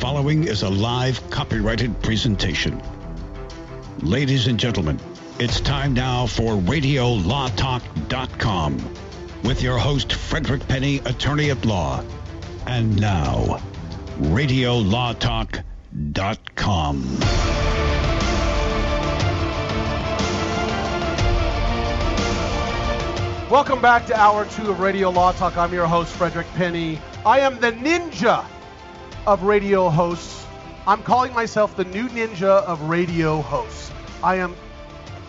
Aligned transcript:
following 0.00 0.44
is 0.44 0.62
a 0.62 0.70
live 0.70 1.28
copyrighted 1.28 2.00
presentation. 2.02 2.80
Ladies 3.98 4.46
and 4.46 4.58
gentlemen, 4.58 4.98
it's 5.38 5.60
time 5.60 5.92
now 5.92 6.26
for 6.26 6.54
RadioLawTalk.com 6.54 8.94
with 9.44 9.62
your 9.62 9.76
host, 9.76 10.14
Frederick 10.14 10.66
Penny, 10.66 11.00
attorney 11.00 11.50
at 11.50 11.66
law. 11.66 12.02
And 12.66 12.98
now, 12.98 13.60
RadioLawTalk.com. 14.20 17.18
Welcome 23.50 23.82
back 23.82 24.06
to 24.06 24.18
Hour 24.18 24.46
2 24.46 24.70
of 24.70 24.80
Radio 24.80 25.10
Law 25.10 25.32
Talk. 25.32 25.58
I'm 25.58 25.74
your 25.74 25.86
host, 25.86 26.14
Frederick 26.14 26.46
Penny. 26.54 26.98
I 27.26 27.40
am 27.40 27.60
the 27.60 27.72
ninja 27.72 28.46
of 29.26 29.42
radio 29.42 29.88
hosts. 29.88 30.46
I'm 30.86 31.02
calling 31.02 31.32
myself 31.34 31.76
the 31.76 31.84
new 31.84 32.08
ninja 32.08 32.62
of 32.64 32.80
radio 32.82 33.40
hosts. 33.42 33.90
I 34.22 34.36
am. 34.36 34.56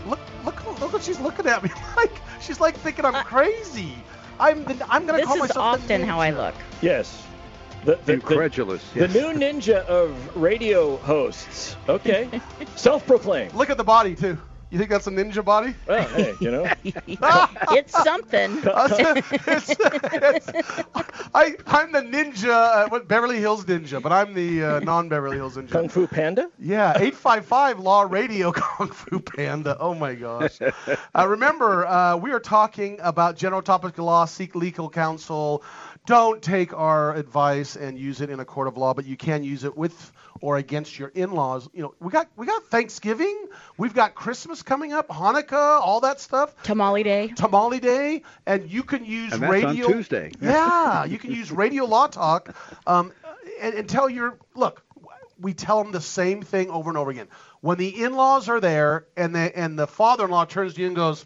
Look, 0.08 0.20
look, 0.46 0.80
look 0.80 0.94
what 0.94 1.04
she's 1.04 1.20
looking 1.20 1.46
at 1.48 1.64
me 1.64 1.70
like. 1.98 2.12
She's 2.42 2.60
like 2.60 2.76
thinking 2.78 3.06
I'm 3.06 3.24
crazy. 3.24 3.96
I'm 4.40 4.64
the, 4.64 4.86
I'm 4.90 5.06
gonna 5.06 5.20
This 5.20 5.28
call 5.28 5.36
is 5.36 5.42
myself 5.42 5.80
the 5.88 5.94
often 5.94 6.04
how 6.04 6.20
I 6.20 6.32
look. 6.32 6.56
Yes. 6.82 7.26
The, 7.86 7.96
the, 7.96 8.02
the, 8.04 8.14
Incredulous. 8.14 8.92
the 8.92 9.08
new 9.08 9.34
ninja 9.34 9.84
of 9.86 10.36
radio 10.36 10.98
hosts. 10.98 11.76
Okay. 11.90 12.30
Self-proclaimed. 12.76 13.54
Look 13.54 13.70
at 13.70 13.78
the 13.78 13.84
body 13.84 14.16
too. 14.16 14.38
You 14.72 14.78
think 14.78 14.90
that's 14.90 15.06
a 15.06 15.12
ninja 15.12 15.44
body? 15.44 15.76
Well, 15.86 16.08
hey, 16.08 16.34
you 16.40 16.50
know. 16.50 16.66
it's 16.86 17.92
something. 18.04 18.58
It's- 18.66 19.70
it's- 19.70 20.84
I, 21.34 21.56
I'm 21.68 21.92
the 21.92 22.00
ninja, 22.02 22.50
uh, 22.50 22.88
what 22.90 23.08
Beverly 23.08 23.40
Hills 23.40 23.66
Ninja, 23.66 24.02
but 24.02 24.12
I'm 24.14 24.34
the 24.34 24.64
uh, 24.64 24.80
non-Beverly 24.80 25.36
Hills 25.38 25.58
Ninja. 25.58 25.72
Kung 25.72 25.90
Fu 25.90 26.08
Panda? 26.08 26.50
Yeah, 26.58 26.92
855 26.96 27.80
Law 27.80 28.04
Radio 28.04 28.52
Kung 28.56 28.88
Fu 28.88 29.20
Panda. 29.20 29.78
Oh 29.80 29.94
my 29.94 30.16
gosh. 30.16 30.60
Uh, 30.62 31.28
remember, 31.28 31.86
uh, 31.86 32.16
we 32.16 32.32
are 32.32 32.40
talking 32.40 32.98
about 33.02 33.36
general 33.36 33.62
topic 33.62 33.98
of 33.98 34.06
law, 34.06 34.24
seek 34.26 34.56
legal 34.56 34.90
counsel. 34.90 35.64
Don't 36.06 36.42
take 36.42 36.74
our 36.74 37.14
advice 37.16 37.76
and 37.76 37.98
use 38.00 38.22
it 38.22 38.30
in 38.30 38.40
a 38.40 38.46
court 38.46 38.68
of 38.68 38.78
law, 38.78 38.94
but 38.94 39.06
you 39.06 39.18
can 39.18 39.44
use 39.44 39.64
it 39.66 39.78
with 39.78 40.12
or 40.42 40.58
against 40.58 40.98
your 41.00 41.10
in-laws. 41.10 41.70
You 41.74 41.84
know, 41.84 41.96
we 42.00 42.12
got 42.12 42.28
we 42.36 42.46
got 42.46 42.66
Thanksgiving, 42.66 43.48
we've 43.78 43.94
got 43.94 44.16
Christmas 44.16 44.64
coming 44.64 44.92
up, 44.92 45.08
Hanukkah, 45.08 45.80
all 45.80 46.02
that 46.02 46.20
stuff. 46.20 46.62
Tamale 46.64 47.04
day. 47.04 47.28
Tamale 47.30 47.80
Day, 47.80 48.24
and 48.46 48.70
you 48.70 48.84
can 48.84 49.06
use 49.06 49.32
And 49.34 49.44
that's 49.44 49.64
on 49.64 49.70
radio. 49.70 49.88
Tuesday. 49.88 50.32
Yeah, 50.42 51.06
you 51.06 51.18
can 51.18 51.32
use 51.32 51.52
Radio 51.52 51.86
Law 51.86 52.08
Talk, 52.08 52.56
um, 52.88 53.14
and, 53.62 53.76
and 53.76 53.88
tell 53.90 54.10
your 54.10 54.38
look. 54.56 54.84
We 55.40 55.54
tell 55.54 55.82
them 55.84 55.92
the 55.92 56.02
same 56.02 56.42
thing 56.44 56.70
over 56.70 56.90
and 56.90 56.98
over 56.98 57.10
again. 57.10 57.28
When 57.62 57.78
the 57.78 58.04
in-laws 58.04 58.50
are 58.50 58.60
there, 58.60 59.06
and 59.16 59.34
the 59.34 59.58
and 59.58 59.78
the 59.78 59.88
father-in-law 59.88 60.46
turns 60.46 60.74
to 60.76 60.82
you 60.82 60.88
and 60.88 60.96
goes, 60.96 61.26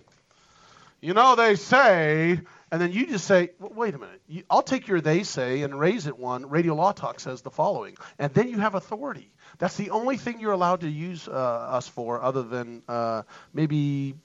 "You 1.01 1.13
know, 1.13 1.35
they 1.35 1.55
say," 1.55 2.39
and 2.71 2.81
then 2.81 2.91
you 2.91 3.07
just 3.07 3.25
say, 3.25 3.51
"W- 3.59 3.79
"Wait 3.79 3.93
a 3.93 3.97
minute. 3.97 4.21
You, 4.27 4.43
I'll 4.49 4.63
take 4.63 4.87
your 4.87 5.01
they 5.01 5.23
say 5.23 5.61
and 5.61 5.79
raise 5.79 6.07
it 6.07 6.17
one." 6.17 6.49
Radio 6.49 6.75
Law 6.75 6.91
Talk 6.91 7.19
says 7.19 7.41
the 7.41 7.51
following, 7.51 7.95
and 8.19 8.33
then 8.33 8.49
you 8.49 8.59
have 8.59 8.75
authority. 8.75 9.31
That's 9.57 9.77
the 9.77 9.91
only 9.91 10.17
thing 10.17 10.39
you're 10.39 10.51
allowed 10.51 10.81
to 10.81 10.89
use 10.89 11.27
uh, 11.27 11.31
us 11.31 11.87
for, 11.87 12.21
other 12.21 12.43
than 12.43 12.83
uh, 12.87 13.23
maybe. 13.53 14.15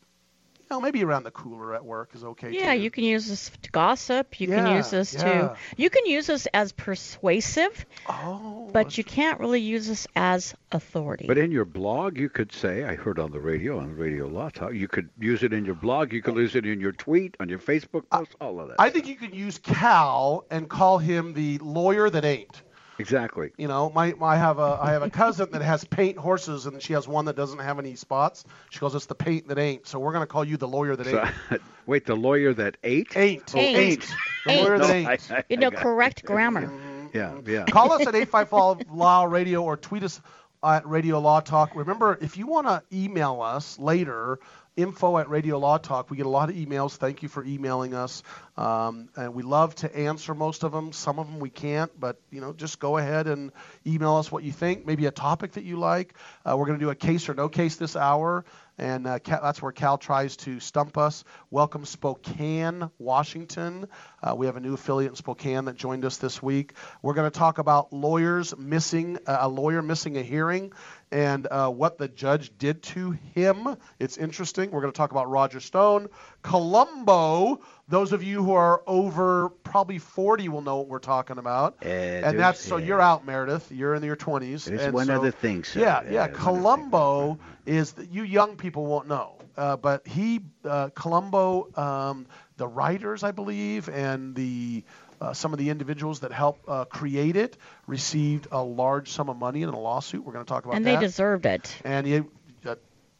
You 0.71 0.77
know, 0.77 0.81
maybe 0.83 1.03
around 1.03 1.25
the 1.25 1.33
cooler 1.33 1.75
at 1.75 1.85
work 1.85 2.11
is 2.15 2.23
okay. 2.23 2.53
Yeah, 2.53 2.75
too. 2.75 2.81
you 2.81 2.93
can 2.93 3.03
use 3.03 3.27
this 3.27 3.51
to 3.63 3.71
gossip. 3.73 4.41
You 4.41 4.47
can 4.47 4.77
use 4.77 4.91
this 4.91 5.15
yeah. 5.15 5.23
to. 5.25 5.57
You 5.77 5.91
can 5.91 6.07
use 6.07 6.29
this 6.29 6.47
as 6.55 6.71
persuasive, 6.71 7.85
Oh, 8.09 8.71
but 8.73 8.97
you 8.97 9.03
can't 9.03 9.41
really 9.41 9.61
use 9.61 9.89
this 9.89 10.07
as 10.15 10.55
authority. 10.71 11.27
But 11.27 11.39
in 11.39 11.51
your 11.51 11.65
blog, 11.65 12.17
you 12.17 12.29
could 12.29 12.53
say, 12.53 12.85
I 12.85 12.95
heard 12.95 13.19
on 13.19 13.33
the 13.33 13.41
radio, 13.41 13.81
on 13.81 13.97
Radio 13.97 14.29
Law 14.29 14.49
Talk, 14.49 14.75
you 14.75 14.87
could 14.87 15.09
use 15.19 15.43
it 15.43 15.53
in 15.53 15.65
your 15.65 15.75
blog, 15.75 16.13
you 16.13 16.23
could 16.23 16.37
use 16.37 16.55
it 16.55 16.65
in 16.65 16.79
your 16.79 16.93
tweet, 16.93 17.37
on 17.41 17.49
your 17.49 17.59
Facebook 17.59 18.09
post, 18.09 18.37
all 18.41 18.61
of 18.61 18.69
that. 18.69 18.77
I 18.79 18.91
think 18.91 19.09
you 19.09 19.17
could 19.17 19.35
use 19.35 19.59
Cal 19.59 20.45
and 20.53 20.69
call 20.69 20.99
him 20.99 21.35
the 21.35 21.59
lawyer 21.59 22.09
that 22.11 22.25
ain't. 22.25 22.63
Exactly. 23.01 23.51
You 23.59 23.67
know, 23.69 23.91
my, 23.91 24.13
my 24.13 24.35
I 24.35 24.37
have 24.37 24.59
a 24.59 24.79
I 24.81 24.93
have 24.93 25.03
a 25.03 25.11
cousin 25.11 25.51
that 25.53 25.63
has 25.63 25.85
paint 25.85 26.17
horses 26.17 26.67
and 26.67 26.81
she 26.81 26.93
has 26.93 27.09
one 27.09 27.25
that 27.25 27.35
doesn't 27.37 27.59
have 27.59 27.79
any 27.79 27.97
spots. 27.97 28.45
She 28.71 28.79
goes, 28.79 28.95
it's 28.95 29.07
the 29.07 29.15
paint 29.15 29.49
that 29.49 29.59
ain't. 29.59 29.87
So 29.87 29.99
we're 29.99 30.13
gonna 30.13 30.27
call 30.27 30.45
you 30.45 30.57
the 30.57 30.69
lawyer 30.69 30.95
that 30.97 31.07
So, 31.07 31.59
wait, 31.87 32.07
the 32.07 32.15
lawyer 32.15 32.55
that 32.55 32.77
ate? 32.85 33.17
Ain't. 33.17 33.53
Oh, 33.55 33.59
Ain't. 33.59 34.07
The 34.47 34.57
lawyer 34.57 34.79
No, 34.79 34.87
that 34.87 34.91
I- 35.07 35.13
ain't. 35.13 35.31
I- 35.33 35.45
you 35.49 35.57
know, 35.57 35.71
got- 35.71 35.81
correct 35.81 36.25
grammar. 36.25 36.67
Mm-hmm. 36.69 37.07
Yeah, 37.13 37.41
yeah. 37.45 37.65
Call 37.65 37.91
us 37.93 38.03
at 38.07 38.15
855 38.15 38.93
Law 38.93 39.25
Radio 39.25 39.63
or 39.65 39.77
tweet 39.77 40.05
us 40.05 40.21
at 40.63 40.87
Radio 40.87 41.19
Law 41.19 41.41
Talk. 41.41 41.75
Remember, 41.75 42.17
if 42.21 42.37
you 42.37 42.47
want 42.47 42.67
to 42.69 42.83
email 42.93 43.41
us 43.43 43.79
later, 43.79 44.39
info 44.77 45.19
at 45.19 45.29
Radio 45.29 45.59
Law 45.59 45.79
Talk. 45.79 46.11
We 46.11 46.17
get 46.17 46.27
a 46.27 46.31
lot 46.31 46.51
of 46.51 46.57
emails. 46.57 46.97
Thank 46.97 47.23
you 47.23 47.29
for 47.29 47.45
emailing 47.45 47.95
us. 47.95 48.23
Um, 48.57 49.09
and 49.17 49.35
we 49.35 49.43
love 49.43 49.75
to 49.77 49.97
answer 49.97 50.35
most 50.35 50.65
of 50.65 50.73
them. 50.73 50.93
Some 50.93 51.19
of 51.19 51.27
them 51.27 51.41
we 51.41 51.51
can't, 51.51 51.91
but 51.99 52.21
you 52.31 52.41
know, 52.41 52.53
just 52.53 52.79
go 52.79 52.97
ahead 52.97 53.27
and 53.27 53.53
email 53.87 54.17
us 54.17 54.31
what 54.31 54.45
you 54.45 54.53
think. 54.53 54.87
Maybe 54.87 55.07
a 55.07 55.11
topic 55.11 55.53
that 55.53 55.65
you 55.65 55.79
like. 55.79 56.15
Uh, 56.45 56.57
we're 56.57 56.67
going 56.67 56.79
to 56.79 56.85
do 56.85 56.91
a 56.91 56.95
case 56.95 57.29
or 57.29 57.35
no 57.35 57.49
case 57.49 57.77
this 57.77 57.97
hour. 57.97 58.45
And 58.79 59.07
uh, 59.07 59.19
Cal, 59.19 59.41
that's 59.43 59.61
where 59.61 59.73
Cal 59.73 59.99
tries 59.99 60.37
to 60.39 60.59
stump 60.59 60.97
us. 60.97 61.25
Welcome, 61.51 61.85
Spokane, 61.85 62.91
Washington. 62.99 63.87
Uh, 64.23 64.35
we 64.35 64.47
have 64.47 64.57
a 64.57 64.61
new 64.61 64.73
affiliate 64.73 65.13
in 65.13 65.17
Spokane 65.17 65.67
that 65.67 65.77
joined 65.77 66.05
us 66.07 66.17
this 66.17 66.43
week. 66.43 66.73
We're 67.03 67.13
going 67.13 67.31
to 67.31 67.39
talk 67.39 67.59
about 67.59 67.93
lawyers 67.93 68.57
missing 68.57 69.19
uh, 69.27 69.39
a 69.41 69.49
lawyer 69.49 69.83
missing 69.83 70.17
a 70.17 70.23
hearing 70.23 70.73
and 71.13 71.47
uh, 71.51 71.69
what 71.69 71.99
the 71.99 72.09
judge 72.09 72.57
did 72.59 72.83
to 72.83 73.13
him. 73.35 73.77
It's 73.99 74.17
interesting. 74.17 74.71
We're 74.71 74.81
going 74.81 74.93
to 74.93 74.97
talk 74.97 75.11
about 75.11 75.29
Roger 75.29 75.61
Stone, 75.61 76.09
Columbo. 76.43 77.61
Those 77.89 78.13
of 78.13 78.23
you 78.23 78.45
who 78.45 78.53
are 78.53 78.83
over 78.87 79.49
probably 79.49 79.99
40 79.99 80.49
will 80.49 80.63
know 80.63 80.77
what 80.79 80.89
we're 80.89 80.99
talking 81.01 81.39
about. 81.39 81.79
Uh, 81.85 81.89
and 81.89 82.39
that's 82.39 82.61
so 82.61 82.77
you're 82.77 83.01
out, 83.01 83.27
Meredith. 83.27 83.73
You're 83.73 83.95
in 83.95 84.03
your 84.05 84.17
20s. 84.17 84.65
There's 84.65 84.83
and 84.83 84.95
one 84.95 85.07
so- 85.07 85.17
other 85.17 85.31
thing, 85.31 85.65
sir. 85.65 85.81
Yeah, 85.81 86.03
Yeah, 86.09 86.25
other 86.25 86.35
Columbo 86.35 87.39
is 87.67 87.93
that 87.93 88.11
you 88.11 88.23
young 88.23 88.57
people 88.57 88.87
won't 88.87 89.09
know, 89.09 89.37
uh, 89.57 89.77
but 89.77 90.07
he 90.07 90.41
uh, 90.65 90.91
Columbo, 90.95 91.69
um, 91.77 92.27
the 92.57 92.69
writers, 92.69 93.25
I 93.25 93.33
believe, 93.33 93.89
and 93.89 94.35
the 94.35 94.85
uh, 95.21 95.33
some 95.33 95.53
of 95.53 95.59
the 95.59 95.71
individuals 95.71 96.21
that 96.21 96.33
helped 96.33 96.69
uh, 96.69 96.85
create 96.87 97.37
it 97.37 97.57
received 97.87 98.47
a 98.53 98.63
large 98.63 99.11
sum 99.11 99.29
of 99.29 99.37
money 99.37 99.63
in 99.63 99.69
a 99.69 99.79
lawsuit. 99.79 100.25
We're 100.25 100.33
going 100.33 100.45
to 100.45 100.49
talk 100.49 100.65
about 100.65 100.77
And 100.77 100.87
that. 100.87 101.01
they 101.01 101.07
deserved 101.07 101.47
it. 101.47 101.77
and 101.85 102.07
uh, 102.07 102.23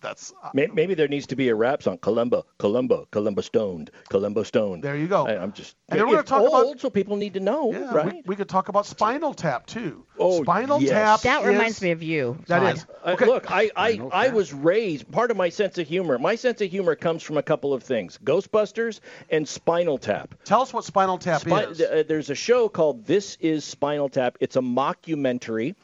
that's 0.01 0.33
uh, 0.43 0.51
Maybe 0.55 0.95
there 0.95 1.09
needs 1.09 1.27
to 1.29 1.37
be 1.37 1.49
a 1.49 1.55
rap 1.55 1.83
song. 1.83 1.99
Columbo, 1.99 2.47
Columbo, 2.59 3.07
Columbo 3.11 3.43
stoned, 3.43 3.91
Columbo 4.09 4.43
stoned. 4.43 4.83
There 4.83 4.97
you 4.97 5.07
go. 5.07 5.27
I, 5.27 5.43
am 5.43 5.53
just. 5.53 5.77
And 5.89 5.99
then 5.99 6.07
we're 6.07 6.13
gonna 6.13 6.21
it's 6.21 6.31
talk 6.31 6.41
about- 6.41 6.65
old, 6.65 6.81
so 6.81 6.91
people 6.91 7.17
need 7.17 7.35
to 7.35 7.41
know, 7.41 7.73
yeah. 7.73 7.93
right? 7.95 8.15
We, 8.15 8.23
we 8.27 8.37
could 8.37 8.49
talk 8.49 8.69
about 8.69 8.87
Spinal 8.87 9.35
Tap 9.35 9.67
too. 9.67 10.05
Oh, 10.19 10.43
Spinal 10.43 10.81
yes. 10.81 10.91
Tap. 10.91 11.21
That 11.23 11.47
reminds 11.47 11.81
me 11.81 11.91
of 11.93 12.03
you. 12.03 12.39
That 12.47 12.61
Todd. 12.61 12.77
is. 12.77 12.87
Uh, 13.05 13.17
Look, 13.21 13.51
I, 13.51 13.71
I, 13.77 14.01
I 14.13 14.29
was 14.29 14.53
raised, 14.53 15.11
part 15.11 15.31
of 15.31 15.37
my 15.37 15.49
sense 15.49 15.79
of 15.79 15.87
humor, 15.89 16.19
my 16.19 16.35
sense 16.35 16.61
of 16.61 16.71
humor 16.71 16.95
comes 16.95 17.23
from 17.23 17.37
a 17.39 17.43
couple 17.43 17.73
of 17.73 17.83
things 17.83 18.19
Ghostbusters 18.25 19.01
and 19.31 19.49
Spinal 19.49 19.99
Tap. 19.99 20.35
Tell 20.45 20.63
us 20.63 20.73
what 20.73 20.85
Spinal 20.85 21.19
Tap 21.19 21.41
Spi- 21.43 21.65
is. 21.65 21.81
uh, 21.81 22.05
there's 22.07 22.31
a 22.31 22.35
show 22.35 22.69
called 22.69 23.07
This 23.07 23.37
Is 23.41 23.65
Spinal 23.65 24.09
Tap. 24.09 24.37
It's 24.41 24.57
a 24.57 24.61
mockumentary, 24.61 25.75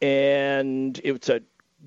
and 0.00 1.00
it's 1.02 1.28
a 1.28 1.42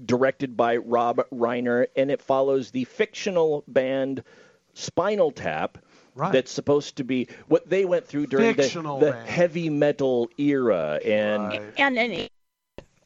directed 0.05 0.55
by 0.57 0.77
Rob 0.77 1.21
Reiner, 1.31 1.87
and 1.95 2.11
it 2.11 2.21
follows 2.21 2.71
the 2.71 2.83
fictional 2.85 3.63
band 3.67 4.23
Spinal 4.73 5.31
Tap. 5.31 5.77
Right. 6.15 6.31
That's 6.33 6.51
supposed 6.51 6.97
to 6.97 7.03
be 7.05 7.27
what 7.47 7.69
they 7.69 7.85
went 7.85 8.05
through 8.05 8.27
during 8.27 8.55
the, 8.55 8.63
Fictional 8.63 8.99
the 8.99 9.11
band. 9.11 9.29
heavy 9.29 9.69
metal 9.69 10.29
era, 10.37 10.99
and 11.05 11.43
Right. 11.49 11.73
And, 11.77 11.97
and 11.97 12.29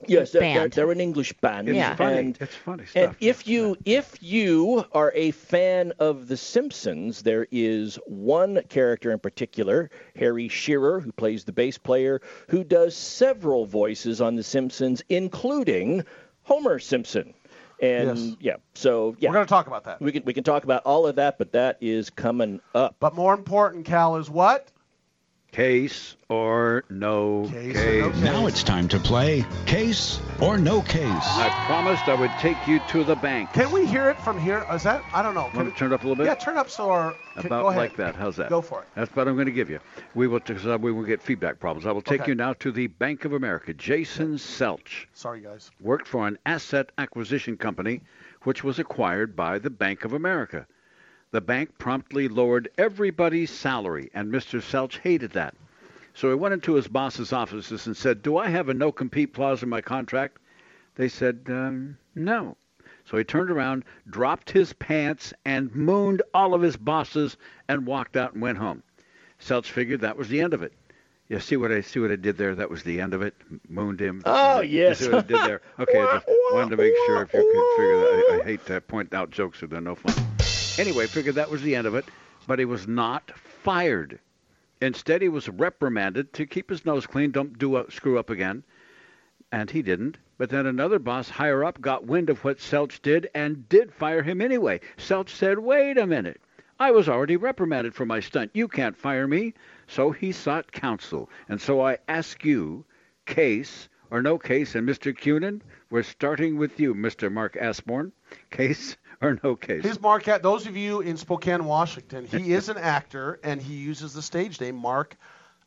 yes, 0.07 0.31
they're, 0.31 0.41
they're, 0.41 0.67
they're 0.69 0.91
an 0.91 0.99
English 1.01 1.33
band. 1.33 1.69
It's 1.69 1.75
Yeah. 1.77 1.95
funny. 1.95 2.17
And 2.17 2.37
it's 2.41 2.55
funny 2.55 2.85
stuff. 2.85 3.03
and 3.03 3.11
stuff. 3.11 3.17
if 3.21 3.47
you 3.47 3.75
if 3.85 4.17
you 4.21 4.85
are 4.93 5.11
a 5.15 5.29
fan 5.31 5.93
of 5.99 6.27
The 6.27 6.37
Simpsons, 6.37 7.21
there 7.21 7.45
is 7.51 7.99
one 8.07 8.61
character 8.69 9.11
in 9.11 9.19
particular, 9.19 9.91
Harry 10.15 10.47
Shearer, 10.47 10.99
who 10.99 11.11
plays 11.11 11.43
the 11.43 11.51
bass 11.53 11.77
player, 11.77 12.19
who 12.49 12.63
does 12.63 12.95
several 12.95 13.65
voices 13.65 14.21
on 14.21 14.35
The 14.35 14.43
Simpsons, 14.43 15.03
including 15.09 16.03
Homer 16.43 16.79
Simpson. 16.79 17.33
And 17.81 18.17
Yes. 18.17 18.35
yeah, 18.39 18.55
so 18.75 19.15
yeah, 19.19 19.29
We're 19.29 19.35
going 19.35 19.45
to 19.45 19.49
talk 19.49 19.67
about 19.67 19.83
that. 19.85 19.99
we 20.01 20.11
can 20.11 20.23
we 20.25 20.33
can 20.33 20.43
talk 20.43 20.63
about 20.63 20.83
all 20.85 21.05
of 21.07 21.15
that, 21.15 21.37
but 21.37 21.51
that 21.53 21.77
is 21.81 22.09
coming 22.09 22.61
up. 22.73 22.95
But 22.99 23.15
more 23.15 23.33
important, 23.33 23.85
Cal, 23.85 24.15
is 24.17 24.29
what? 24.29 24.71
Case 25.53 26.15
or 26.29 26.83
no 26.89 27.47
Case 27.47 27.73
case. 27.73 28.01
or 28.03 28.07
no 28.07 28.11
case. 28.11 28.21
Now 28.23 28.47
it's 28.47 28.63
time 28.63 28.87
to 28.87 28.97
play 28.97 29.45
Case 29.67 30.19
or 30.41 30.57
No 30.57 30.81
Case. 30.81 31.03
I 31.05 31.47
promised 31.67 32.07
I 32.07 32.15
would 32.15 32.31
take 32.39 32.57
you 32.67 32.79
to 32.89 33.03
the 33.03 33.15
bank. 33.15 33.53
Can 33.53 33.71
we 33.71 33.85
hear 33.85 34.09
it 34.09 34.19
from 34.21 34.39
here? 34.39 34.65
Is 34.73 34.81
that? 34.81 35.03
I 35.13 35.21
don't 35.21 35.35
know. 35.35 35.49
Can 35.49 35.57
Want 35.59 35.71
to 35.71 35.77
turn 35.79 35.91
it 35.91 35.95
up 35.95 36.03
a 36.03 36.07
little 36.07 36.15
bit? 36.15 36.25
Yeah, 36.25 36.33
turn 36.33 36.57
up 36.57 36.71
so 36.71 36.89
our. 36.89 37.13
can- 37.37 37.45
About 37.45 37.61
go 37.61 37.69
ahead. 37.69 37.81
like 37.83 37.95
that. 37.97 38.15
How's 38.15 38.35
that? 38.37 38.49
Go 38.49 38.61
for 38.61 38.81
it. 38.81 38.87
That's 38.95 39.15
what 39.15 39.27
I'm 39.27 39.35
going 39.35 39.45
to 39.45 39.51
give 39.51 39.69
you. 39.69 39.79
We 40.15 40.25
will, 40.27 40.39
cause, 40.39 40.65
uh, 40.65 40.79
we 40.81 40.91
will 40.91 41.03
get 41.03 41.21
feedback 41.21 41.59
problems. 41.59 41.85
I 41.85 41.91
will 41.91 42.01
take 42.01 42.21
Okay. 42.21 42.31
you 42.31 42.35
now 42.35 42.53
to 42.53 42.71
the 42.71 42.87
Bank 42.87 43.23
of 43.23 43.33
America. 43.33 43.75
Jason 43.75 44.37
Selch 44.37 45.05
Sorry, 45.13 45.39
guys. 45.41 45.69
worked 45.79 46.07
for 46.07 46.27
an 46.27 46.39
asset 46.47 46.91
acquisition 46.97 47.57
company 47.57 48.01
which 48.41 48.63
was 48.63 48.79
acquired 48.79 49.35
by 49.35 49.59
the 49.59 49.69
Bank 49.69 50.03
of 50.03 50.13
America. 50.13 50.65
The 51.33 51.41
bank 51.41 51.79
promptly 51.79 52.27
lowered 52.27 52.69
everybody's 52.77 53.49
salary, 53.49 54.11
and 54.13 54.31
Mr. 54.31 54.61
Selch 54.61 54.99
hated 54.99 55.31
that. 55.31 55.55
So 56.13 56.29
he 56.29 56.35
went 56.35 56.53
into 56.53 56.75
his 56.75 56.87
boss's 56.87 57.33
offices 57.33 57.87
and 57.87 57.97
said, 57.97 58.21
Do 58.21 58.37
I 58.37 58.49
have 58.49 58.69
a 58.69 58.73
no 58.75 58.91
compete 58.91 59.33
clause 59.33 59.63
in 59.63 59.67
my 59.69 59.81
contract? 59.81 60.37
They 60.93 61.07
said, 61.07 61.39
um, 61.47 61.97
No. 62.13 62.55
So 63.05 63.17
he 63.17 63.23
turned 63.23 63.49
around, 63.49 63.83
dropped 64.07 64.51
his 64.51 64.73
pants, 64.73 65.33
and 65.43 65.75
mooned 65.75 66.21
all 66.35 66.53
of 66.53 66.61
his 66.61 66.77
bosses 66.77 67.35
and 67.67 67.87
walked 67.87 68.15
out 68.15 68.33
and 68.33 68.41
went 68.43 68.59
home. 68.59 68.83
Selch 69.41 69.65
figured 69.71 70.01
that 70.01 70.15
was 70.17 70.29
the 70.29 70.39
end 70.39 70.53
of 70.53 70.61
it. 70.61 70.73
You 71.29 71.39
see 71.39 71.57
what 71.57 71.71
I 71.71 71.81
see 71.81 71.99
what 71.99 72.11
I 72.11 72.15
did 72.15 72.37
there? 72.37 72.53
That 72.53 72.69
was 72.69 72.83
the 72.83 73.01
end 73.01 73.15
of 73.15 73.23
it. 73.23 73.33
Mooned 73.67 73.99
him. 73.99 74.21
Oh, 74.27 74.61
You 74.61 74.81
yes. 74.81 74.99
see 74.99 75.09
what 75.09 75.25
I 75.25 75.27
did 75.27 75.41
there? 75.41 75.61
Okay, 75.79 75.99
I 75.99 76.13
just 76.17 76.27
wanted 76.53 76.69
to 76.69 76.77
make 76.77 76.93
sure 77.07 77.23
if 77.23 77.33
you 77.33 77.39
could 77.39 77.81
figure 77.81 77.97
that. 77.97 78.27
I, 78.33 78.39
I 78.39 78.45
hate 78.45 78.65
to 78.67 78.79
point 78.81 79.15
out 79.15 79.31
jokes 79.31 79.61
that 79.61 79.73
are 79.73 79.81
no 79.81 79.95
fun. 79.95 80.13
Anyway, 80.77 81.05
figured 81.07 81.35
that 81.35 81.51
was 81.51 81.61
the 81.61 81.75
end 81.75 81.85
of 81.85 81.93
it, 81.93 82.05
but 82.47 82.57
he 82.57 82.65
was 82.65 82.87
not 82.87 83.31
fired. 83.37 84.19
Instead, 84.81 85.21
he 85.21 85.29
was 85.29 85.47
reprimanded 85.47 86.33
to 86.33 86.45
keep 86.45 86.69
his 86.69 86.85
nose 86.85 87.05
clean, 87.05 87.31
don't 87.31 87.57
do 87.57 87.75
up, 87.75 87.91
screw 87.91 88.17
up 88.17 88.29
again, 88.29 88.63
and 89.51 89.69
he 89.69 89.81
didn't. 89.81 90.17
But 90.37 90.49
then 90.49 90.65
another 90.65 90.97
boss 90.97 91.29
higher 91.29 91.63
up 91.63 91.79
got 91.79 92.05
wind 92.07 92.29
of 92.29 92.43
what 92.43 92.57
Selch 92.57 93.01
did 93.01 93.29
and 93.35 93.69
did 93.69 93.93
fire 93.93 94.23
him 94.23 94.41
anyway. 94.41 94.81
Selch 94.97 95.29
said, 95.29 95.59
"Wait 95.59 95.97
a 95.97 96.07
minute." 96.07 96.41
I 96.79 96.89
was 96.89 97.07
already 97.07 97.37
reprimanded 97.37 97.93
for 97.93 98.05
my 98.05 98.19
stunt. 98.19 98.49
You 98.55 98.67
can't 98.67 98.97
fire 98.97 99.27
me. 99.27 99.53
So 99.85 100.11
he 100.11 100.31
sought 100.31 100.71
counsel. 100.71 101.29
And 101.47 101.61
so 101.61 101.81
I 101.81 101.99
ask 102.07 102.43
you, 102.43 102.83
case 103.27 103.89
or 104.09 104.21
no 104.21 104.37
case, 104.37 104.75
and 104.75 104.89
Mr. 104.89 105.15
Cunin, 105.15 105.61
we're 105.89 106.03
starting 106.03 106.57
with 106.57 106.79
you, 106.79 106.93
Mr. 106.95 107.31
Mark 107.31 107.55
Asborn. 107.55 108.11
Case 108.49 108.97
or 109.23 109.39
no 109.43 109.55
case? 109.55 109.83
His 109.83 109.99
Mark, 110.01 110.25
those 110.41 110.67
of 110.67 110.75
you 110.77 111.01
in 111.01 111.17
Spokane, 111.17 111.65
Washington, 111.65 112.25
he 112.25 112.53
is 112.53 112.69
an 112.69 112.77
actor 112.77 113.39
and 113.43 113.61
he 113.61 113.75
uses 113.75 114.13
the 114.13 114.21
stage 114.21 114.59
name 114.59 114.75
Mark. 114.75 115.15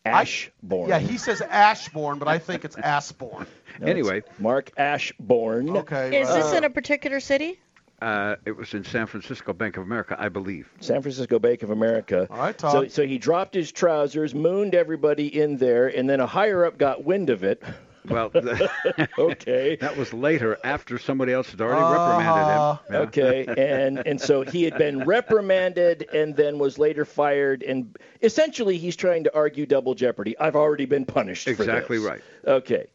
Ashborn. 0.05 0.89
Yeah, 0.89 1.01
he 1.01 1.19
says 1.19 1.41
Ashborn, 1.41 2.21
but 2.21 2.29
I 2.29 2.39
think 2.39 2.65
it's 2.65 2.77
Asborn. 2.77 3.41
No, 3.41 3.47
it's 3.81 3.87
anyway, 3.87 4.23
Mark 4.39 4.71
Ashborn. 4.79 5.79
Okay. 5.79 6.21
Is 6.21 6.29
right. 6.29 6.43
this 6.43 6.53
in 6.53 6.63
a 6.63 6.71
particular 6.71 7.19
city? 7.19 7.59
uh, 8.03 8.37
it 8.45 8.57
was 8.57 8.75
in 8.75 8.85
San 8.85 9.07
Francisco 9.07 9.53
Bank 9.53 9.77
of 9.77 9.83
America, 9.83 10.17
I 10.19 10.29
believe. 10.29 10.71
San 10.81 11.01
Francisco 11.03 11.39
Bank 11.39 11.63
of 11.63 11.71
America. 11.71 12.27
All 12.31 12.37
right, 12.37 12.61
So, 12.61 12.89
so 12.89 13.07
he 13.07 13.19
dropped 13.19 13.55
his 13.55 13.73
trousers, 13.73 14.35
mooned 14.35 14.75
everybody 14.75 15.41
in 15.41 15.57
there, 15.57 15.89
and 15.89 16.09
then 16.09 16.21
a 16.21 16.27
higher 16.27 16.65
up 16.65 16.79
got 16.79 17.05
wind 17.05 17.31
of 17.31 17.43
it. 17.43 17.63
Well, 18.09 18.31
Okay. 19.19 19.77
that 19.77 19.97
was 19.97 20.13
later 20.13 20.59
after 20.65 20.99
somebody 20.99 21.33
else 21.33 21.51
had 21.51 21.61
already 21.61 21.83
Uh-huh. 21.83 21.93
reprimanded 21.93 22.47
him. 22.47 22.79
Yeah. 22.91 22.99
Okay, 23.07 23.47
and 23.57 24.03
and 24.07 24.21
so 24.21 24.43
he 24.43 24.65
had 24.65 24.79
been 24.79 25.05
reprimanded 25.05 26.09
and 26.13 26.35
then 26.37 26.59
was 26.59 26.79
later 26.79 27.05
fired, 27.05 27.63
and 27.63 27.97
essentially 28.23 28.79
he's 28.79 28.97
trying 28.97 29.25
to 29.25 29.35
argue 29.35 29.67
double 29.67 29.95
jeopardy. 29.95 30.39
I've 30.39 30.57
already 30.57 30.87
been 30.87 31.05
punished. 31.05 31.45
for 31.45 31.51
Exactly 31.51 31.99
right. 31.99 32.23
Okay, 32.47 32.87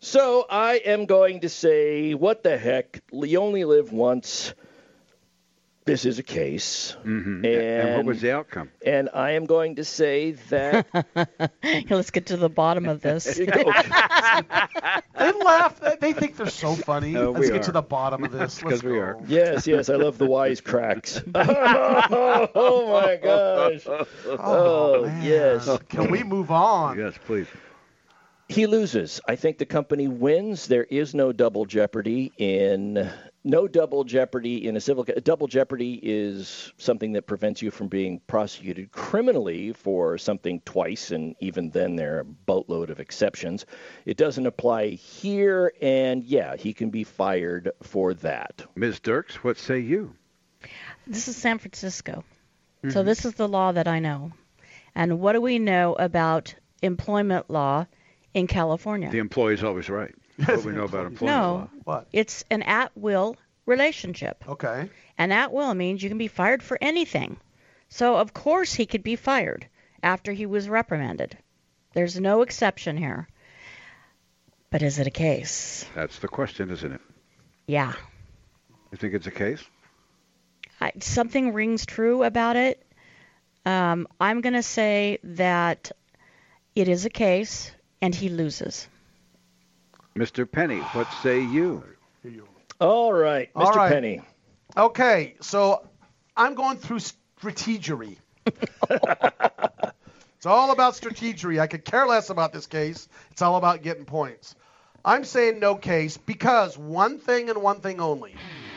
so 0.00 0.44
I 0.50 0.74
am 0.84 1.06
going 1.06 1.40
to 1.40 1.48
say, 1.48 2.14
what 2.14 2.42
the 2.42 2.58
heck? 2.58 3.00
You 3.12 3.38
only 3.40 3.64
live 3.64 3.92
once. 3.92 4.54
This 5.84 6.04
is 6.04 6.20
a 6.20 6.22
case, 6.22 6.96
Mhm. 7.04 7.44
and, 7.44 7.46
And 7.46 7.96
what 7.96 8.04
was 8.06 8.20
the 8.20 8.30
outcome? 8.32 8.70
and 8.86 9.08
I 9.12 9.32
am 9.32 9.46
going 9.46 9.76
to 9.76 9.84
say 9.84 10.32
that. 10.50 10.86
Let's 11.90 12.12
get 12.12 12.26
to 12.26 12.36
the 12.36 12.48
bottom 12.48 12.86
of 12.88 13.00
this. 13.00 13.40
They 15.18 15.30
laugh. 15.32 15.80
They 16.00 16.12
think 16.12 16.36
they're 16.36 16.48
so 16.48 16.74
funny. 16.74 17.16
Oh, 17.16 17.30
Let's 17.32 17.48
get 17.50 17.60
are. 17.60 17.64
to 17.64 17.72
the 17.72 17.82
bottom 17.82 18.24
of 18.24 18.32
this. 18.32 18.58
Because 18.62 18.82
we 18.82 18.98
are. 18.98 19.18
yes, 19.26 19.66
yes, 19.66 19.88
I 19.88 19.96
love 19.96 20.18
the 20.18 20.26
wise 20.26 20.60
cracks. 20.60 21.20
oh 21.34 22.92
my 22.92 23.16
gosh. 23.22 23.82
Oh, 23.86 24.06
Oh, 24.38 25.04
yes. 25.22 25.68
Can 25.88 26.10
we 26.10 26.22
move 26.22 26.50
on? 26.50 26.98
Yes, 26.98 27.14
please. 27.26 27.46
He 28.48 28.66
loses. 28.66 29.20
I 29.26 29.36
think 29.36 29.58
the 29.58 29.66
company 29.66 30.08
wins. 30.08 30.66
There 30.66 30.84
is 30.84 31.14
no 31.14 31.32
double 31.32 31.64
jeopardy 31.64 32.32
in 32.36 33.10
no 33.44 33.66
double 33.66 34.04
jeopardy 34.04 34.66
in 34.66 34.76
a 34.76 34.80
civil 34.80 35.04
ca- 35.04 35.20
double 35.22 35.46
jeopardy 35.46 35.98
is 36.02 36.72
something 36.76 37.12
that 37.12 37.26
prevents 37.26 37.60
you 37.60 37.70
from 37.70 37.88
being 37.88 38.20
prosecuted 38.26 38.92
criminally 38.92 39.72
for 39.72 40.16
something 40.16 40.60
twice 40.64 41.10
and 41.10 41.34
even 41.40 41.70
then 41.70 41.96
there 41.96 42.16
are 42.16 42.20
a 42.20 42.24
boatload 42.24 42.90
of 42.90 43.00
exceptions. 43.00 43.66
It 44.06 44.16
doesn't 44.16 44.46
apply 44.46 44.88
here 44.90 45.72
and 45.80 46.22
yeah, 46.24 46.56
he 46.56 46.72
can 46.72 46.90
be 46.90 47.04
fired 47.04 47.70
for 47.82 48.14
that. 48.14 48.64
Ms. 48.76 49.00
Dirks, 49.00 49.42
what 49.42 49.58
say 49.58 49.80
you? 49.80 50.14
This 51.06 51.26
is 51.26 51.36
San 51.36 51.58
Francisco. 51.58 52.24
So 52.82 52.88
mm-hmm. 52.88 53.06
this 53.06 53.24
is 53.24 53.34
the 53.34 53.48
law 53.48 53.72
that 53.72 53.88
I 53.88 53.98
know. 53.98 54.32
And 54.94 55.20
what 55.20 55.32
do 55.32 55.40
we 55.40 55.58
know 55.58 55.94
about 55.94 56.54
employment 56.82 57.50
law 57.50 57.86
in 58.34 58.46
California? 58.46 59.10
The 59.10 59.18
employee's 59.18 59.64
always 59.64 59.88
right. 59.88 60.14
What 60.36 60.64
we 60.64 60.72
know 60.72 60.84
about 60.84 61.06
employment 61.06 61.38
no, 61.38 61.52
law. 61.52 61.68
What? 61.84 62.08
it's 62.12 62.44
an 62.50 62.62
at-will 62.62 63.36
relationship. 63.66 64.44
Okay. 64.48 64.88
And 65.18 65.32
at-will 65.32 65.74
means 65.74 66.02
you 66.02 66.08
can 66.08 66.18
be 66.18 66.28
fired 66.28 66.62
for 66.62 66.78
anything. 66.80 67.36
So 67.88 68.16
of 68.16 68.32
course 68.32 68.72
he 68.72 68.86
could 68.86 69.02
be 69.02 69.16
fired 69.16 69.66
after 70.02 70.32
he 70.32 70.46
was 70.46 70.68
reprimanded. 70.68 71.36
There's 71.94 72.18
no 72.18 72.42
exception 72.42 72.96
here. 72.96 73.28
But 74.70 74.82
is 74.82 74.98
it 74.98 75.06
a 75.06 75.10
case? 75.10 75.84
That's 75.94 76.18
the 76.18 76.28
question, 76.28 76.70
isn't 76.70 76.92
it? 76.92 77.00
Yeah. 77.66 77.92
You 78.90 78.98
think 78.98 79.14
it's 79.14 79.26
a 79.26 79.30
case? 79.30 79.62
I, 80.80 80.92
something 81.00 81.52
rings 81.52 81.84
true 81.84 82.22
about 82.22 82.56
it. 82.56 82.82
Um, 83.66 84.08
I'm 84.18 84.40
going 84.40 84.54
to 84.54 84.62
say 84.62 85.18
that 85.24 85.92
it 86.74 86.88
is 86.88 87.04
a 87.04 87.10
case 87.10 87.70
and 88.00 88.14
he 88.14 88.30
loses. 88.30 88.88
Mr. 90.16 90.50
Penny, 90.50 90.78
what 90.78 91.08
say 91.22 91.40
you? 91.40 91.82
All 92.80 93.12
right, 93.12 93.52
Mr. 93.54 93.64
All 93.64 93.72
right. 93.72 93.92
Penny. 93.92 94.20
Okay, 94.76 95.36
so 95.40 95.88
I'm 96.36 96.54
going 96.54 96.78
through 96.78 96.98
strategery. 96.98 98.16
it's 98.46 100.46
all 100.46 100.72
about 100.72 100.94
strategery. 100.94 101.60
I 101.60 101.66
could 101.66 101.84
care 101.84 102.06
less 102.06 102.30
about 102.30 102.52
this 102.52 102.66
case. 102.66 103.08
It's 103.30 103.42
all 103.42 103.56
about 103.56 103.82
getting 103.82 104.04
points. 104.04 104.54
I'm 105.04 105.24
saying 105.24 105.58
no 105.58 105.76
case 105.76 106.16
because 106.16 106.76
one 106.76 107.18
thing 107.18 107.50
and 107.50 107.62
one 107.62 107.80
thing 107.80 108.00
only. 108.00 108.34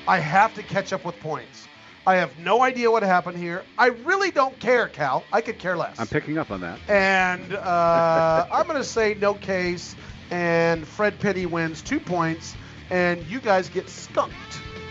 I 0.07 0.19
have 0.19 0.53
to 0.55 0.63
catch 0.63 0.93
up 0.93 1.03
with 1.03 1.19
points. 1.19 1.67
I 2.07 2.17
have 2.17 2.37
no 2.37 2.61
idea 2.61 2.91
what 2.91 3.01
happened 3.01 3.37
here. 3.37 3.63
I 3.77 3.87
really 3.87 4.29
don't 4.29 4.57
care, 4.59 4.87
Cal. 4.87 5.23
I 5.33 5.41
could 5.41 5.57
care 5.57 5.75
less. 5.75 5.99
I'm 5.99 6.07
picking 6.07 6.37
up 6.37 6.51
on 6.51 6.61
that. 6.61 6.79
And 6.87 7.53
uh, 7.53 8.47
I'm 8.51 8.67
going 8.67 8.77
to 8.77 8.83
say 8.83 9.15
no 9.15 9.33
case, 9.33 9.95
and 10.31 10.87
Fred 10.87 11.19
Penny 11.19 11.45
wins 11.45 11.81
two 11.81 11.99
points, 11.99 12.55
and 12.89 13.23
you 13.25 13.39
guys 13.39 13.69
get 13.69 13.89
skunked. 13.89 14.33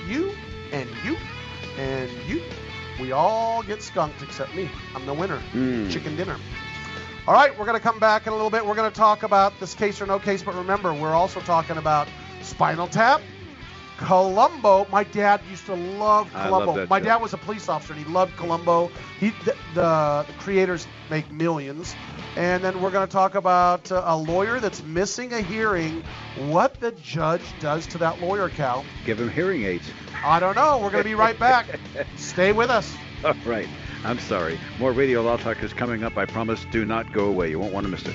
You 0.07 0.33
and 0.73 0.89
you 1.05 1.17
and 1.79 2.11
you. 2.29 2.43
We 3.01 3.13
all 3.13 3.63
get 3.63 3.83
skunked 3.83 4.23
except 4.23 4.55
me. 4.55 4.71
I'm 4.95 5.07
the 5.07 5.15
winner. 5.15 5.41
Mm. 5.53 5.91
Chicken 5.91 6.17
dinner. 6.17 6.37
All 7.27 7.35
right, 7.35 7.59
we're 7.59 7.65
going 7.65 7.77
to 7.77 7.83
come 7.83 7.99
back 7.99 8.27
in 8.27 8.33
a 8.33 8.37
little 8.37 8.51
bit. 8.51 8.65
We're 8.65 8.75
going 8.75 8.91
to 8.91 8.97
talk 8.97 9.23
about 9.23 9.59
this 9.59 9.75
case 9.75 10.01
or 10.01 10.07
no 10.07 10.19
case, 10.19 10.43
but 10.43 10.55
remember, 10.55 10.93
we're 10.93 11.15
also 11.15 11.41
talking 11.41 11.79
about 11.79 12.07
Spinal 12.43 12.87
Tap, 12.87 13.23
Columbo. 13.97 14.87
My 14.91 15.05
dad 15.05 15.41
used 15.51 15.67
to 15.67 15.75
love 15.75 16.31
I 16.35 16.49
Columbo. 16.49 16.87
My 16.87 16.99
show. 16.99 17.05
dad 17.05 17.17
was 17.17 17.33
a 17.33 17.39
police 17.39 17.69
officer, 17.69 17.93
and 17.93 18.05
he 18.05 18.11
loved 18.13 18.37
Columbo. 18.37 18.91
He, 19.21 19.31
the, 19.45 19.57
the, 19.75 20.25
the 20.27 20.33
creators 20.39 20.87
make 21.11 21.31
millions. 21.31 21.95
And 22.37 22.65
then 22.65 22.81
we're 22.81 22.91
going 22.91 23.07
to 23.07 23.13
talk 23.13 23.37
about 23.37 23.93
uh, 23.93 24.03
a 24.07 24.17
lawyer 24.17 24.59
that's 24.59 24.83
missing 24.83 25.33
a 25.33 25.41
hearing. 25.41 26.03
What 26.49 26.81
the 26.81 26.91
judge 26.93 27.43
does 27.61 27.87
to 27.89 27.99
that 27.99 28.21
lawyer, 28.21 28.49
Cal. 28.49 28.85
Give 29.05 29.21
him 29.21 29.31
hearing 29.31 29.63
aids. 29.65 29.89
I 30.25 30.41
don't 30.41 30.57
know. 30.57 30.79
We're 30.79 30.91
going 30.91 31.05
to 31.05 31.09
be 31.09 31.15
right 31.15 31.39
back. 31.39 31.79
Stay 32.17 32.53
with 32.53 32.71
us. 32.71 32.93
All 33.25 33.35
right. 33.47 33.69
I'm 34.05 34.19
sorry. 34.19 34.59
More 34.79 34.93
Radio 34.93 35.23
Law 35.23 35.37
Talk 35.37 35.63
is 35.63 35.73
coming 35.73 36.03
up. 36.03 36.17
I 36.19 36.27
promise. 36.27 36.65
Do 36.71 36.85
not 36.85 37.13
go 37.13 37.27
away. 37.27 37.51
You 37.51 37.59
won't 37.59 37.73
want 37.73 37.87
to 37.87 37.91
miss 37.91 38.05
it. 38.05 38.15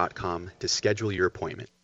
to 0.59 0.67
schedule 0.67 1.11
your 1.11 1.27
appointment. 1.27 1.69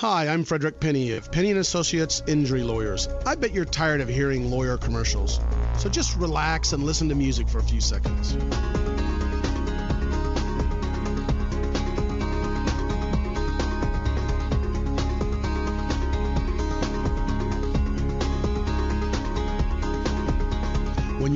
Hi, 0.00 0.28
I'm 0.28 0.44
Frederick 0.44 0.78
Penny 0.78 1.12
of 1.12 1.32
Penny 1.32 1.48
and 1.52 1.58
Associates 1.58 2.22
Injury 2.26 2.62
Lawyers. 2.62 3.08
I 3.24 3.34
bet 3.34 3.54
you're 3.54 3.64
tired 3.64 4.02
of 4.02 4.10
hearing 4.10 4.50
lawyer 4.50 4.76
commercials. 4.76 5.40
So 5.78 5.88
just 5.88 6.14
relax 6.18 6.74
and 6.74 6.84
listen 6.84 7.08
to 7.08 7.14
music 7.14 7.48
for 7.48 7.60
a 7.60 7.62
few 7.62 7.80
seconds. 7.80 8.36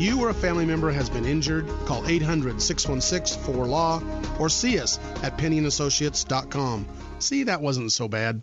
You 0.00 0.20
or 0.20 0.30
a 0.30 0.34
family 0.34 0.64
member 0.64 0.90
has 0.90 1.10
been 1.10 1.26
injured, 1.26 1.68
call 1.86 2.06
800 2.06 2.62
616 2.62 3.42
4LAW 3.42 4.40
or 4.40 4.48
see 4.48 4.78
us 4.78 4.98
at 5.22 5.36
pennyandassociates.com. 5.36 6.86
See, 7.18 7.44
that 7.44 7.60
wasn't 7.60 7.92
so 7.92 8.08
bad. 8.08 8.42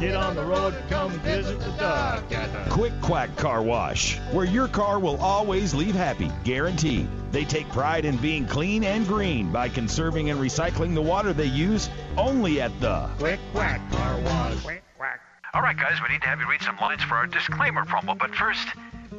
Get 0.00 0.14
on 0.14 0.36
the 0.36 0.44
road, 0.44 0.74
come 0.90 1.10
visit 1.20 1.58
the 1.58 1.70
duck 1.70 2.30
at 2.30 2.52
the 2.52 2.70
Quick 2.70 2.92
Quack 3.00 3.34
Car 3.36 3.62
Wash, 3.62 4.18
where 4.30 4.44
your 4.44 4.68
car 4.68 4.98
will 4.98 5.16
always 5.16 5.74
leave 5.74 5.94
happy, 5.94 6.30
guaranteed. 6.44 7.08
They 7.32 7.46
take 7.46 7.66
pride 7.70 8.04
in 8.04 8.18
being 8.18 8.46
clean 8.46 8.84
and 8.84 9.06
green 9.06 9.50
by 9.50 9.70
conserving 9.70 10.28
and 10.28 10.38
recycling 10.38 10.94
the 10.94 11.00
water 11.00 11.32
they 11.32 11.46
use 11.46 11.88
only 12.18 12.60
at 12.60 12.78
the 12.78 13.08
Quick 13.18 13.40
Quack 13.52 13.80
Car 13.90 14.20
Wash. 14.20 14.62
Quick 14.62 14.84
Quack. 14.98 15.20
All 15.54 15.62
right, 15.62 15.76
guys, 15.76 15.98
we 16.02 16.12
need 16.12 16.20
to 16.20 16.28
have 16.28 16.40
you 16.40 16.50
read 16.50 16.60
some 16.60 16.76
lines 16.76 17.02
for 17.02 17.14
our 17.14 17.26
disclaimer 17.26 17.86
promo. 17.86 18.18
But 18.18 18.34
first, 18.34 18.68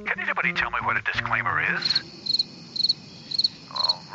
can 0.05 0.19
anybody 0.19 0.53
tell 0.53 0.69
me 0.69 0.77
what 0.84 0.96
a 0.96 1.01
disclaimer 1.01 1.75
is? 1.75 2.01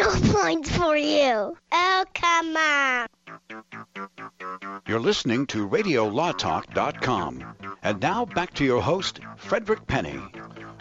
No 0.00 0.08
points 0.32 0.74
for 0.74 0.96
you. 0.96 1.54
Oh, 1.72 2.04
come 2.14 2.56
on. 2.56 3.06
You're 4.86 4.98
listening 4.98 5.46
to 5.48 5.68
RadioLawTalk.com. 5.68 7.44
And 7.82 8.00
now 8.00 8.24
back 8.24 8.54
to 8.54 8.64
your 8.64 8.80
host, 8.80 9.20
Frederick 9.36 9.86
Penny. 9.86 10.18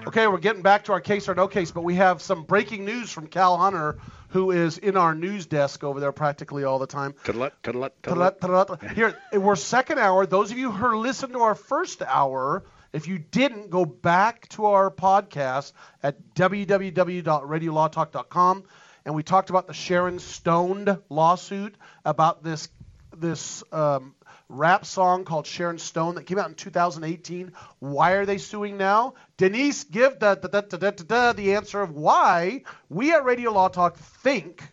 Okay, 0.07 0.25
we're 0.27 0.37
getting 0.37 0.61
back 0.61 0.85
to 0.85 0.93
our 0.93 1.01
case 1.01 1.27
or 1.27 1.35
no 1.35 1.49
case, 1.49 1.71
but 1.71 1.83
we 1.83 1.95
have 1.95 2.21
some 2.21 2.43
breaking 2.43 2.85
news 2.85 3.11
from 3.11 3.27
Cal 3.27 3.57
Hunter, 3.57 3.97
who 4.29 4.51
is 4.51 4.77
in 4.77 4.95
our 4.95 5.13
news 5.13 5.45
desk 5.45 5.83
over 5.83 5.99
there 5.99 6.13
practically 6.13 6.63
all 6.63 6.79
the 6.79 6.87
time. 6.87 7.13
Tudlet, 7.25 7.51
tudlet, 7.61 7.91
Tudlet, 8.01 8.39
tudlet. 8.39 8.93
Here, 8.93 9.17
we're 9.33 9.57
second 9.57 9.99
hour. 9.99 10.25
Those 10.25 10.51
of 10.51 10.57
you 10.57 10.71
who 10.71 10.95
listened 10.97 11.33
to 11.33 11.41
our 11.41 11.55
first 11.55 12.01
hour, 12.01 12.63
if 12.93 13.05
you 13.07 13.19
didn't, 13.19 13.69
go 13.69 13.85
back 13.85 14.47
to 14.49 14.65
our 14.65 14.89
podcast 14.89 15.73
at 16.01 16.17
www.radiolawtalk.com, 16.35 18.63
and 19.05 19.15
we 19.15 19.23
talked 19.23 19.49
about 19.49 19.67
the 19.67 19.73
Sharon 19.73 20.19
Stone 20.19 20.99
lawsuit 21.09 21.75
about 22.05 22.43
this 22.43 22.69
this 23.17 23.63
um, 23.71 24.15
rap 24.49 24.85
song 24.85 25.25
called 25.25 25.45
Sharon 25.45 25.77
Stone 25.77 26.15
that 26.15 26.25
came 26.25 26.39
out 26.39 26.49
in 26.49 26.55
2018. 26.55 27.51
Why 27.79 28.11
are 28.11 28.25
they 28.25 28.37
suing 28.37 28.77
now? 28.77 29.13
Denise, 29.37 29.83
give 29.83 30.19
the, 30.19 30.35
the, 30.35 30.77
the, 31.07 31.33
the 31.35 31.53
answer 31.53 31.81
of 31.81 31.91
why 31.91 32.63
we 32.89 33.13
at 33.13 33.23
Radio 33.23 33.51
Law 33.51 33.67
Talk 33.67 33.97
think 33.97 34.63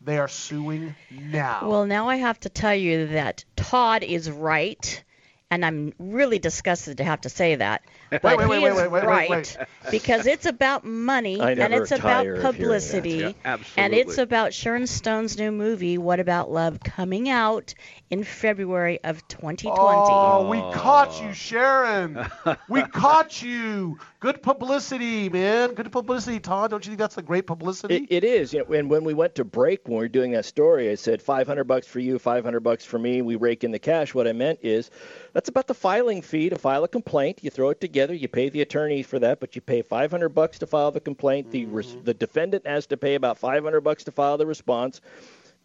they 0.00 0.18
are 0.18 0.28
suing 0.28 0.94
now. 1.10 1.68
Well, 1.68 1.86
now 1.86 2.08
I 2.08 2.16
have 2.16 2.38
to 2.40 2.48
tell 2.48 2.74
you 2.74 3.08
that 3.08 3.44
Todd 3.56 4.04
is 4.04 4.30
right, 4.30 5.04
and 5.50 5.64
I'm 5.64 5.92
really 5.98 6.38
disgusted 6.38 6.98
to 6.98 7.04
have 7.04 7.22
to 7.22 7.28
say 7.28 7.56
that. 7.56 7.82
But 8.10 8.22
Wait, 8.22 8.36
wait, 8.38 8.48
wait, 8.48 8.58
he 8.58 8.64
wait, 8.64 8.70
is 8.70 8.76
wait, 8.76 8.90
wait, 8.90 9.04
wait, 9.04 9.04
right 9.04 9.28
wait. 9.28 9.56
because 9.90 10.26
it's 10.26 10.46
about 10.46 10.84
money 10.84 11.52
and 11.58 11.74
it's 11.74 11.90
about 11.92 12.28
tire 12.28 12.40
of 12.40 12.50
hearing 12.50 12.88
that. 12.88 13.10
publicity 13.12 13.36
Yeah, 13.44 13.56
and 13.76 13.94
it's 13.94 14.18
about 14.18 14.52
Sharon 14.54 14.86
Stone's 14.86 15.36
new 15.38 15.50
movie 15.52 15.98
What 15.98 16.20
About 16.20 16.50
Love 16.50 16.82
coming 16.82 17.28
out 17.28 17.74
in 18.10 18.22
February 18.22 19.00
of 19.02 19.26
2020. 19.28 19.68
Oh, 19.76 20.48
we 20.48 20.58
oh. 20.58 20.70
caught 20.72 21.20
you, 21.20 21.32
Sharon. 21.32 22.24
we 22.68 22.82
caught 22.82 23.42
you. 23.42 23.98
Good 24.20 24.42
publicity, 24.42 25.28
man. 25.28 25.74
Good 25.74 25.90
publicity, 25.90 26.38
Todd. 26.38 26.70
Don't 26.70 26.84
you 26.84 26.90
think 26.90 27.00
that's 27.00 27.18
a 27.18 27.22
great 27.22 27.46
publicity? 27.46 27.96
It, 27.96 28.06
it 28.08 28.24
is. 28.24 28.52
You 28.52 28.60
know, 28.60 28.74
and 28.74 28.88
when 28.88 29.04
we 29.04 29.14
went 29.14 29.34
to 29.36 29.44
break, 29.44 29.86
when 29.86 29.98
we 29.98 30.04
were 30.04 30.08
doing 30.08 30.32
that 30.32 30.44
story, 30.44 30.90
I 30.90 30.94
said 30.94 31.20
500 31.20 31.64
bucks 31.64 31.86
for 31.86 31.98
you, 31.98 32.18
500 32.18 32.60
bucks 32.60 32.84
for 32.84 32.98
me. 32.98 33.22
We 33.22 33.36
rake 33.36 33.64
in 33.64 33.72
the 33.72 33.78
cash. 33.78 34.14
What 34.14 34.28
I 34.28 34.32
meant 34.32 34.60
is 34.62 34.90
that's 35.32 35.48
about 35.48 35.66
the 35.66 35.74
filing 35.74 36.22
fee 36.22 36.48
to 36.48 36.56
file 36.56 36.84
a 36.84 36.88
complaint. 36.88 37.40
You 37.42 37.50
throw 37.50 37.70
it 37.70 37.80
together. 37.80 38.14
You 38.14 38.28
pay 38.28 38.48
the 38.48 38.62
attorney 38.62 39.02
for 39.02 39.18
that, 39.18 39.40
but 39.40 39.56
you 39.56 39.60
pay 39.60 39.82
500 39.82 40.28
bucks 40.28 40.58
to 40.60 40.66
file 40.66 40.92
the 40.92 41.00
complaint. 41.00 41.50
The 41.50 41.66
res- 41.66 41.88
mm-hmm. 41.88 42.04
the 42.04 42.14
defendant 42.14 42.66
has 42.66 42.86
to 42.86 42.96
pay 42.96 43.16
about 43.16 43.38
500 43.38 43.80
bucks 43.80 44.04
to 44.04 44.12
file 44.12 44.38
the 44.38 44.46
response. 44.46 45.00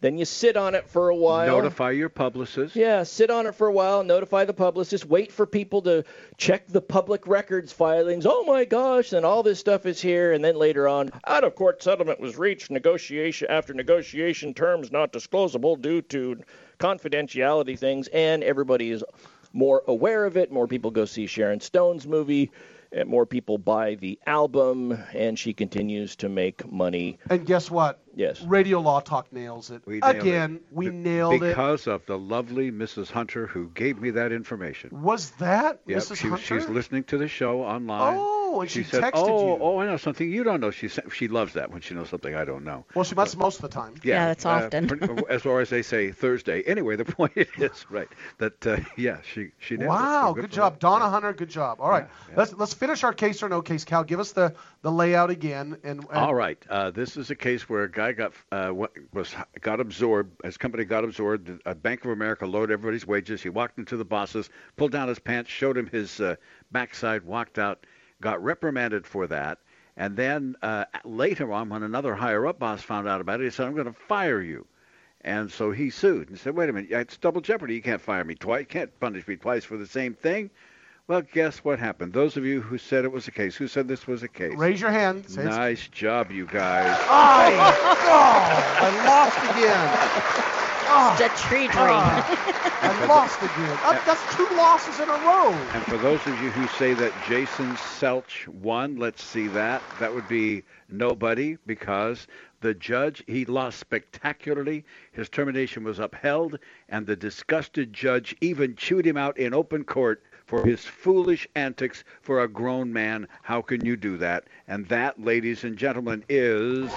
Then 0.02 0.18
you 0.18 0.24
sit 0.24 0.56
on 0.56 0.74
it 0.74 0.88
for 0.88 1.10
a 1.10 1.14
while. 1.14 1.46
Notify 1.46 1.92
your 1.92 2.08
publicist. 2.08 2.74
Yeah, 2.74 3.04
sit 3.04 3.30
on 3.30 3.46
it 3.46 3.54
for 3.54 3.68
a 3.68 3.72
while, 3.72 4.02
notify 4.02 4.44
the 4.44 4.52
publicist, 4.52 5.04
wait 5.06 5.30
for 5.30 5.46
people 5.46 5.80
to 5.82 6.04
check 6.36 6.66
the 6.66 6.80
public 6.80 7.28
records 7.28 7.72
filings. 7.72 8.26
Oh 8.26 8.42
my 8.44 8.64
gosh, 8.64 9.12
and 9.12 9.24
all 9.24 9.44
this 9.44 9.60
stuff 9.60 9.86
is 9.86 10.02
here, 10.02 10.32
and 10.32 10.44
then 10.44 10.56
later 10.56 10.88
on, 10.88 11.10
out 11.24 11.44
of 11.44 11.54
court 11.54 11.84
settlement 11.84 12.18
was 12.18 12.36
reached, 12.36 12.68
negotiation 12.68 13.46
after 13.48 13.72
negotiation, 13.74 14.54
terms 14.54 14.90
not 14.90 15.12
disclosable 15.12 15.80
due 15.80 16.02
to 16.02 16.42
confidentiality 16.80 17.78
things, 17.78 18.08
and 18.08 18.42
everybody 18.42 18.90
is 18.90 19.04
more 19.52 19.84
aware 19.86 20.24
of 20.24 20.36
it. 20.36 20.50
More 20.50 20.66
people 20.66 20.90
go 20.90 21.04
see 21.04 21.28
Sharon 21.28 21.60
Stone's 21.60 22.08
movie. 22.08 22.50
And 22.94 23.08
more 23.08 23.24
people 23.24 23.56
buy 23.56 23.94
the 23.94 24.18
album, 24.26 25.02
and 25.14 25.38
she 25.38 25.54
continues 25.54 26.14
to 26.16 26.28
make 26.28 26.70
money. 26.70 27.18
and 27.30 27.46
guess 27.46 27.70
what? 27.70 28.02
Yes. 28.14 28.40
Radio 28.42 28.80
Law 28.80 29.00
Talk 29.00 29.32
nails 29.32 29.70
it. 29.70 29.82
We 29.86 30.00
Again, 30.02 30.56
it. 30.56 30.62
we 30.70 30.90
Be- 30.90 30.96
nailed 30.96 31.34
it. 31.34 31.40
because 31.40 31.86
of 31.86 32.04
the 32.06 32.18
lovely 32.18 32.70
Mrs. 32.70 33.10
Hunter 33.10 33.46
who 33.46 33.68
gave 33.74 33.98
me 34.00 34.10
that 34.10 34.32
information. 34.32 35.02
Was 35.02 35.30
that 35.32 35.80
Yep, 35.86 35.98
Mrs. 35.98 36.16
she, 36.16 36.28
Hunter? 36.28 36.42
she's 36.44 36.68
listening 36.68 37.04
to 37.04 37.18
the 37.18 37.28
show 37.28 37.62
online. 37.62 38.16
Oh, 38.18 38.60
and 38.60 38.70
she 38.70 38.82
said, 38.82 39.02
texted 39.02 39.12
"Oh, 39.14 39.56
you. 39.56 39.62
oh, 39.62 39.78
I 39.78 39.86
know 39.86 39.96
something 39.96 40.30
you 40.30 40.44
don't 40.44 40.60
know." 40.60 40.70
She 40.70 40.88
said, 40.88 41.04
she 41.14 41.26
loves 41.26 41.54
that 41.54 41.70
when 41.70 41.80
she 41.80 41.94
knows 41.94 42.10
something 42.10 42.34
I 42.34 42.44
don't 42.44 42.64
know. 42.64 42.84
Well, 42.94 43.04
she 43.04 43.14
must 43.14 43.34
most 43.38 43.56
of 43.56 43.62
the 43.62 43.68
time. 43.68 43.94
Yeah, 44.04 44.26
that's 44.26 44.44
uh, 44.44 44.50
often. 44.50 45.24
as 45.30 45.40
far 45.40 45.60
as 45.60 45.70
they 45.70 45.80
say 45.80 46.12
Thursday. 46.12 46.62
Anyway, 46.62 46.96
the 46.96 47.04
point 47.18 47.32
is 47.36 47.86
right 47.88 48.08
that 48.38 48.66
uh, 48.66 48.76
yeah, 48.96 49.18
she 49.22 49.52
she 49.58 49.76
nailed 49.78 49.90
it. 49.92 49.96
So 49.96 50.02
Wow, 50.02 50.32
good 50.34 50.50
job, 50.52 50.74
her. 50.74 50.78
Donna 50.80 51.08
Hunter. 51.08 51.32
Good 51.32 51.48
job. 51.48 51.80
All 51.80 51.88
right, 51.88 52.06
yeah. 52.28 52.34
let's 52.36 52.52
let's 52.52 52.74
finish 52.74 53.04
our 53.04 53.14
case 53.14 53.42
or 53.42 53.48
no 53.48 53.62
case. 53.62 53.86
Cal, 53.86 54.04
give 54.04 54.20
us 54.20 54.32
the 54.32 54.52
the 54.82 54.90
layout 54.90 55.30
again. 55.30 55.78
And, 55.84 56.00
and 56.00 56.08
All 56.10 56.34
right. 56.34 56.58
Uh, 56.68 56.90
this 56.90 57.16
is 57.16 57.30
a 57.30 57.34
case 57.34 57.68
where 57.68 57.84
a 57.84 57.90
guy 57.90 58.12
got 58.12 58.32
uh, 58.50 58.72
was 59.12 59.34
got 59.60 59.80
absorbed. 59.80 60.44
His 60.44 60.56
company 60.56 60.84
got 60.84 61.04
absorbed. 61.04 61.50
A 61.64 61.74
Bank 61.74 62.04
of 62.04 62.10
America 62.10 62.46
lowered 62.46 62.70
everybody's 62.70 63.06
wages. 63.06 63.42
He 63.42 63.48
walked 63.48 63.78
into 63.78 63.96
the 63.96 64.04
bosses, 64.04 64.50
pulled 64.76 64.92
down 64.92 65.08
his 65.08 65.20
pants, 65.20 65.50
showed 65.50 65.78
him 65.78 65.86
his 65.86 66.20
uh, 66.20 66.36
backside, 66.72 67.22
walked 67.22 67.58
out, 67.58 67.86
got 68.20 68.42
reprimanded 68.42 69.06
for 69.06 69.26
that. 69.28 69.58
And 69.96 70.16
then 70.16 70.56
uh, 70.62 70.86
later 71.04 71.52
on, 71.52 71.68
when 71.68 71.82
another 71.82 72.14
higher 72.14 72.46
up 72.46 72.58
boss 72.58 72.82
found 72.82 73.06
out 73.06 73.20
about 73.20 73.40
it, 73.40 73.44
he 73.44 73.50
said, 73.50 73.66
"I'm 73.66 73.74
going 73.74 73.86
to 73.86 73.92
fire 73.92 74.40
you." 74.40 74.66
And 75.20 75.52
so 75.52 75.70
he 75.70 75.90
sued 75.90 76.28
and 76.28 76.38
said, 76.38 76.56
"Wait 76.56 76.68
a 76.68 76.72
minute, 76.72 76.90
it's 76.90 77.16
double 77.18 77.40
jeopardy. 77.40 77.74
You 77.76 77.82
can't 77.82 78.00
fire 78.00 78.24
me 78.24 78.34
twice. 78.34 78.60
You 78.60 78.66
can't 78.66 79.00
punish 79.00 79.28
me 79.28 79.36
twice 79.36 79.64
for 79.64 79.76
the 79.76 79.86
same 79.86 80.14
thing." 80.14 80.50
Well, 81.08 81.22
guess 81.32 81.58
what 81.58 81.80
happened? 81.80 82.12
Those 82.12 82.36
of 82.36 82.46
you 82.46 82.60
who 82.60 82.78
said 82.78 83.04
it 83.04 83.10
was 83.10 83.26
a 83.26 83.32
case, 83.32 83.56
who 83.56 83.66
said 83.66 83.88
this 83.88 84.06
was 84.06 84.22
a 84.22 84.28
case? 84.28 84.56
raise 84.56 84.80
your 84.80 84.90
hand. 84.92 85.28
Say 85.28 85.42
it's- 85.42 85.56
Nice 85.56 85.88
job, 85.88 86.30
you 86.30 86.46
guys. 86.46 86.96
I, 87.10 87.56
oh, 88.06 88.86
I 88.86 89.06
lost 89.06 89.38
again. 89.50 90.62
Oh, 90.94 91.12
It's 91.18 91.22
a 91.42 91.48
tree 91.48 91.66
dream. 91.66 91.88
ah, 91.90 92.78
I 92.82 93.06
lost 93.06 93.38
again. 93.42 93.78
Uh, 93.84 94.00
that's 94.06 94.36
two 94.36 94.46
losses 94.56 95.00
in 95.00 95.08
a 95.08 95.12
row. 95.12 95.50
And 95.74 95.82
for 95.84 95.96
those 95.98 96.24
of 96.26 96.40
you 96.40 96.50
who 96.50 96.68
say 96.68 96.92
that 96.94 97.12
Jason 97.26 97.72
Selch 97.74 98.46
won, 98.46 98.96
let's 98.96 99.24
see 99.24 99.48
that. 99.48 99.82
That 99.98 100.14
would 100.14 100.28
be 100.28 100.62
nobody 100.88 101.56
because 101.66 102.26
the 102.60 102.74
judge, 102.74 103.24
he 103.26 103.44
lost 103.44 103.80
spectacularly. 103.80 104.84
His 105.12 105.28
termination 105.28 105.82
was 105.82 105.98
upheld, 105.98 106.58
and 106.88 107.06
the 107.06 107.16
disgusted 107.16 107.92
judge 107.92 108.36
even 108.40 108.76
chewed 108.76 109.04
him 109.06 109.16
out 109.16 109.36
in 109.38 109.52
open 109.52 109.82
court 109.84 110.22
for 110.52 110.66
his 110.66 110.84
foolish 110.84 111.48
antics 111.54 112.04
for 112.20 112.42
a 112.42 112.48
grown 112.48 112.92
man. 112.92 113.26
How 113.40 113.62
can 113.62 113.86
you 113.86 113.96
do 113.96 114.18
that? 114.18 114.44
And 114.68 114.86
that, 114.88 115.18
ladies 115.18 115.64
and 115.64 115.78
gentlemen, 115.78 116.24
is. 116.28 116.90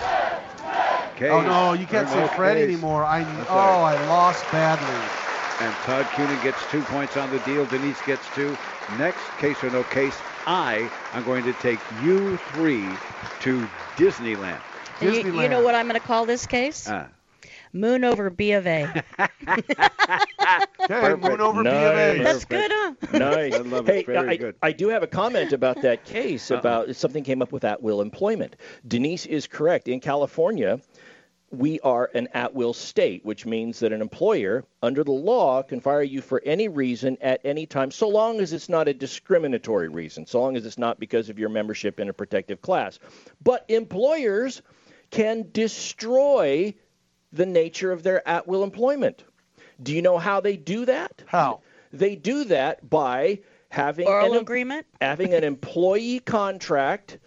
Case 1.15 1.31
Oh 1.31 1.41
no, 1.41 1.71
you 1.71 1.85
can't 1.85 2.05
or 2.09 2.11
say 2.11 2.35
Fred 2.35 2.57
case. 2.57 2.65
anymore. 2.65 3.05
I 3.05 3.23
oh. 3.47 3.81
I 3.81 3.93
lost 4.07 4.43
badly. 4.51 5.65
And 5.65 5.73
Todd 5.85 6.05
Cunin 6.07 6.43
gets 6.43 6.69
two 6.69 6.81
points 6.81 7.15
on 7.15 7.31
the 7.31 7.39
deal. 7.39 7.65
Denise 7.67 8.01
gets 8.05 8.27
two. 8.35 8.57
Next, 8.97 9.23
case 9.37 9.63
or 9.63 9.69
no 9.69 9.83
case, 9.83 10.17
I 10.45 10.91
am 11.13 11.23
going 11.23 11.45
to 11.45 11.53
take 11.53 11.79
you 12.03 12.35
three 12.51 12.83
to 13.39 13.65
Disneyland. 13.95 14.59
And 14.99 15.15
you, 15.15 15.41
you 15.41 15.47
know 15.47 15.63
what 15.63 15.75
I'm 15.75 15.87
going 15.87 15.99
to 15.99 16.05
call 16.05 16.25
this 16.25 16.45
case? 16.45 16.89
Ah. 16.89 17.07
Moon 17.73 18.03
over 18.03 18.29
B 18.29 18.51
of 18.53 18.67
A. 18.67 19.03
Okay, 20.87 21.15
moon 21.15 21.41
over 21.41 21.63
B 21.63 21.69
of 21.69 21.75
A. 21.95 22.17
Nice. 22.17 22.23
That's 22.23 22.45
good, 22.45 22.71
huh? 22.71 22.93
Nice. 23.17 23.53
I 23.55 23.57
love 23.59 23.89
it. 23.89 23.95
Hey, 23.95 24.03
Very 24.03 24.29
I, 24.29 24.35
good. 24.37 24.55
I 24.61 24.71
do 24.71 24.89
have 24.89 25.01
a 25.01 25.07
comment 25.07 25.51
about 25.51 25.81
that 25.81 26.05
case 26.05 26.51
Uh-uh. 26.51 26.59
about 26.59 26.95
something 26.95 27.23
came 27.23 27.41
up 27.41 27.51
with 27.51 27.63
at 27.63 27.81
will 27.81 28.01
employment. 28.01 28.55
Denise 28.87 29.25
is 29.25 29.47
correct. 29.47 29.87
In 29.87 29.99
California, 29.99 30.79
we 31.49 31.79
are 31.79 32.11
an 32.13 32.27
at 32.33 32.53
will 32.53 32.73
state, 32.73 33.25
which 33.25 33.45
means 33.47 33.79
that 33.79 33.91
an 33.93 34.01
employer, 34.01 34.63
under 34.83 35.03
the 35.03 35.11
law, 35.11 35.63
can 35.63 35.79
fire 35.79 36.03
you 36.03 36.21
for 36.21 36.41
any 36.45 36.67
reason 36.67 37.17
at 37.21 37.41
any 37.43 37.65
time, 37.65 37.89
so 37.89 38.07
long 38.07 38.39
as 38.39 38.53
it's 38.53 38.69
not 38.69 38.87
a 38.87 38.93
discriminatory 38.93 39.87
reason, 39.89 40.27
so 40.27 40.39
long 40.39 40.55
as 40.55 40.65
it's 40.65 40.77
not 40.77 40.99
because 40.99 41.29
of 41.29 41.39
your 41.39 41.49
membership 41.49 41.99
in 41.99 42.09
a 42.09 42.13
protective 42.13 42.61
class. 42.61 42.99
But 43.43 43.65
employers 43.69 44.61
can 45.09 45.47
destroy 45.51 46.75
the 47.31 47.45
nature 47.45 47.91
of 47.91 48.03
their 48.03 48.27
at 48.27 48.47
will 48.47 48.63
employment. 48.63 49.23
Do 49.81 49.93
you 49.93 50.01
know 50.01 50.17
how 50.17 50.39
they 50.39 50.57
do 50.57 50.85
that? 50.85 51.23
How? 51.25 51.61
They 51.91 52.15
do 52.15 52.45
that 52.45 52.89
by 52.89 53.39
having 53.69 54.07
Oral 54.07 54.33
an, 54.33 54.39
agreement? 54.39 54.85
having 55.01 55.33
an 55.33 55.43
employee 55.43 56.19
contract 56.19 57.17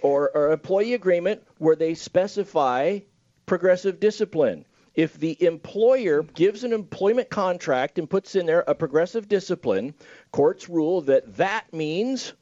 or, 0.00 0.30
or 0.34 0.52
employee 0.52 0.94
agreement 0.94 1.42
where 1.58 1.76
they 1.76 1.94
specify 1.94 3.00
progressive 3.46 4.00
discipline. 4.00 4.64
If 4.94 5.14
the 5.14 5.40
employer 5.44 6.22
gives 6.22 6.64
an 6.64 6.72
employment 6.72 7.30
contract 7.30 7.98
and 7.98 8.10
puts 8.10 8.34
in 8.34 8.46
there 8.46 8.64
a 8.66 8.74
progressive 8.74 9.28
discipline, 9.28 9.94
courts 10.32 10.68
rule 10.68 11.02
that 11.02 11.36
that 11.36 11.72
means 11.72 12.32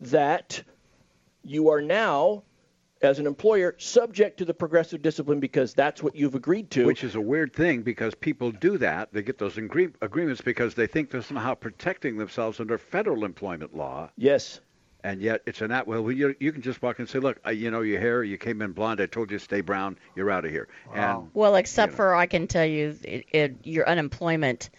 that 0.00 0.62
you 1.42 1.70
are 1.70 1.80
now, 1.80 2.42
as 3.02 3.18
an 3.18 3.26
employer, 3.26 3.74
subject 3.78 4.38
to 4.38 4.44
the 4.44 4.54
progressive 4.54 5.02
discipline 5.02 5.40
because 5.40 5.74
that's 5.74 6.02
what 6.02 6.14
you've 6.14 6.34
agreed 6.34 6.70
to. 6.70 6.86
Which 6.86 7.04
is 7.04 7.14
a 7.14 7.20
weird 7.20 7.52
thing 7.52 7.82
because 7.82 8.14
people 8.14 8.50
do 8.52 8.78
that. 8.78 9.12
They 9.12 9.22
get 9.22 9.38
those 9.38 9.58
agree- 9.58 9.88
agreements 10.00 10.40
because 10.40 10.74
they 10.74 10.86
think 10.86 11.10
they're 11.10 11.22
somehow 11.22 11.54
protecting 11.54 12.16
themselves 12.16 12.60
under 12.60 12.78
federal 12.78 13.24
employment 13.24 13.76
law. 13.76 14.10
yes. 14.16 14.60
And 15.04 15.20
yet 15.20 15.42
it's 15.46 15.60
an 15.62 15.72
at 15.72 15.88
will. 15.88 16.12
You, 16.12 16.36
you 16.38 16.52
can 16.52 16.62
just 16.62 16.80
walk 16.80 17.00
in 17.00 17.02
and 17.02 17.10
say, 17.10 17.18
look, 17.18 17.40
I, 17.44 17.50
you 17.50 17.72
know, 17.72 17.80
your 17.80 17.98
hair, 17.98 18.22
you 18.22 18.38
came 18.38 18.62
in 18.62 18.70
blonde. 18.70 19.00
I 19.00 19.06
told 19.06 19.32
you 19.32 19.38
to 19.38 19.42
stay 19.42 19.60
brown. 19.60 19.98
You're 20.14 20.30
out 20.30 20.44
of 20.44 20.52
here. 20.52 20.68
And 20.94 21.28
Well, 21.34 21.56
except 21.56 21.88
you 21.90 21.92
know. 21.94 21.96
for 21.96 22.14
I 22.14 22.26
can 22.26 22.46
tell 22.46 22.64
you, 22.64 22.96
it, 23.02 23.26
it, 23.32 23.56
your 23.64 23.88
unemployment 23.88 24.70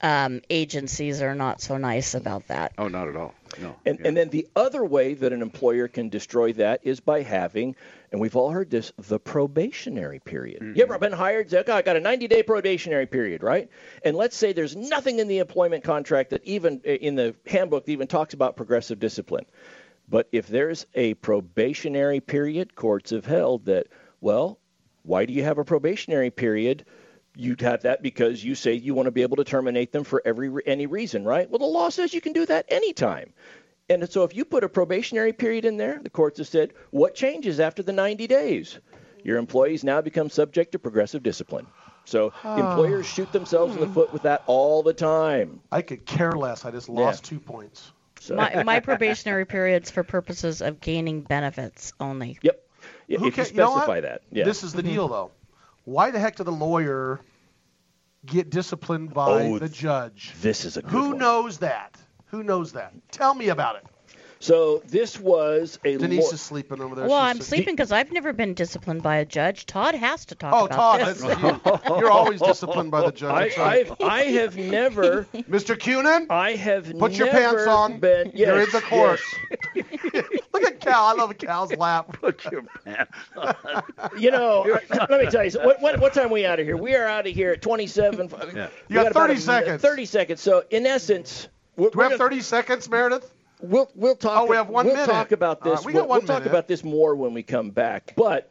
um, 0.00 0.40
agencies 0.48 1.20
are 1.20 1.34
not 1.34 1.60
so 1.60 1.76
nice 1.76 2.14
about 2.14 2.48
that. 2.48 2.72
Oh, 2.78 2.88
not 2.88 3.06
at 3.08 3.16
all. 3.16 3.34
No. 3.60 3.76
And, 3.84 4.04
and 4.04 4.16
then 4.16 4.28
the 4.28 4.46
other 4.56 4.84
way 4.84 5.14
that 5.14 5.32
an 5.32 5.42
employer 5.42 5.88
can 5.88 6.08
destroy 6.08 6.52
that 6.54 6.80
is 6.82 7.00
by 7.00 7.22
having, 7.22 7.74
and 8.12 8.20
we've 8.20 8.36
all 8.36 8.50
heard 8.50 8.70
this, 8.70 8.92
the 8.98 9.18
probationary 9.18 10.20
period. 10.20 10.62
You 10.76 10.82
ever 10.82 10.94
mm-hmm. 10.94 11.00
been 11.00 11.12
hired? 11.12 11.50
Say, 11.50 11.60
okay, 11.60 11.72
I 11.72 11.82
got 11.82 11.96
a 11.96 12.00
90 12.00 12.28
day 12.28 12.42
probationary 12.42 13.06
period, 13.06 13.42
right? 13.42 13.68
And 14.04 14.16
let's 14.16 14.36
say 14.36 14.52
there's 14.52 14.76
nothing 14.76 15.18
in 15.18 15.28
the 15.28 15.38
employment 15.38 15.84
contract 15.84 16.30
that 16.30 16.44
even 16.44 16.80
in 16.80 17.14
the 17.14 17.34
handbook 17.46 17.86
that 17.86 17.92
even 17.92 18.06
talks 18.06 18.34
about 18.34 18.56
progressive 18.56 18.98
discipline. 18.98 19.46
But 20.08 20.28
if 20.32 20.46
there's 20.46 20.86
a 20.94 21.14
probationary 21.14 22.20
period, 22.20 22.74
courts 22.74 23.10
have 23.10 23.26
held 23.26 23.64
that, 23.66 23.88
well, 24.20 24.58
why 25.02 25.24
do 25.24 25.32
you 25.32 25.44
have 25.44 25.58
a 25.58 25.64
probationary 25.64 26.30
period? 26.30 26.84
You'd 27.36 27.60
have 27.60 27.82
that 27.82 28.02
because 28.02 28.42
you 28.42 28.54
say 28.54 28.72
you 28.74 28.94
want 28.94 29.06
to 29.06 29.10
be 29.12 29.22
able 29.22 29.36
to 29.36 29.44
terminate 29.44 29.92
them 29.92 30.04
for 30.04 30.22
every 30.24 30.50
any 30.66 30.86
reason, 30.86 31.24
right? 31.24 31.48
Well, 31.48 31.58
the 31.58 31.66
law 31.66 31.88
says 31.90 32.14
you 32.14 32.20
can 32.20 32.32
do 32.32 32.46
that 32.46 32.66
anytime. 32.68 33.32
And 33.88 34.08
so 34.10 34.24
if 34.24 34.34
you 34.34 34.44
put 34.44 34.64
a 34.64 34.68
probationary 34.68 35.32
period 35.32 35.64
in 35.64 35.76
there, 35.76 36.00
the 36.02 36.10
courts 36.10 36.38
have 36.38 36.48
said, 36.48 36.72
what 36.90 37.14
changes 37.14 37.60
after 37.60 37.82
the 37.84 37.92
90 37.92 38.26
days? 38.26 38.78
Your 39.22 39.38
employees 39.38 39.84
now 39.84 40.00
become 40.00 40.28
subject 40.28 40.72
to 40.72 40.78
progressive 40.78 41.22
discipline. 41.22 41.66
So 42.04 42.32
employers 42.44 43.06
shoot 43.06 43.30
themselves 43.32 43.74
in 43.74 43.80
the 43.80 43.88
foot 43.88 44.12
with 44.12 44.22
that 44.22 44.42
all 44.46 44.82
the 44.82 44.92
time. 44.92 45.60
I 45.70 45.82
could 45.82 46.06
care 46.06 46.32
less. 46.32 46.64
I 46.64 46.70
just 46.70 46.88
lost 46.88 47.24
two 47.24 47.40
points. 47.40 47.92
So 48.20 48.36
My, 48.36 48.62
my 48.64 48.80
probationary 48.80 49.44
period's 49.44 49.90
for 49.90 50.02
purposes 50.02 50.62
of 50.62 50.80
gaining 50.80 51.22
benefits 51.22 51.92
only. 52.00 52.38
Yep. 52.42 52.62
Who 53.08 53.14
if 53.14 53.20
you 53.22 53.32
ca- 53.32 53.50
you 53.50 53.56
know 53.56 53.72
specify 53.72 54.00
that. 54.00 54.22
Yeah. 54.30 54.44
This 54.44 54.62
is 54.62 54.72
the 54.72 54.82
deal, 54.82 55.08
though. 55.08 55.30
Why 55.86 56.10
the 56.10 56.18
heck 56.18 56.34
did 56.36 56.44
the 56.44 56.52
lawyer 56.52 57.20
get 58.26 58.50
disciplined 58.50 59.14
by 59.14 59.44
Oh, 59.44 59.58
the 59.60 59.68
judge? 59.68 60.32
This 60.42 60.64
is 60.64 60.76
a 60.76 60.82
good 60.82 60.90
Who 60.90 61.08
one. 61.10 61.18
knows 61.18 61.58
that? 61.58 61.96
Who 62.26 62.42
knows 62.42 62.72
that? 62.72 62.92
Tell 63.12 63.34
me 63.34 63.48
about 63.50 63.76
it. 63.76 63.84
So 64.40 64.82
this 64.86 65.18
was 65.18 65.78
a 65.84 65.96
Denise 65.96 66.24
law- 66.24 66.30
is 66.32 66.40
sleeping 66.42 66.80
over 66.82 66.94
there. 66.96 67.06
Well, 67.08 67.22
She's 67.22 67.30
I'm 67.30 67.36
just- 67.38 67.48
sleeping 67.48 67.74
because 67.76 67.92
I've 67.92 68.10
never 68.12 68.32
been 68.32 68.52
disciplined 68.52 69.02
by 69.02 69.16
a 69.16 69.24
judge. 69.24 69.64
Todd 69.64 69.94
has 69.94 70.26
to 70.26 70.34
talk 70.34 70.52
Oh, 70.52 70.66
about 70.66 70.98
Todd, 70.98 71.06
this. 71.06 71.22
that's 71.22 71.40
you. 71.88 71.96
You're 71.98 72.10
always 72.10 72.40
disciplined 72.42 72.90
by 72.90 73.00
the 73.06 73.12
judge. 73.12 73.56
I, 73.56 73.62
right. 73.62 73.90
I've, 73.90 74.00
I 74.02 74.22
have 74.24 74.56
never. 74.56 75.22
Mr. 75.34 75.74
Cunin, 75.78 76.26
I 76.30 76.54
have 76.56 76.98
put 76.98 77.12
your 77.12 77.28
pants 77.28 77.66
on. 77.66 77.98
Been, 78.00 78.32
yes, 78.34 78.46
You're 78.48 78.60
in 78.60 78.70
the 78.72 78.80
court. 78.82 79.20
yes. 79.74 80.24
Look 80.86 80.94
at 80.94 80.94
Cal. 80.94 81.04
I 81.06 81.12
love 81.12 81.38
Cal's 81.38 81.76
lap. 81.76 82.12
Put 82.20 82.44
your 82.50 82.62
pants 82.84 83.12
on. 83.36 83.54
You 84.18 84.30
know, 84.30 84.62
uh, 84.90 85.06
let 85.10 85.20
me 85.24 85.30
tell 85.30 85.44
you. 85.44 85.50
So 85.50 85.64
what, 85.64 85.80
what, 85.82 86.00
what 86.00 86.14
time 86.14 86.26
are 86.26 86.32
we 86.32 86.46
out 86.46 86.60
of 86.60 86.66
here? 86.66 86.76
We 86.76 86.94
are 86.94 87.06
out 87.06 87.26
of 87.26 87.34
here 87.34 87.52
at 87.52 87.62
27. 87.62 88.32
Uh, 88.32 88.50
yeah. 88.54 88.68
You 88.88 88.94
got 88.94 89.10
about 89.10 89.28
30 89.28 89.34
a- 89.34 89.40
seconds. 89.40 89.82
30 89.82 90.04
seconds. 90.06 90.40
So 90.40 90.64
in 90.70 90.86
essence, 90.86 91.48
we're, 91.76 91.90
Do 91.90 91.98
we 91.98 92.04
we're 92.04 92.10
have 92.10 92.18
gonna- 92.18 92.30
30 92.30 92.40
seconds, 92.40 92.88
Meredith? 92.88 93.32
We'll 93.62 93.90
we'll 93.94 94.16
talk. 94.16 94.42
Oh, 94.42 94.46
we 94.46 94.54
have 94.54 94.68
one 94.68 94.84
we'll 94.84 94.94
minute. 94.94 95.08
talk 95.08 95.32
about 95.32 95.62
this. 95.62 95.76
right, 95.78 95.86
we 95.86 95.92
got 95.94 96.00
we'll, 96.00 96.08
one 96.08 96.18
we'll 96.20 96.26
talk 96.26 96.44
about 96.44 96.68
this 96.68 96.84
more 96.84 97.14
when 97.14 97.32
we 97.32 97.42
come 97.42 97.70
back. 97.70 98.12
But 98.14 98.50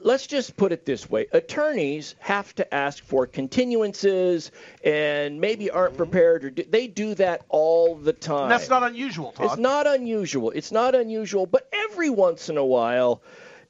let's 0.00 0.26
just 0.26 0.56
put 0.56 0.72
it 0.72 0.84
this 0.84 1.08
way: 1.08 1.26
attorneys 1.32 2.14
have 2.18 2.54
to 2.56 2.74
ask 2.74 3.02
for 3.04 3.26
continuances, 3.26 4.50
and 4.84 5.40
maybe 5.40 5.70
aren't 5.70 5.94
mm-hmm. 5.94 6.04
prepared, 6.04 6.44
or 6.44 6.50
do, 6.50 6.64
they 6.64 6.86
do 6.86 7.14
that 7.16 7.44
all 7.48 7.94
the 7.96 8.12
time. 8.12 8.44
And 8.44 8.50
that's 8.50 8.68
not 8.68 8.82
unusual, 8.82 9.32
Todd. 9.32 9.46
It's 9.46 9.56
not 9.56 9.86
unusual. 9.86 10.50
It's 10.50 10.72
not 10.72 10.94
unusual, 10.94 11.46
but 11.46 11.68
every 11.72 12.10
once 12.10 12.48
in 12.48 12.56
a 12.56 12.64
while, 12.64 13.22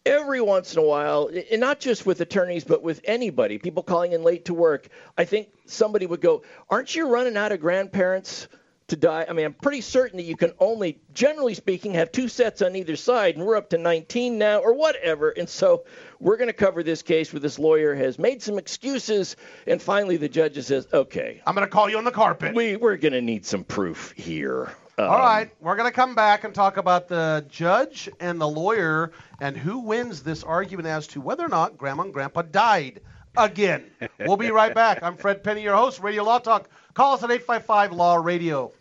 every 0.08 0.40
once 0.40 0.72
in 0.72 0.78
a 0.80 0.86
while, 0.86 1.30
and 1.50 1.60
not 1.60 1.80
just 1.80 2.06
with 2.06 2.20
attorneys, 2.20 2.64
but 2.64 2.82
with 2.82 3.00
anybody, 3.04 3.58
people 3.58 3.82
calling 3.82 4.12
in 4.12 4.22
late 4.22 4.46
to 4.46 4.54
work, 4.54 4.88
I 5.16 5.24
think 5.24 5.48
somebody 5.66 6.06
would 6.06 6.20
go, 6.20 6.42
Aren't 6.70 6.94
you 6.94 7.08
running 7.08 7.36
out 7.36 7.52
of 7.52 7.60
grandparents? 7.60 8.48
To 8.88 8.96
die. 8.96 9.26
I 9.28 9.34
mean, 9.34 9.44
I'm 9.44 9.52
pretty 9.52 9.82
certain 9.82 10.16
that 10.16 10.22
you 10.22 10.34
can 10.34 10.54
only, 10.58 10.98
generally 11.12 11.52
speaking, 11.52 11.92
have 11.92 12.10
two 12.10 12.26
sets 12.26 12.62
on 12.62 12.74
either 12.74 12.96
side, 12.96 13.36
and 13.36 13.44
we're 13.44 13.56
up 13.56 13.68
to 13.68 13.76
19 13.76 14.38
now, 14.38 14.60
or 14.60 14.72
whatever. 14.72 15.28
And 15.28 15.46
so 15.46 15.84
we're 16.20 16.36
going 16.36 16.48
to 16.48 16.52
cover 16.52 16.82
this 16.82 17.02
case 17.02 17.32
where 17.32 17.40
this 17.40 17.58
lawyer 17.58 17.94
has 17.94 18.18
made 18.18 18.42
some 18.42 18.58
excuses, 18.58 19.36
and 19.66 19.80
finally 19.80 20.16
the 20.16 20.28
judge 20.28 20.62
says, 20.62 20.86
"Okay, 20.92 21.40
I'm 21.46 21.54
going 21.54 21.66
to 21.66 21.70
call 21.70 21.88
you 21.88 21.98
on 21.98 22.04
the 22.04 22.10
carpet. 22.10 22.54
we 22.54 22.76
we're 22.76 22.96
going 22.96 23.12
to 23.12 23.22
need 23.22 23.46
some 23.46 23.64
proof 23.64 24.12
here." 24.16 24.72
Um, 24.98 25.08
All 25.10 25.18
right, 25.18 25.48
we're 25.60 25.76
going 25.76 25.88
to 25.88 25.94
come 25.94 26.16
back 26.16 26.42
and 26.42 26.52
talk 26.52 26.76
about 26.76 27.06
the 27.06 27.46
judge 27.48 28.08
and 28.18 28.40
the 28.40 28.48
lawyer 28.48 29.12
and 29.40 29.56
who 29.56 29.78
wins 29.78 30.24
this 30.24 30.42
argument 30.42 30.88
as 30.88 31.06
to 31.08 31.20
whether 31.20 31.44
or 31.44 31.48
not 31.48 31.78
Grandma 31.78 32.02
and 32.02 32.12
Grandpa 32.12 32.42
died 32.42 33.00
again. 33.36 33.84
we'll 34.18 34.36
be 34.36 34.50
right 34.50 34.74
back. 34.74 35.00
I'm 35.02 35.16
Fred 35.16 35.44
Penny, 35.44 35.62
your 35.62 35.76
host, 35.76 36.00
Radio 36.00 36.24
Law 36.24 36.40
Talk. 36.40 36.68
Call 36.94 37.14
us 37.14 37.22
at 37.22 37.30
855 37.30 37.92
Law 37.92 38.16
Radio. 38.16 38.72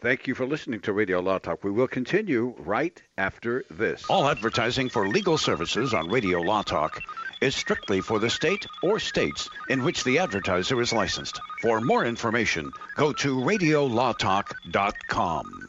Thank 0.00 0.26
you 0.26 0.34
for 0.34 0.46
listening 0.46 0.80
to 0.80 0.92
Radio 0.92 1.20
Law 1.20 1.38
Talk. 1.38 1.64
We 1.64 1.70
will 1.70 1.88
continue 1.88 2.54
right 2.58 3.02
after 3.16 3.64
this. 3.70 4.04
All 4.10 4.28
advertising 4.28 4.90
for 4.90 5.08
legal 5.08 5.38
services 5.38 5.94
on 5.94 6.10
Radio 6.10 6.42
Law 6.42 6.60
Talk 6.62 7.00
is 7.40 7.56
strictly 7.56 8.02
for 8.02 8.18
the 8.18 8.28
state 8.28 8.66
or 8.82 9.00
states 9.00 9.48
in 9.70 9.84
which 9.84 10.04
the 10.04 10.18
advertiser 10.18 10.78
is 10.82 10.92
licensed. 10.92 11.40
For 11.62 11.80
more 11.80 12.04
information, 12.04 12.70
go 12.96 13.14
to 13.14 13.36
radiolawtalk.com. 13.36 15.68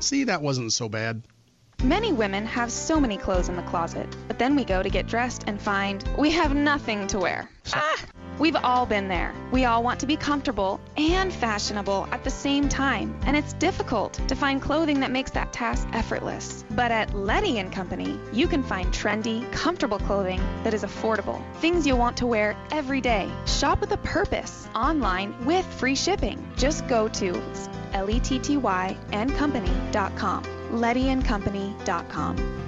See, 0.00 0.24
that 0.24 0.42
wasn't 0.42 0.72
so 0.72 0.88
bad. 0.88 1.22
Many 1.82 2.12
women 2.12 2.44
have 2.46 2.72
so 2.72 3.00
many 3.00 3.16
clothes 3.16 3.48
in 3.48 3.56
the 3.56 3.62
closet, 3.62 4.08
but 4.26 4.38
then 4.38 4.56
we 4.56 4.64
go 4.64 4.82
to 4.82 4.90
get 4.90 5.06
dressed 5.06 5.44
and 5.46 5.60
find 5.60 6.02
we 6.18 6.30
have 6.30 6.54
nothing 6.54 7.06
to 7.08 7.18
wear. 7.18 7.48
Ah! 7.72 7.96
We've 8.38 8.54
all 8.54 8.86
been 8.86 9.08
there. 9.08 9.34
We 9.50 9.64
all 9.64 9.82
want 9.82 9.98
to 10.00 10.06
be 10.06 10.16
comfortable 10.16 10.80
and 10.96 11.32
fashionable 11.32 12.06
at 12.12 12.22
the 12.22 12.30
same 12.30 12.68
time, 12.68 13.18
and 13.26 13.36
it's 13.36 13.52
difficult 13.54 14.12
to 14.28 14.36
find 14.36 14.62
clothing 14.62 15.00
that 15.00 15.10
makes 15.10 15.32
that 15.32 15.52
task 15.52 15.88
effortless. 15.92 16.64
But 16.70 16.92
at 16.92 17.12
Letty 17.14 17.58
and 17.58 17.72
Company, 17.72 18.18
you 18.32 18.46
can 18.46 18.62
find 18.62 18.92
trendy, 18.94 19.50
comfortable 19.50 19.98
clothing 19.98 20.40
that 20.62 20.72
is 20.72 20.84
affordable. 20.84 21.42
Things 21.56 21.84
you'll 21.84 21.98
want 21.98 22.16
to 22.18 22.26
wear 22.26 22.56
every 22.70 23.00
day. 23.00 23.28
Shop 23.46 23.80
with 23.80 23.90
a 23.90 23.96
purpose 23.98 24.68
online 24.72 25.34
with 25.44 25.66
free 25.66 25.96
shipping. 25.96 26.48
Just 26.56 26.86
go 26.86 27.08
to 27.08 27.42
L-E-T-T-Y 27.92 28.96
and 29.10 29.34
company.com. 29.34 30.44
LettyandCompany.com. 30.70 32.67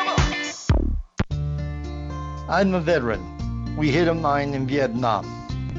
I'm 2.49 2.73
a 2.73 2.81
veteran. 2.81 3.75
We 3.77 3.91
hit 3.91 4.07
a 4.07 4.13
mine 4.13 4.53
in 4.53 4.67
Vietnam. 4.67 5.25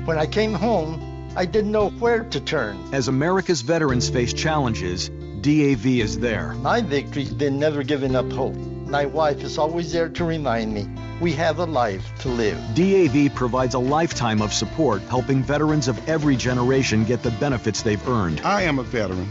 When 0.04 0.18
I 0.18 0.26
came 0.26 0.52
home, 0.52 1.32
I 1.36 1.44
didn't 1.44 1.72
know 1.72 1.90
where 1.90 2.24
to 2.24 2.40
turn. 2.40 2.78
As 2.92 3.08
America's 3.08 3.62
veterans 3.62 4.08
face 4.08 4.32
challenges, 4.32 5.08
DAV 5.40 5.86
is 5.86 6.18
there. 6.18 6.54
My 6.54 6.80
victory's 6.80 7.32
been 7.32 7.58
never 7.58 7.82
giving 7.82 8.14
up 8.14 8.30
hope. 8.32 8.54
My 8.54 9.06
wife 9.06 9.42
is 9.42 9.58
always 9.58 9.92
there 9.92 10.08
to 10.08 10.24
remind 10.24 10.72
me 10.72 10.86
we 11.20 11.32
have 11.32 11.58
a 11.58 11.64
life 11.64 12.04
to 12.20 12.28
live. 12.28 12.58
DAV 12.74 13.34
provides 13.34 13.74
a 13.74 13.78
lifetime 13.78 14.42
of 14.42 14.52
support, 14.52 15.02
helping 15.02 15.42
veterans 15.42 15.88
of 15.88 16.08
every 16.08 16.36
generation 16.36 17.04
get 17.04 17.22
the 17.22 17.30
benefits 17.30 17.82
they've 17.82 18.08
earned. 18.08 18.40
I 18.42 18.62
am 18.62 18.78
a 18.78 18.82
veteran, 18.82 19.28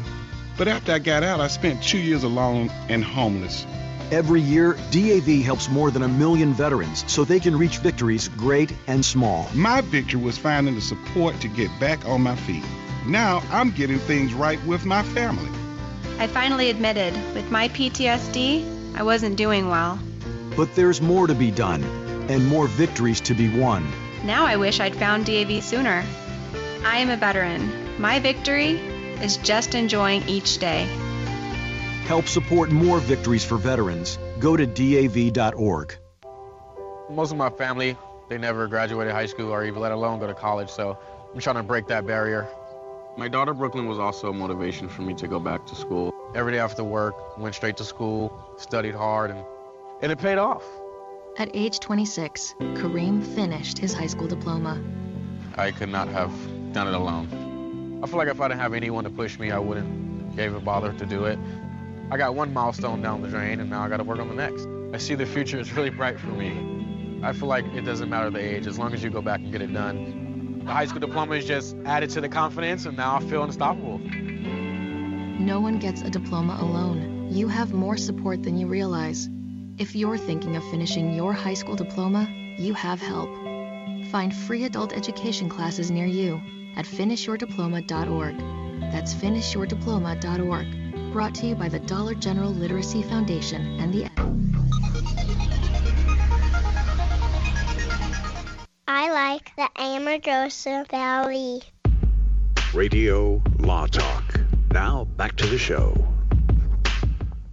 but 0.58 0.68
after 0.68 0.94
I 0.94 1.00
got 1.00 1.24
out, 1.24 1.40
I 1.40 1.48
spent 1.48 1.84
two 1.84 2.00
years 2.00 2.24
alone 2.24 2.70
and 2.90 3.04
homeless. 3.04 3.66
Every 4.12 4.42
year, 4.42 4.74
DAV 4.92 5.42
helps 5.42 5.70
more 5.70 5.90
than 5.90 6.04
a 6.04 6.08
million 6.10 6.54
veterans 6.54 7.06
so 7.08 7.24
they 7.24 7.40
can 7.40 7.58
reach 7.58 7.78
victories 7.78 8.28
great 8.28 8.74
and 8.88 9.06
small. 9.06 9.50
My 9.54 9.80
victory 9.80 10.20
was 10.20 10.38
finding 10.38 10.76
the 10.76 10.82
support 10.82 11.40
to 11.40 11.48
get 11.48 11.70
back 11.80 12.06
on 12.06 12.22
my 12.22 12.36
feet. 12.36 12.64
Now 13.08 13.42
I'm 13.50 13.72
getting 13.72 14.00
things 14.00 14.34
right 14.34 14.62
with 14.66 14.84
my 14.84 15.02
family. 15.02 15.50
I 16.20 16.28
finally 16.28 16.70
admitted, 16.70 17.14
with 17.34 17.50
my 17.50 17.70
PTSD, 17.70 18.98
I 18.98 19.04
wasn't 19.04 19.38
doing 19.38 19.70
well. 19.70 19.98
But 20.58 20.76
there's 20.76 21.02
more 21.02 21.26
to 21.26 21.34
be 21.34 21.50
done 21.50 21.82
and 22.30 22.46
more 22.48 22.68
victories 22.68 23.22
to 23.22 23.34
be 23.34 23.48
won. 23.58 23.90
Now 24.26 24.46
I 24.46 24.58
wish 24.58 24.82
I'd 24.82 24.96
found 24.96 25.26
DAV 25.26 25.64
sooner. 25.64 26.04
I 26.84 26.98
am 26.98 27.10
a 27.10 27.16
veteran. 27.16 27.72
My 27.98 28.20
victory 28.20 28.72
is 29.22 29.38
just 29.38 29.74
enjoying 29.74 30.28
each 30.28 30.58
day. 30.58 30.86
Help 32.12 32.28
support 32.28 32.70
more 32.72 33.00
victories 33.00 33.46
for 33.46 33.58
veterans. 33.58 34.20
Go 34.38 34.58
to 34.58 34.66
DAV.org. 34.68 35.96
Most 37.10 37.32
of 37.32 37.38
my 37.38 37.50
family, 37.50 37.96
they 38.28 38.38
never 38.38 38.68
graduated 38.68 39.14
high 39.14 39.28
school 39.28 39.50
or 39.50 39.64
even 39.64 39.80
let 39.80 39.94
alone 39.94 40.20
go 40.20 40.28
to 40.28 40.34
college, 40.34 40.70
so 40.70 41.00
I'm 41.34 41.40
trying 41.40 41.56
to 41.56 41.64
break 41.64 41.88
that 41.88 42.06
barrier. 42.06 42.50
My 43.16 43.30
daughter 43.30 43.54
Brooklyn 43.54 43.88
was 43.88 43.98
also 43.98 44.30
a 44.30 44.34
motivation 44.34 44.90
for 44.90 45.04
me 45.04 45.14
to 45.14 45.26
go 45.26 45.40
back 45.40 45.66
to 45.68 45.74
school. 45.74 46.14
Every 46.36 46.52
day 46.52 46.60
after 46.60 46.84
work, 46.84 47.38
went 47.38 47.56
straight 47.56 47.78
to 47.78 47.86
school, 47.86 48.38
studied 48.58 48.94
hard, 48.94 49.32
and, 49.32 49.46
and 50.02 50.12
it 50.12 50.20
paid 50.20 50.38
off. 50.38 50.66
At 51.38 51.50
age 51.54 51.80
26, 51.80 52.56
Kareem 52.60 53.26
finished 53.26 53.78
his 53.78 53.94
high 53.94 54.08
school 54.08 54.28
diploma. 54.28 54.84
I 55.56 55.72
could 55.72 55.88
not 55.88 56.10
have 56.10 56.34
done 56.74 56.90
it 56.90 56.94
alone. 56.94 58.02
I 58.04 58.08
feel 58.08 58.18
like 58.18 58.28
if 58.28 58.42
I 58.42 58.50
didn't 58.50 58.60
have 58.60 58.74
anyone 58.74 59.06
to 59.06 59.10
push 59.10 59.40
me, 59.40 59.52
I 59.52 59.60
wouldn't 59.60 60.38
even 60.38 60.62
bother 60.66 60.92
to 60.92 61.06
do 61.06 61.24
it. 61.24 61.40
I 62.12 62.18
got 62.18 62.36
one 62.36 62.54
milestone 62.54 63.02
down 63.02 63.22
the 63.22 63.30
drain, 63.30 63.62
and 63.62 63.70
now 63.70 63.84
I 63.84 63.88
got 63.88 63.98
to 63.98 64.04
work 64.04 64.20
on 64.20 64.28
the 64.28 64.36
next. 64.36 64.68
I 64.94 64.98
see 64.98 65.16
the 65.16 65.26
future 65.26 65.58
is 65.58 65.72
really 65.72 65.90
bright 65.90 66.20
for 66.20 66.28
me. 66.28 67.22
I 67.24 67.32
feel 67.32 67.48
like 67.48 67.64
it 67.68 67.86
doesn't 67.86 68.10
matter 68.10 68.30
the 68.30 68.40
age, 68.40 68.68
as 68.68 68.78
long 68.78 68.94
as 68.94 69.02
you 69.02 69.10
go 69.10 69.22
back 69.22 69.40
and 69.40 69.50
get 69.50 69.62
it 69.62 69.72
done. 69.72 70.64
The 70.66 70.74
high 70.74 70.88
school 70.88 71.00
diploma 71.00 71.36
is 71.36 71.46
just 71.46 71.78
added 71.86 72.10
to 72.10 72.20
the 72.20 72.28
confidence, 72.28 72.86
and 72.86 72.98
now 72.98 73.16
I 73.16 73.22
feel 73.22 73.44
unstoppable. 73.44 74.00
No 74.00 75.62
one 75.62 75.80
gets 75.80 76.02
a 76.02 76.10
diploma 76.10 76.58
alone. 76.60 77.30
You 77.32 77.48
have 77.48 77.72
more 77.72 77.96
support 77.96 78.44
than 78.44 78.58
you 78.58 78.68
realize. 78.68 79.30
If 79.78 79.96
you're 79.96 80.18
thinking 80.18 80.58
of 80.58 80.66
finishing 80.70 81.14
your 81.14 81.32
high 81.32 81.54
school 81.54 81.78
diploma, 81.78 82.28
you 82.58 82.74
have 82.74 83.00
help. 83.00 83.30
Find 84.12 84.36
free 84.36 84.66
adult 84.66 84.92
education 84.92 85.48
classes 85.48 85.90
near 85.90 86.08
you 86.08 86.42
at 86.76 86.86
finishyourdiploma.org. 86.86 88.38
That's 88.92 89.14
finishyourdiploma.org. 89.14 90.81
Brought 91.12 91.36
to 91.36 91.48
you 91.48 91.56
by 91.56 91.68
the 91.68 91.80
Dollar 91.80 92.14
General 92.14 92.52
Literacy 92.52 93.04
Foundation 93.04 93.78
and 93.82 93.94
the 93.94 94.10
I 98.88 99.12
like 99.12 99.54
the 99.58 99.68
Amargosa 99.76 100.90
Valley. 100.90 101.64
Radio 102.74 103.42
Law 103.60 103.88
Talk. 103.88 104.40
Now 104.72 105.04
back 105.18 105.36
to 105.36 105.48
the 105.48 105.58
show. 105.58 105.94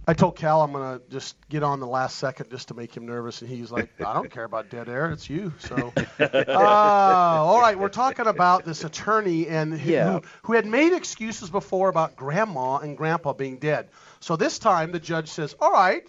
I 0.09 0.13
told 0.13 0.35
Cal 0.37 0.63
I'm 0.63 0.71
gonna 0.71 1.01
just 1.11 1.35
get 1.49 1.61
on 1.61 1.79
the 1.79 1.85
last 1.85 2.17
second 2.17 2.49
just 2.49 2.69
to 2.69 2.73
make 2.73 2.97
him 2.97 3.05
nervous, 3.05 3.43
and 3.43 3.49
he's 3.49 3.71
like, 3.71 3.91
"I 4.03 4.15
don't 4.15 4.31
care 4.31 4.43
about 4.43 4.71
dead 4.71 4.89
air. 4.89 5.11
It's 5.11 5.29
you." 5.29 5.53
So, 5.59 5.93
uh, 6.19 6.25
all 6.55 7.61
right, 7.61 7.77
we're 7.77 7.89
talking 7.89 8.25
about 8.25 8.65
this 8.65 8.83
attorney 8.83 9.47
and 9.47 9.71
who, 9.79 9.91
Yeah. 9.91 10.13
who, 10.13 10.21
who 10.41 10.53
had 10.53 10.65
made 10.65 10.93
excuses 10.93 11.51
before 11.51 11.89
about 11.89 12.15
grandma 12.15 12.77
and 12.77 12.97
grandpa 12.97 13.33
being 13.33 13.57
dead. 13.57 13.89
So 14.19 14.35
this 14.35 14.57
time 14.57 14.91
the 14.91 14.99
judge 14.99 15.29
says, 15.29 15.55
"All 15.61 15.71
right, 15.71 16.07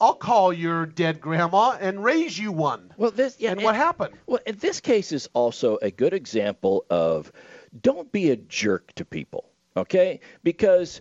I'll 0.00 0.14
call 0.14 0.52
your 0.52 0.86
dead 0.86 1.20
grandma 1.20 1.76
and 1.80 2.04
raise 2.04 2.38
you 2.38 2.52
one." 2.52 2.94
Well, 2.96 3.10
this 3.10 3.34
yeah, 3.40 3.50
and 3.50 3.64
what 3.64 3.74
happened? 3.74 4.14
Well, 4.28 4.38
this 4.46 4.78
case 4.78 5.10
is 5.10 5.28
also 5.34 5.76
a 5.82 5.90
good 5.90 6.14
example 6.14 6.84
of 6.88 7.32
don't 7.82 8.12
be 8.12 8.30
a 8.30 8.36
jerk 8.36 8.92
to 8.94 9.04
people, 9.04 9.44
okay? 9.76 10.20
Because 10.44 11.00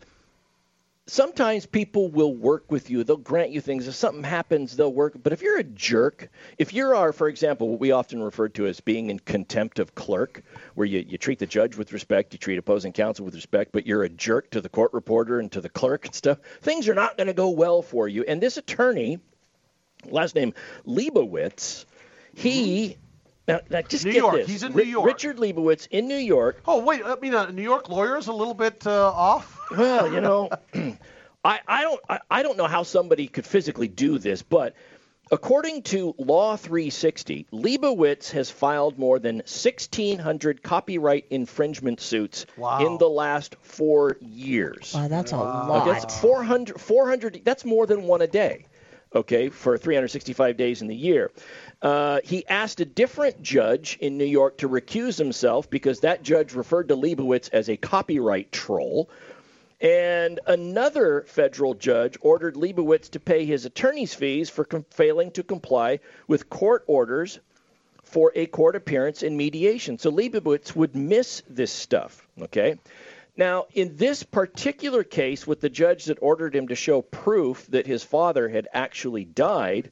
sometimes 1.08 1.66
people 1.66 2.10
will 2.10 2.34
work 2.34 2.70
with 2.70 2.90
you. 2.90 3.04
They'll 3.04 3.18
grant 3.18 3.52
you 3.52 3.62
things. 3.62 3.88
If 3.88 3.96
something 3.96 4.24
happens, 4.24 4.76
they'll 4.76 4.94
work. 4.94 5.14
But 5.22 5.34
if 5.34 5.42
you're 5.42 5.58
a 5.58 5.64
jerk, 5.64 6.30
if 6.58 6.74
you 6.74 6.88
are, 6.88 7.14
for 7.14 7.28
example, 7.28 7.70
what 7.70 7.80
we 7.80 7.92
often 7.92 8.22
refer 8.22 8.50
to 8.50 8.68
as 8.68 8.80
being 8.82 9.10
in 9.10 9.20
contempt 9.20 9.80
of 9.80 9.96
clerk, 9.96 10.44
where 10.76 10.86
you, 10.86 11.04
you 11.08 11.18
treat 11.18 11.40
the 11.40 11.46
judge 11.46 11.76
with 11.76 11.94
respect, 11.94 12.34
you 12.34 12.40
treat 12.40 12.60
opposing 12.60 12.94
counsel 12.94 13.26
with 13.26 13.36
respect, 13.36 13.72
but 13.72 13.88
you're 13.88 14.04
a 14.04 14.10
jerk 14.10 14.52
to 14.52 14.62
the 14.62 14.70
court 14.70 14.94
reporter 14.94 15.40
and 15.40 15.52
to 15.54 15.62
the 15.62 15.70
clerk 15.70 16.06
and 16.06 16.14
stuff, 16.14 16.38
things 16.62 16.88
are 16.88 16.96
not 16.96 17.18
going 17.18 17.28
to 17.28 17.34
go 17.34 17.50
well 17.50 17.82
for 17.82 18.08
you. 18.08 18.24
And 18.28 18.42
this 18.42 18.58
attorney, 18.58 19.20
last 20.06 20.36
name 20.36 20.54
Leibowitz, 20.86 21.86
he. 22.34 22.90
Mm-hmm. 22.90 23.02
Now, 23.48 23.62
now 23.70 23.82
just 23.82 24.06
New 24.06 24.12
get 24.12 24.20
York. 24.20 24.36
this. 24.36 24.48
He's 24.48 24.64
in 24.64 24.74
Ri- 24.74 24.84
New 24.86 24.90
York. 24.92 25.06
Richard 25.06 25.38
Leibowitz 25.38 25.88
in 25.92 26.08
New 26.08 26.16
York. 26.18 26.62
Oh 26.68 26.82
wait, 26.84 27.02
I 27.06 27.16
mean 27.16 27.34
a 27.34 27.52
New 27.52 27.62
York 27.64 27.88
lawyer 27.90 28.18
is 28.18 28.28
a 28.28 28.34
little 28.34 28.54
bit 28.54 28.86
uh, 28.86 29.12
off. 29.12 29.58
Well, 29.72 30.12
you 30.12 30.22
know, 30.22 30.50
I, 31.46 31.60
I 31.68 31.82
don't 31.84 32.00
I, 32.10 32.20
I 32.30 32.44
don't 32.44 32.58
know 32.58 32.68
how 32.68 32.84
somebody 32.84 33.28
could 33.28 33.46
physically 33.46 33.88
do 33.88 34.18
this, 34.20 34.42
but 34.42 34.76
according 35.32 35.84
to 35.84 36.14
Law 36.18 36.56
360, 36.58 37.48
Leibowitz 37.54 38.32
has 38.32 38.50
filed 38.50 38.98
more 38.98 39.20
than 39.20 39.38
1,600 39.38 40.64
copyright 40.64 41.26
infringement 41.30 42.00
suits 42.02 42.46
Wow. 42.58 42.86
in 42.86 42.98
the 42.98 43.10
last 43.10 43.56
four 43.62 44.18
years. 44.22 44.94
Wow, 44.94 45.08
that's 45.08 45.32
a 45.32 45.36
Okay, 45.36 45.44
lot. 45.46 45.86
that's 45.86 46.20
400, 46.20 46.80
400 46.80 47.42
that's 47.44 47.66
more 47.66 47.86
than 47.86 48.04
one 48.04 48.22
a 48.22 48.28
day, 48.28 48.66
okay, 49.14 49.50
for 49.50 49.78
365 49.78 50.58
days 50.58 50.82
in 50.82 50.88
the 50.88 50.96
year. 50.96 51.32
Uh, 51.82 52.20
he 52.24 52.46
asked 52.48 52.80
a 52.80 52.86
different 52.86 53.42
judge 53.42 53.98
in 54.02 54.18
New 54.18 54.26
York 54.26 54.58
to 54.60 54.70
recuse 54.70 55.18
himself 55.18 55.70
because 55.70 56.00
that 56.02 56.24
judge 56.24 56.54
referred 56.54 56.88
to 56.90 56.96
Leibowitz 56.96 57.50
as 57.50 57.70
a 57.70 57.78
copyright 57.78 58.52
troll. 58.52 59.10
And 59.80 60.40
another 60.48 61.24
federal 61.28 61.76
judge 61.76 62.18
ordered 62.22 62.56
Leibowitz 62.56 63.10
to 63.12 63.20
pay 63.20 63.46
his 63.46 63.66
attorney's 63.66 64.14
fees 64.14 64.50
for 64.50 64.66
com- 64.66 64.86
failing 64.90 65.32
to 65.32 65.44
comply 65.44 66.00
with 66.28 66.50
court 66.50 66.84
orders 66.88 67.40
for 68.04 68.32
a 68.36 68.48
court 68.48 68.76
appearance 68.76 69.22
in 69.22 69.38
mediation. 69.38 70.00
So 70.00 70.12
Leibowitz 70.12 70.76
would 70.76 70.96
miss 70.96 71.44
this 71.48 71.72
stuff, 71.72 72.28
okay? 72.42 72.80
Now, 73.38 73.68
in 73.72 73.96
this 73.96 74.24
particular 74.24 75.04
case, 75.04 75.46
with 75.46 75.62
the 75.62 75.70
judge 75.70 76.06
that 76.06 76.18
ordered 76.22 76.56
him 76.56 76.70
to 76.70 76.76
show 76.76 77.04
proof 77.04 77.68
that 77.68 77.86
his 77.86 78.04
father 78.04 78.50
had 78.50 78.68
actually 78.74 79.26
died, 79.26 79.92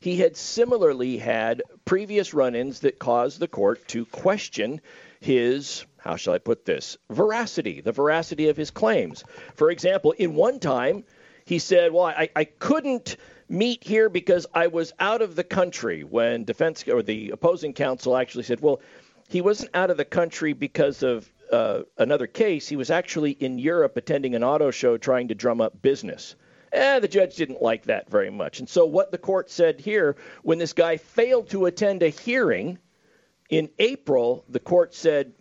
he 0.00 0.16
had 0.16 0.36
similarly 0.38 1.18
had 1.18 1.62
previous 1.84 2.32
run 2.32 2.54
ins 2.54 2.80
that 2.80 2.98
caused 2.98 3.40
the 3.40 3.48
court 3.48 3.86
to 3.88 4.06
question 4.06 4.80
his, 5.20 5.84
how 5.98 6.16
shall 6.16 6.32
I 6.32 6.38
put 6.38 6.64
this, 6.64 6.96
veracity, 7.10 7.82
the 7.82 7.92
veracity 7.92 8.48
of 8.48 8.56
his 8.56 8.70
claims. 8.70 9.22
For 9.54 9.70
example, 9.70 10.12
in 10.12 10.34
one 10.34 10.58
time, 10.58 11.04
he 11.44 11.58
said, 11.58 11.92
Well, 11.92 12.04
I, 12.04 12.30
I 12.34 12.44
couldn't 12.44 13.16
meet 13.50 13.84
here 13.84 14.08
because 14.08 14.46
I 14.54 14.68
was 14.68 14.94
out 14.98 15.20
of 15.20 15.36
the 15.36 15.44
country 15.44 16.04
when 16.04 16.44
defense 16.44 16.86
or 16.88 17.02
the 17.02 17.30
opposing 17.30 17.74
counsel 17.74 18.16
actually 18.16 18.44
said, 18.44 18.60
Well, 18.60 18.80
he 19.28 19.42
wasn't 19.42 19.70
out 19.74 19.90
of 19.90 19.98
the 19.98 20.04
country 20.06 20.54
because 20.54 21.02
of 21.02 21.30
uh, 21.52 21.82
another 21.96 22.26
case. 22.26 22.68
He 22.68 22.76
was 22.76 22.90
actually 22.90 23.32
in 23.32 23.58
Europe 23.58 23.96
attending 23.96 24.34
an 24.34 24.44
auto 24.44 24.70
show 24.70 24.96
trying 24.96 25.28
to 25.28 25.34
drum 25.34 25.60
up 25.60 25.80
business. 25.80 26.36
Eh, 26.72 26.98
the 27.00 27.08
judge 27.08 27.36
didn't 27.36 27.62
like 27.62 27.84
that 27.84 28.10
very 28.10 28.30
much. 28.30 28.58
And 28.58 28.68
so, 28.68 28.84
what 28.84 29.10
the 29.10 29.18
court 29.18 29.50
said 29.50 29.80
here, 29.80 30.16
when 30.42 30.58
this 30.58 30.72
guy 30.72 30.98
failed 30.98 31.48
to 31.50 31.66
attend 31.66 32.02
a 32.02 32.08
hearing, 32.08 32.78
In 33.48 33.70
April, 33.78 34.44
the 34.48 34.60
court 34.60 34.94
said, 34.94 35.32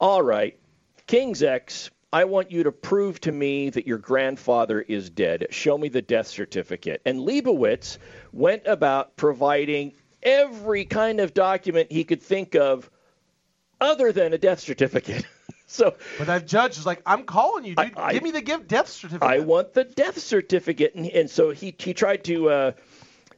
All 0.00 0.22
right, 0.22 0.58
King's 1.06 1.42
X, 1.42 1.90
I 2.12 2.24
want 2.24 2.50
you 2.50 2.64
to 2.64 2.72
prove 2.72 3.20
to 3.20 3.32
me 3.32 3.70
that 3.70 3.86
your 3.86 3.98
grandfather 3.98 4.80
is 4.80 5.10
dead. 5.10 5.46
Show 5.50 5.76
me 5.78 5.88
the 5.88 6.02
death 6.02 6.26
certificate. 6.26 7.02
And 7.04 7.20
Leibowitz 7.20 7.98
went 8.32 8.62
about 8.66 9.16
providing 9.16 9.92
every 10.22 10.84
kind 10.84 11.20
of 11.20 11.34
document 11.34 11.92
he 11.92 12.04
could 12.04 12.22
think 12.22 12.56
of 12.56 12.90
other 13.80 14.12
than 14.12 14.32
a 14.32 14.38
death 14.38 14.60
certificate. 14.60 15.24
so, 15.66 15.94
But 16.18 16.26
that 16.28 16.46
judge 16.46 16.78
is 16.78 16.86
like, 16.86 17.02
I'm 17.06 17.24
calling 17.24 17.64
you, 17.64 17.74
dude. 17.74 17.92
I- 17.96 18.12
Give 18.12 18.22
me 18.22 18.30
the 18.30 18.40
give 18.40 18.66
death 18.68 18.88
certificate. 18.88 19.28
I 19.28 19.40
want 19.40 19.74
the 19.74 19.84
death 19.84 20.18
certificate, 20.18 20.94
and, 20.94 21.06
and 21.06 21.30
so 21.30 21.50
he 21.50 21.74
he 21.78 21.92
tried 21.94 22.24
to 22.24 22.48
uh, 22.50 22.72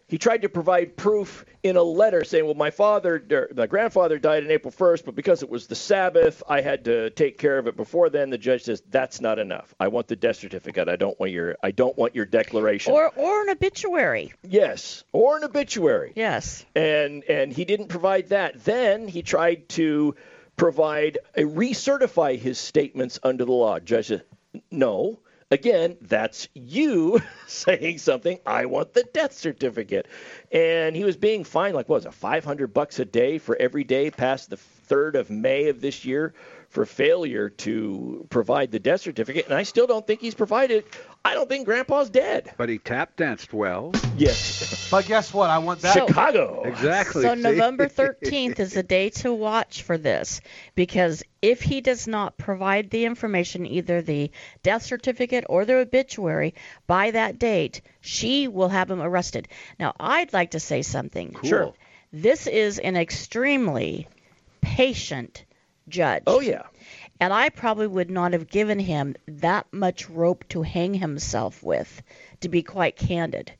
he 0.07 0.17
tried 0.19 0.43
to 0.43 0.49
provide 0.49 0.97
proof 0.97 1.45
in 1.63 1.77
a 1.77 1.83
letter 1.83 2.25
saying, 2.25 2.47
well, 2.47 2.55
my 2.55 2.71
father, 2.71 3.23
er, 3.31 3.51
my 3.55 3.67
grandfather 3.67 4.19
died 4.19 4.43
on 4.45 4.51
April 4.51 4.73
1st, 4.73 5.05
but 5.05 5.15
because 5.15 5.43
it 5.43 5.51
was 5.51 5.67
the 5.67 5.75
Sabbath, 5.75 6.43
I 6.49 6.63
had 6.63 6.87
to 6.87 7.11
take 7.11 7.37
care 7.37 7.59
of 7.59 7.67
it 7.67 7.77
before 7.77 8.09
then. 8.09 8.31
The 8.31 8.39
judge 8.39 8.63
says 8.63 8.83
that's 8.89 9.21
not 9.21 9.39
enough. 9.39 9.75
I 9.79 9.89
want 9.89 10.07
the 10.09 10.17
death 10.17 10.37
certificate. 10.37 10.89
I 10.89 10.97
don't 10.97 11.19
want 11.21 11.33
your 11.33 11.57
I 11.63 11.73
don't 11.73 11.97
want 11.99 12.15
your 12.15 12.25
declaration. 12.27 12.93
Or 12.95 13.09
or 13.17 13.43
an 13.43 13.51
obituary. 13.51 14.33
yes, 14.43 15.05
or 15.13 15.37
an 15.37 15.45
obituary 15.45 16.13
Yes. 16.15 16.65
and 16.75 17.23
and 17.25 17.53
he 17.53 17.65
didn't 17.67 17.89
provide 17.89 18.29
that. 18.31 18.65
Then 18.65 19.09
he 19.09 19.23
tried 19.23 19.69
to 19.71 20.15
provide 20.59 21.19
a 21.37 21.43
recertify 21.43 22.39
his 22.39 22.59
statements 22.59 23.19
under 23.23 23.47
the 23.47 23.53
law. 23.53 23.79
Judge 23.79 24.13
no. 24.71 25.21
Again, 25.51 25.97
that's 26.03 26.47
you 26.53 27.23
saying 27.47 27.99
something. 27.99 28.39
I 28.45 28.67
want 28.67 28.93
the 28.93 29.05
death 29.05 29.33
certificate, 29.33 30.07
and 30.53 30.95
he 30.95 31.05
was 31.05 31.17
being 31.17 31.45
fined 31.45 31.75
like 31.75 31.89
what 31.89 32.05
was 32.05 32.07
it, 32.07 32.13
500 32.13 32.75
bucks 32.75 32.99
a 32.99 33.07
day 33.07 33.39
for 33.39 33.57
every 33.57 33.85
day 33.85 34.11
past 34.11 34.51
the 34.51 34.59
third 34.59 35.17
of 35.17 35.31
May 35.31 35.69
of 35.69 35.81
this 35.81 36.05
year 36.05 36.35
for 36.69 36.85
failure 36.85 37.49
to 37.49 38.27
provide 38.29 38.71
the 38.71 38.79
death 38.79 39.01
certificate. 39.01 39.47
And 39.47 39.55
I 39.55 39.63
still 39.63 39.87
don't 39.87 40.07
think 40.07 40.21
he's 40.21 40.35
provided. 40.35 40.85
I 41.25 41.35
don't 41.35 41.49
think 41.49 41.65
Grandpa's 41.65 42.11
dead. 42.11 42.53
But 42.59 42.69
he 42.69 42.79
tap 42.79 43.17
danced 43.17 43.53
well. 43.53 43.93
Yes. 44.17 44.77
But 44.91 45.05
guess 45.05 45.35
what? 45.35 45.51
I 45.51 45.59
want 45.59 45.83
that. 45.83 45.93
Chicago. 45.93 46.63
Exactly. 46.65 47.23
So? 47.23 47.35
November 47.35 47.89
13th 47.89 48.59
is 48.59 48.73
the 48.73 48.83
day 48.83 49.11
to 49.11 49.35
watch 49.35 49.83
for 49.83 49.99
this 49.99 50.41
because 50.75 51.23
if 51.43 51.61
he 51.61 51.83
does 51.83 52.07
not 52.07 52.39
provide 52.39 52.89
the 52.89 53.05
information, 53.05 53.67
either 53.67 54.01
the 54.01 54.31
death 54.63 54.83
certificate 54.83 55.45
or 55.47 55.67
the 55.67 55.75
obituary, 55.75 56.55
by 56.87 57.11
that 57.11 57.39
date, 57.39 57.83
she 58.01 58.49
will 58.49 58.71
have 58.71 58.91
him 58.91 59.03
arrested. 59.03 59.49
Now, 59.79 59.95
I'd 60.01 60.33
like 60.33 60.53
to 60.53 60.61
say 60.61 60.81
something. 60.81 61.37
Sure. 61.45 61.75
This 62.11 62.47
is 62.47 62.79
an 62.79 62.97
extremely 62.97 64.09
patient 64.63 65.45
judge. 65.89 66.23
Oh 66.27 66.41
yeah. 66.41 66.63
And 67.21 67.33
I 67.33 67.49
probably 67.49 67.87
would 67.87 68.11
not 68.11 68.33
have 68.33 68.49
given 68.49 68.79
him 68.79 69.17
that 69.27 69.67
much 69.73 70.09
rope 70.09 70.45
to 70.51 70.63
hang 70.63 70.95
himself 70.95 71.63
with, 71.63 72.03
to 72.41 72.49
be 72.49 72.63
quite 72.63 72.97
candid. 72.97 73.53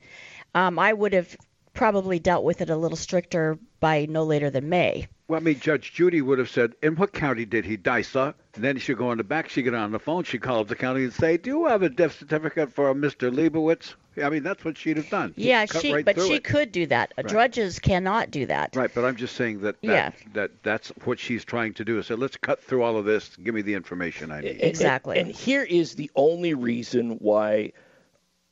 Um, 0.55 0.79
I 0.79 0.93
would 0.93 1.13
have 1.13 1.35
probably 1.79 2.19
dealt 2.19 2.43
with 2.43 2.59
it 2.59 2.69
a 2.69 2.75
little 2.75 2.97
stricter 2.97 3.57
by 3.79 4.05
no 4.09 4.25
later 4.25 4.49
than 4.49 4.67
May. 4.67 5.07
Well, 5.29 5.39
I 5.39 5.43
mean, 5.43 5.59
Judge 5.61 5.93
Judy 5.93 6.21
would 6.21 6.37
have 6.37 6.49
said, 6.49 6.73
"In 6.83 6.97
what 6.97 7.13
county 7.13 7.45
did 7.45 7.63
he 7.63 7.77
die, 7.77 8.01
sir?" 8.01 8.33
And 8.55 8.63
then 8.63 8.77
she'd 8.79 8.97
go 8.97 9.09
on 9.09 9.17
the 9.17 9.23
back. 9.23 9.47
She'd 9.47 9.61
get 9.61 9.73
on 9.73 9.91
the 9.93 9.99
phone. 9.99 10.25
She'd 10.25 10.41
call 10.41 10.59
up 10.59 10.67
the 10.67 10.75
county 10.75 11.05
and 11.05 11.13
say, 11.13 11.37
"Do 11.37 11.49
you 11.51 11.65
have 11.67 11.81
a 11.81 11.87
death 11.89 12.19
certificate 12.19 12.73
for 12.73 12.93
Mr. 12.93 13.33
Leibowitz?" 13.33 13.95
I 14.21 14.29
mean, 14.29 14.43
that's 14.43 14.65
what 14.65 14.77
she'd 14.77 14.97
have 14.97 15.09
done. 15.09 15.33
Yeah, 15.37 15.65
Cut 15.67 15.81
she, 15.81 15.93
right 15.93 16.03
but 16.03 16.19
she 16.19 16.33
it. 16.33 16.43
could 16.43 16.73
do 16.73 16.85
that. 16.87 17.13
Right. 17.15 17.27
Judges 17.27 17.79
cannot 17.79 18.29
do 18.29 18.45
that. 18.47 18.75
Right, 18.75 18.91
but 18.93 19.05
I'm 19.05 19.15
just 19.15 19.37
saying 19.37 19.61
that 19.61 19.79
that, 19.81 19.87
Yeah. 19.87 20.11
that 20.33 20.51
that's 20.63 20.89
what 21.05 21.17
she's 21.19 21.45
trying 21.45 21.75
to 21.75 21.85
do. 21.85 22.01
So 22.01 22.15
let's 22.15 22.35
cut 22.35 22.61
through 22.61 22.83
all 22.83 22.97
of 22.97 23.05
this. 23.05 23.37
Give 23.37 23.55
me 23.55 23.61
the 23.61 23.75
information 23.75 24.31
I 24.31 24.41
need. 24.41 24.57
Exactly. 24.59 25.17
And, 25.17 25.27
and 25.27 25.35
here 25.37 25.63
is 25.63 25.95
the 25.95 26.11
only 26.15 26.53
reason 26.55 27.11
why 27.19 27.71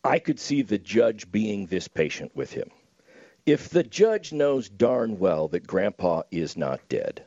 I 0.06 0.20
could 0.20 0.40
see 0.40 0.62
the 0.62 0.78
judge 0.78 1.30
being 1.30 1.66
this 1.66 1.90
patient 1.90 2.32
with 2.34 2.54
him. 2.54 2.70
If 3.48 3.70
the 3.70 3.84
judge 3.84 4.34
knows 4.34 4.68
darn 4.68 5.20
well 5.20 5.48
that 5.48 5.66
Grandpa 5.66 6.24
is 6.32 6.58
not 6.58 6.82
dead, 6.90 7.24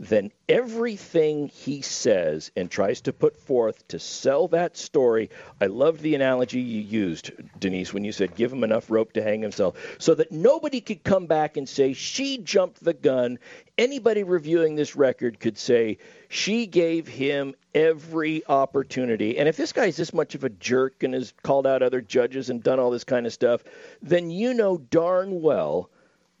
then 0.00 0.32
everything 0.48 1.48
he 1.48 1.82
says 1.82 2.50
and 2.56 2.70
tries 2.70 3.02
to 3.02 3.12
put 3.12 3.36
forth 3.36 3.86
to 3.88 3.98
sell 3.98 4.48
that 4.48 4.78
story. 4.78 5.28
I 5.60 5.66
loved 5.66 6.00
the 6.00 6.14
analogy 6.14 6.58
you 6.58 6.80
used, 6.80 7.30
Denise, 7.60 7.92
when 7.92 8.04
you 8.04 8.10
said 8.10 8.34
give 8.34 8.50
him 8.50 8.64
enough 8.64 8.90
rope 8.90 9.12
to 9.12 9.22
hang 9.22 9.42
himself, 9.42 9.76
so 9.98 10.14
that 10.14 10.32
nobody 10.32 10.80
could 10.80 11.04
come 11.04 11.26
back 11.26 11.58
and 11.58 11.68
say 11.68 11.92
she 11.92 12.38
jumped 12.38 12.82
the 12.82 12.94
gun. 12.94 13.38
Anybody 13.76 14.22
reviewing 14.22 14.74
this 14.74 14.96
record 14.96 15.38
could 15.38 15.58
say 15.58 15.98
she 16.30 16.66
gave 16.66 17.06
him 17.06 17.54
every 17.74 18.42
opportunity. 18.46 19.36
And 19.36 19.50
if 19.50 19.58
this 19.58 19.72
guy's 19.72 19.98
this 19.98 20.14
much 20.14 20.34
of 20.34 20.44
a 20.44 20.48
jerk 20.48 21.02
and 21.02 21.12
has 21.12 21.34
called 21.42 21.66
out 21.66 21.82
other 21.82 22.00
judges 22.00 22.48
and 22.48 22.62
done 22.62 22.80
all 22.80 22.90
this 22.90 23.04
kind 23.04 23.26
of 23.26 23.34
stuff, 23.34 23.62
then 24.00 24.30
you 24.30 24.54
know 24.54 24.78
darn 24.78 25.42
well 25.42 25.90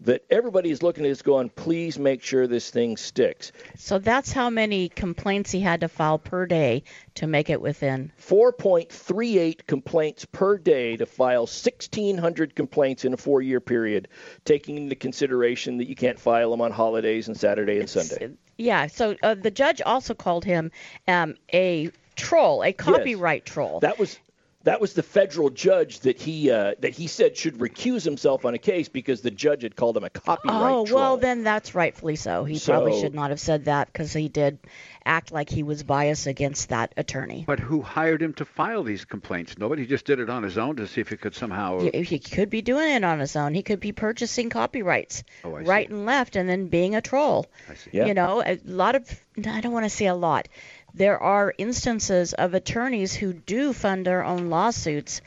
that 0.02 0.24
everybody 0.30 0.70
is 0.70 0.82
looking 0.82 1.04
at 1.04 1.08
this 1.08 1.22
going, 1.22 1.50
please 1.50 1.98
make 1.98 2.22
sure 2.22 2.46
this 2.46 2.70
thing 2.70 2.96
sticks. 2.96 3.52
So 3.76 3.98
that's 3.98 4.32
how 4.32 4.48
many 4.48 4.88
complaints 4.88 5.50
he 5.50 5.60
had 5.60 5.80
to 5.80 5.88
file 5.88 6.18
per 6.18 6.46
day 6.46 6.84
to 7.16 7.26
make 7.26 7.50
it 7.50 7.60
within. 7.60 8.12
4.38 8.20 9.66
complaints 9.66 10.24
per 10.24 10.56
day 10.56 10.96
to 10.96 11.06
file 11.06 11.42
1,600 11.42 12.54
complaints 12.54 13.04
in 13.04 13.12
a 13.12 13.16
four 13.16 13.42
year 13.42 13.60
period, 13.60 14.08
taking 14.44 14.76
into 14.76 14.96
consideration 14.96 15.78
that 15.78 15.88
you 15.88 15.94
can't 15.94 16.18
file 16.18 16.50
them 16.50 16.60
on 16.60 16.72
holidays 16.72 17.28
and 17.28 17.36
Saturday 17.36 17.78
and 17.78 17.88
Sunday. 17.88 18.30
Yeah. 18.56 18.86
So 18.86 19.16
uh, 19.22 19.34
the 19.34 19.50
judge 19.50 19.82
also 19.82 20.14
called 20.14 20.44
him 20.44 20.70
um, 21.08 21.36
a 21.52 21.90
troll, 22.16 22.62
a 22.62 22.72
copyright 22.72 23.44
troll. 23.44 23.80
That 23.80 23.98
was. 23.98 24.18
That 24.64 24.78
was 24.80 24.92
the 24.92 25.02
federal 25.02 25.48
judge 25.48 26.00
that 26.00 26.20
he 26.20 26.50
uh, 26.50 26.74
that 26.80 26.92
he 26.92 27.06
said 27.06 27.34
should 27.36 27.58
recuse 27.58 28.04
himself 28.04 28.44
on 28.44 28.52
a 28.52 28.58
case 28.58 28.90
because 28.90 29.22
the 29.22 29.30
judge 29.30 29.62
had 29.62 29.74
called 29.74 29.96
him 29.96 30.04
a 30.04 30.10
copyright 30.10 30.60
Oh 30.72 30.84
troll. 30.84 31.00
well, 31.00 31.16
then 31.16 31.44
that's 31.44 31.74
rightfully 31.74 32.16
so. 32.16 32.44
He 32.44 32.60
probably 32.60 33.00
should 33.00 33.14
not 33.14 33.30
have 33.30 33.40
said 33.40 33.64
that 33.64 33.90
because 33.90 34.12
he 34.12 34.28
did 34.28 34.58
act 35.06 35.32
like 35.32 35.48
he 35.48 35.62
was 35.62 35.82
biased 35.82 36.26
against 36.26 36.68
that 36.68 36.92
attorney. 36.98 37.44
But 37.46 37.58
who 37.58 37.80
hired 37.80 38.20
him 38.20 38.34
to 38.34 38.44
file 38.44 38.82
these 38.82 39.06
complaints? 39.06 39.56
Nobody 39.56 39.80
He 39.82 39.88
just 39.88 40.04
did 40.04 40.20
it 40.20 40.28
on 40.28 40.42
his 40.42 40.58
own 40.58 40.76
to 40.76 40.86
see 40.86 41.00
if 41.00 41.08
he 41.08 41.16
could 41.16 41.34
somehow. 41.34 41.80
He, 41.80 42.02
he 42.02 42.18
could 42.18 42.50
be 42.50 42.60
doing 42.60 42.90
it 42.92 43.02
on 43.02 43.18
his 43.18 43.34
own. 43.36 43.54
He 43.54 43.62
could 43.62 43.80
be 43.80 43.92
purchasing 43.92 44.50
copyrights 44.50 45.24
Oh, 45.42 45.54
I 45.56 45.62
see. 45.62 45.68
right 45.70 45.88
and 45.88 46.04
left, 46.04 46.36
and 46.36 46.46
then 46.46 46.68
being 46.68 46.94
a 46.94 47.00
troll. 47.00 47.46
I 47.66 47.74
see. 47.76 47.90
Yeah. 47.94 48.04
You 48.04 48.12
know, 48.12 48.42
a 48.44 48.60
lot 48.66 48.94
of 48.94 49.08
I 49.46 49.62
don't 49.62 49.72
want 49.72 49.86
to 49.86 49.90
say 49.90 50.04
a 50.04 50.14
lot. 50.14 50.48
There 50.94 51.18
are 51.18 51.54
instances 51.58 52.32
of 52.34 52.54
attorneys 52.54 53.14
who 53.14 53.32
do 53.32 53.72
fund 53.72 54.06
their 54.06 54.24
own 54.24 54.50
lawsuits 54.50 55.20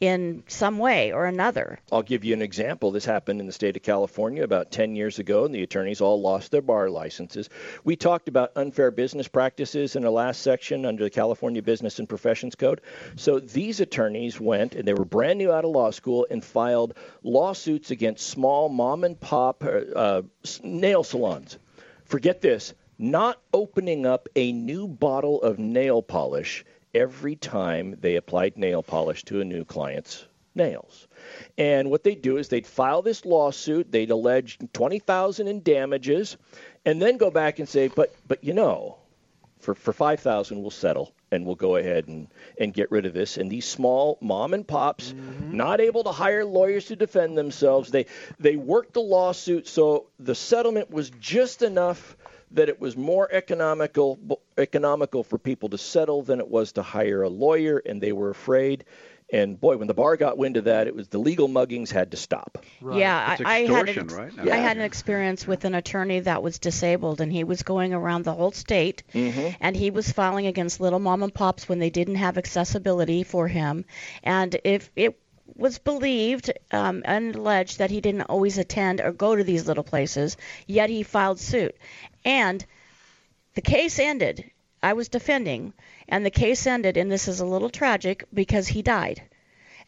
in 0.00 0.42
some 0.46 0.78
way 0.78 1.12
or 1.12 1.26
another. 1.26 1.78
I'll 1.92 2.02
give 2.02 2.24
you 2.24 2.32
an 2.32 2.40
example. 2.40 2.90
This 2.90 3.04
happened 3.04 3.38
in 3.38 3.46
the 3.46 3.52
state 3.52 3.76
of 3.76 3.82
California 3.82 4.42
about 4.42 4.70
10 4.70 4.96
years 4.96 5.18
ago, 5.18 5.44
and 5.44 5.54
the 5.54 5.62
attorneys 5.62 6.00
all 6.00 6.20
lost 6.20 6.50
their 6.50 6.62
bar 6.62 6.88
licenses. 6.88 7.50
We 7.84 7.96
talked 7.96 8.28
about 8.28 8.52
unfair 8.56 8.90
business 8.90 9.28
practices 9.28 9.96
in 9.96 10.02
the 10.02 10.10
last 10.10 10.40
section 10.42 10.86
under 10.86 11.04
the 11.04 11.10
California 11.10 11.62
Business 11.62 11.98
and 11.98 12.08
Professions 12.08 12.54
Code. 12.54 12.80
So 13.16 13.40
these 13.40 13.80
attorneys 13.80 14.40
went, 14.40 14.74
and 14.74 14.88
they 14.88 14.94
were 14.94 15.04
brand 15.04 15.38
new 15.38 15.52
out 15.52 15.66
of 15.66 15.70
law 15.70 15.90
school, 15.90 16.26
and 16.30 16.42
filed 16.42 16.94
lawsuits 17.22 17.90
against 17.90 18.26
small 18.26 18.70
mom 18.70 19.04
and 19.04 19.20
pop 19.20 19.62
uh, 19.62 19.68
uh, 19.94 20.22
nail 20.62 21.04
salons. 21.04 21.58
Forget 22.06 22.40
this 22.40 22.72
not 23.00 23.40
opening 23.54 24.04
up 24.04 24.28
a 24.36 24.52
new 24.52 24.86
bottle 24.86 25.40
of 25.40 25.58
nail 25.58 26.02
polish 26.02 26.64
every 26.94 27.34
time 27.34 27.96
they 28.00 28.16
applied 28.16 28.58
nail 28.58 28.82
polish 28.82 29.24
to 29.24 29.40
a 29.40 29.44
new 29.44 29.64
client's 29.64 30.26
nails. 30.54 31.08
And 31.56 31.90
what 31.90 32.04
they'd 32.04 32.20
do 32.20 32.36
is 32.36 32.48
they'd 32.48 32.66
file 32.66 33.00
this 33.00 33.24
lawsuit, 33.24 33.90
they'd 33.90 34.10
allege 34.10 34.58
20,000 34.74 35.48
in 35.48 35.62
damages, 35.62 36.36
and 36.84 37.00
then 37.00 37.16
go 37.16 37.30
back 37.30 37.58
and 37.58 37.68
say, 37.68 37.88
"But 37.88 38.14
but 38.28 38.44
you 38.44 38.52
know, 38.52 38.98
for 39.60 39.74
for 39.74 39.92
5,000 39.92 40.60
we'll 40.60 40.70
settle 40.70 41.12
and 41.30 41.46
we'll 41.46 41.54
go 41.54 41.76
ahead 41.76 42.08
and 42.08 42.28
and 42.58 42.74
get 42.74 42.90
rid 42.90 43.06
of 43.06 43.14
this." 43.14 43.38
And 43.38 43.50
these 43.50 43.66
small 43.66 44.18
mom 44.20 44.52
and 44.52 44.66
pops 44.66 45.12
mm-hmm. 45.12 45.56
not 45.56 45.80
able 45.80 46.04
to 46.04 46.12
hire 46.12 46.44
lawyers 46.44 46.86
to 46.86 46.96
defend 46.96 47.38
themselves, 47.38 47.90
they 47.90 48.06
they 48.38 48.56
worked 48.56 48.92
the 48.92 49.00
lawsuit 49.00 49.68
so 49.68 50.06
the 50.18 50.34
settlement 50.34 50.90
was 50.90 51.10
just 51.20 51.62
enough 51.62 52.16
that 52.52 52.68
it 52.68 52.80
was 52.80 52.96
more 52.96 53.28
economical 53.32 54.18
economical 54.58 55.22
for 55.24 55.38
people 55.38 55.68
to 55.70 55.78
settle 55.78 56.22
than 56.22 56.40
it 56.40 56.48
was 56.48 56.72
to 56.72 56.82
hire 56.82 57.22
a 57.22 57.28
lawyer 57.28 57.78
and 57.84 58.00
they 58.02 58.12
were 58.12 58.30
afraid 58.30 58.84
and 59.32 59.60
boy 59.60 59.76
when 59.76 59.86
the 59.86 59.94
bar 59.94 60.16
got 60.16 60.36
wind 60.36 60.56
of 60.56 60.64
that 60.64 60.86
it 60.88 60.94
was 60.94 61.08
the 61.08 61.18
legal 61.18 61.48
muggings 61.48 61.90
had 61.90 62.10
to 62.10 62.16
stop 62.16 62.58
Yeah, 62.82 63.36
I, 63.44 63.44
I 63.44 63.58
had 63.60 63.88
an 63.88 63.88
extortion, 63.88 64.04
ex- 64.06 64.14
right? 64.38 64.52
I 64.52 64.56
had 64.56 64.76
an 64.76 64.82
experience 64.82 65.46
with 65.46 65.64
an 65.64 65.74
attorney 65.74 66.20
that 66.20 66.42
was 66.42 66.58
disabled, 66.58 67.20
and 67.20 67.32
he 67.32 67.44
was 67.44 67.62
going 67.62 67.94
around 67.94 68.24
the 68.24 68.32
whole 68.34 68.50
state, 68.52 69.02
Mhm. 69.14 69.54
and 69.60 69.76
he 69.76 69.90
was 69.90 70.10
filing 70.10 70.46
against 70.46 70.80
little 70.80 70.98
mom 70.98 71.22
and 71.22 71.32
pops 71.32 71.68
when 71.68 71.78
they 71.78 71.90
didn't 71.90 72.16
have 72.16 72.38
accessibility 72.38 73.22
for 73.22 73.46
him, 73.48 73.84
and 74.24 74.58
if 74.64 74.90
it 74.96 75.18
was 75.56 75.78
believed 75.78 76.50
um, 76.72 77.02
and 77.04 77.34
alleged 77.34 77.78
that 77.78 77.90
he 77.90 78.00
didn't 78.00 78.22
always 78.22 78.56
attend 78.56 79.00
or 79.00 79.12
go 79.12 79.36
to 79.36 79.44
these 79.44 79.66
little 79.66 79.84
places, 79.84 80.36
yet 80.66 80.88
he 80.90 81.02
filed 81.02 81.38
suit. 81.38 81.76
And 82.24 82.64
the 83.54 83.62
case 83.62 83.98
ended. 83.98 84.50
I 84.82 84.94
was 84.94 85.08
defending, 85.08 85.74
and 86.08 86.24
the 86.24 86.30
case 86.30 86.66
ended, 86.66 86.96
and 86.96 87.12
this 87.12 87.28
is 87.28 87.40
a 87.40 87.46
little 87.46 87.68
tragic 87.68 88.24
because 88.32 88.68
he 88.68 88.82
died. 88.82 89.22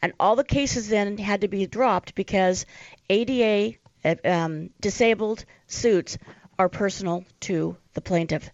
And 0.02 0.12
all 0.20 0.36
the 0.36 0.44
cases 0.44 0.88
then 0.88 1.16
had 1.16 1.42
to 1.42 1.48
be 1.48 1.66
dropped 1.66 2.14
because 2.14 2.66
ADA 3.08 3.78
uh, 4.04 4.14
um, 4.24 4.70
disabled 4.80 5.44
suits 5.66 6.18
are 6.58 6.68
personal 6.68 7.24
to 7.40 7.76
the 7.94 8.00
plaintiff. 8.00 8.50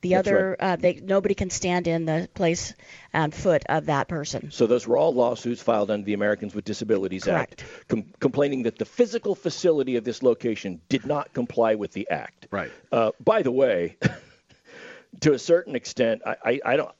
The 0.00 0.10
That's 0.10 0.28
other, 0.28 0.56
uh, 0.60 0.76
they 0.76 1.00
nobody 1.02 1.34
can 1.34 1.50
stand 1.50 1.88
in 1.88 2.04
the 2.04 2.28
place 2.34 2.74
and 3.12 3.34
foot 3.34 3.64
of 3.68 3.86
that 3.86 4.06
person. 4.06 4.50
So 4.52 4.66
those 4.66 4.86
were 4.86 4.96
all 4.96 5.12
lawsuits 5.12 5.60
filed 5.60 5.90
under 5.90 6.04
the 6.04 6.14
Americans 6.14 6.54
with 6.54 6.64
Disabilities 6.64 7.26
Act, 7.26 7.64
com- 7.88 8.12
complaining 8.20 8.62
that 8.62 8.78
the 8.78 8.84
physical 8.84 9.34
facility 9.34 9.96
of 9.96 10.04
this 10.04 10.22
location 10.22 10.80
did 10.88 11.04
not 11.04 11.32
comply 11.32 11.74
with 11.74 11.92
the 11.92 12.08
act. 12.10 12.46
Right. 12.50 12.70
Uh, 12.92 13.10
by 13.24 13.42
the 13.42 13.50
way, 13.50 13.96
to 15.20 15.32
a 15.32 15.38
certain 15.38 15.74
extent, 15.74 16.22
I, 16.24 16.36
I, 16.44 16.60
I 16.64 16.76
don't. 16.76 16.90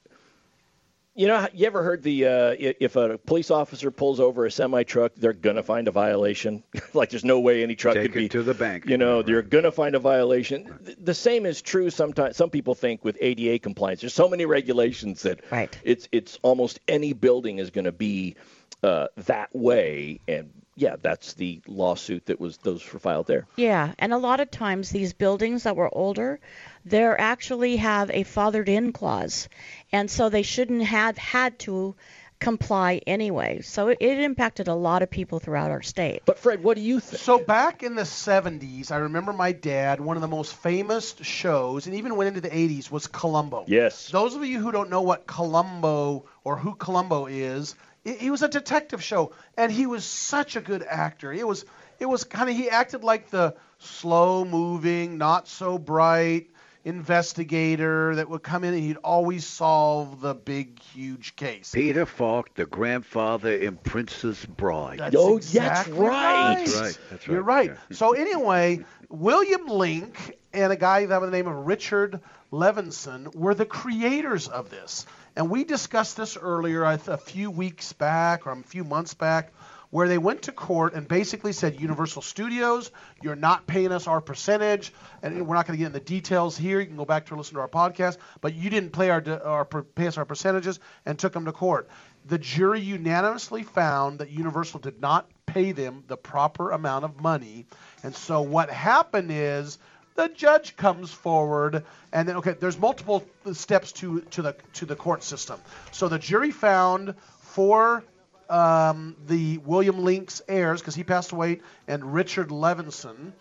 You 1.18 1.26
know, 1.26 1.48
you 1.52 1.66
ever 1.66 1.82
heard 1.82 2.04
the 2.04 2.26
uh, 2.26 2.54
if 2.56 2.94
a 2.94 3.18
police 3.18 3.50
officer 3.50 3.90
pulls 3.90 4.20
over 4.20 4.46
a 4.46 4.52
semi 4.52 4.84
truck, 4.84 5.14
they're 5.16 5.32
gonna 5.32 5.64
find 5.64 5.88
a 5.88 5.90
violation. 5.90 6.62
like, 6.94 7.10
there's 7.10 7.24
no 7.24 7.40
way 7.40 7.64
any 7.64 7.74
truck 7.74 7.94
Take 7.94 8.04
could 8.04 8.14
be 8.14 8.26
it 8.26 8.30
to 8.30 8.44
the 8.44 8.54
bank. 8.54 8.86
You 8.86 8.98
know, 8.98 9.22
they're 9.22 9.42
gonna 9.42 9.72
find 9.72 9.96
a 9.96 9.98
violation. 9.98 10.72
Th- 10.84 10.96
The 11.00 11.14
same 11.14 11.44
is 11.44 11.60
true. 11.60 11.90
Sometimes 11.90 12.36
some 12.36 12.50
people 12.50 12.76
think 12.76 13.04
with 13.04 13.18
ADA 13.20 13.58
compliance. 13.58 14.00
There's 14.00 14.14
so 14.14 14.28
many 14.28 14.46
regulations 14.46 15.22
that 15.22 15.40
right. 15.50 15.76
it's 15.82 16.08
it's 16.12 16.38
almost 16.42 16.78
any 16.86 17.14
building 17.14 17.58
is 17.58 17.70
going 17.70 17.86
to 17.86 17.92
be 17.92 18.36
uh, 18.84 19.08
that 19.16 19.52
way, 19.52 20.20
and 20.28 20.52
yeah, 20.78 20.96
that's 21.00 21.34
the 21.34 21.60
lawsuit 21.66 22.26
that 22.26 22.40
was 22.40 22.56
those 22.58 22.92
were 22.92 22.98
filed 22.98 23.26
there. 23.26 23.46
Yeah, 23.56 23.92
and 23.98 24.12
a 24.12 24.18
lot 24.18 24.40
of 24.40 24.50
times 24.50 24.90
these 24.90 25.12
buildings 25.12 25.64
that 25.64 25.76
were 25.76 25.92
older, 25.92 26.38
they 26.84 27.02
actually 27.04 27.76
have 27.76 28.10
a 28.10 28.22
fathered 28.22 28.68
in 28.68 28.92
clause, 28.92 29.48
and 29.92 30.10
so 30.10 30.28
they 30.28 30.42
shouldn't 30.42 30.84
have 30.84 31.18
had 31.18 31.58
to 31.60 31.96
comply 32.38 33.00
anyway. 33.06 33.60
So 33.62 33.88
it, 33.88 33.98
it 34.00 34.20
impacted 34.20 34.68
a 34.68 34.74
lot 34.74 35.02
of 35.02 35.10
people 35.10 35.40
throughout 35.40 35.70
our 35.70 35.82
state. 35.82 36.22
But 36.24 36.38
Fred, 36.38 36.62
what 36.62 36.76
do 36.76 36.82
you 36.82 37.00
think? 37.00 37.20
So 37.20 37.38
back 37.38 37.82
in 37.82 37.94
the 37.94 38.02
70s, 38.02 38.92
I 38.92 38.98
remember 38.98 39.32
my 39.32 39.52
dad, 39.52 40.00
one 40.00 40.16
of 40.16 40.20
the 40.20 40.28
most 40.28 40.54
famous 40.54 41.14
shows, 41.20 41.86
and 41.86 41.96
even 41.96 42.16
went 42.16 42.28
into 42.28 42.40
the 42.40 42.50
80s, 42.50 42.90
was 42.90 43.06
Columbo. 43.06 43.64
Yes. 43.66 44.08
Those 44.10 44.34
of 44.36 44.44
you 44.44 44.60
who 44.60 44.72
don't 44.72 44.90
know 44.90 45.02
what 45.02 45.26
Columbo 45.26 46.26
or 46.44 46.56
who 46.56 46.74
Columbo 46.74 47.26
is, 47.26 47.74
he 48.08 48.14
he 48.16 48.30
was 48.30 48.42
a 48.42 48.48
detective 48.48 49.02
show, 49.02 49.32
and 49.56 49.70
he 49.70 49.86
was 49.86 50.04
such 50.04 50.56
a 50.56 50.60
good 50.60 50.82
actor. 50.82 51.32
It 51.32 51.46
was 51.46 51.64
it 51.98 52.06
was 52.06 52.24
kind 52.24 52.48
of 52.50 52.56
he 52.56 52.70
acted 52.70 53.04
like 53.04 53.30
the 53.30 53.54
slow 53.78 54.44
moving, 54.44 55.18
not 55.18 55.48
so 55.48 55.78
bright 55.78 56.48
investigator 56.84 58.14
that 58.14 58.30
would 58.30 58.42
come 58.42 58.64
in 58.64 58.72
and 58.72 58.82
he'd 58.82 58.96
always 58.98 59.46
solve 59.46 60.20
the 60.20 60.34
big 60.34 60.80
huge 60.80 61.36
case. 61.36 61.72
Peter 61.74 62.06
Falk, 62.06 62.54
the 62.54 62.64
grandfather 62.64 63.52
in 63.52 63.76
Princess 63.76 64.44
Bride. 64.46 64.98
That's 64.98 65.16
Oh, 65.16 65.36
exactly 65.36 65.92
That's 65.92 66.00
right. 66.00 66.98
That's 67.10 67.10
right. 67.10 67.26
You're 67.26 67.42
right. 67.42 67.72
So 67.92 68.12
anyway, 68.12 68.84
William 69.10 69.66
Link 69.66 70.38
and 70.52 70.72
a 70.72 70.76
guy 70.76 71.06
by 71.06 71.18
the 71.18 71.30
name 71.30 71.46
of 71.46 71.66
Richard 71.66 72.20
Levinson 72.52 73.34
were 73.34 73.54
the 73.54 73.66
creators 73.66 74.48
of 74.48 74.70
this. 74.70 75.04
And 75.36 75.50
we 75.50 75.64
discussed 75.64 76.16
this 76.16 76.36
earlier 76.36 76.84
a 76.84 77.16
few 77.16 77.50
weeks 77.50 77.92
back 77.92 78.46
or 78.46 78.52
a 78.52 78.62
few 78.62 78.84
months 78.84 79.14
back 79.14 79.52
where 79.90 80.08
they 80.08 80.18
went 80.18 80.42
to 80.42 80.52
court 80.52 80.94
and 80.94 81.08
basically 81.08 81.52
said 81.52 81.80
Universal 81.80 82.22
Studios, 82.22 82.90
you're 83.22 83.36
not 83.36 83.66
paying 83.66 83.90
us 83.90 84.06
our 84.06 84.20
percentage, 84.20 84.92
and 85.22 85.46
we're 85.46 85.54
not 85.54 85.66
going 85.66 85.78
to 85.78 85.78
get 85.78 85.86
into 85.86 85.98
the 85.98 86.04
details 86.04 86.56
here. 86.58 86.80
You 86.80 86.86
can 86.86 86.96
go 86.96 87.06
back 87.06 87.26
to 87.26 87.34
listen 87.36 87.54
to 87.54 87.60
our 87.60 87.68
podcast, 87.68 88.18
but 88.40 88.54
you 88.54 88.68
didn't 88.68 88.90
pay 88.90 89.10
our, 89.10 89.24
our 89.44 89.64
pay 89.64 90.06
us 90.06 90.18
our 90.18 90.26
percentages, 90.26 90.78
and 91.06 91.18
took 91.18 91.32
them 91.32 91.46
to 91.46 91.52
court. 91.52 91.88
The 92.26 92.38
jury 92.38 92.80
unanimously 92.80 93.62
found 93.62 94.18
that 94.18 94.30
Universal 94.30 94.80
did 94.80 95.00
not 95.00 95.26
pay 95.46 95.72
them 95.72 96.04
the 96.06 96.16
proper 96.18 96.70
amount 96.72 97.06
of 97.06 97.20
money, 97.20 97.66
and 98.02 98.14
so 98.14 98.42
what 98.42 98.68
happened 98.70 99.30
is 99.32 99.78
the 100.18 100.28
judge 100.28 100.76
comes 100.76 101.12
forward 101.12 101.84
and 102.12 102.28
then 102.28 102.34
okay 102.36 102.52
there's 102.58 102.76
multiple 102.76 103.24
steps 103.52 103.92
to 103.92 104.20
to 104.22 104.42
the 104.42 104.56
to 104.72 104.84
the 104.84 104.96
court 104.96 105.22
system. 105.22 105.60
So 105.92 106.08
the 106.08 106.18
jury 106.18 106.50
found 106.50 107.14
for 107.40 108.02
um, 108.50 109.14
the 109.28 109.58
William 109.58 110.02
Link's 110.02 110.42
heirs 110.48 110.80
because 110.80 110.96
he 110.96 111.04
passed 111.04 111.30
away 111.30 111.60
and 111.86 112.12
Richard 112.12 112.48
Levinson. 112.48 113.32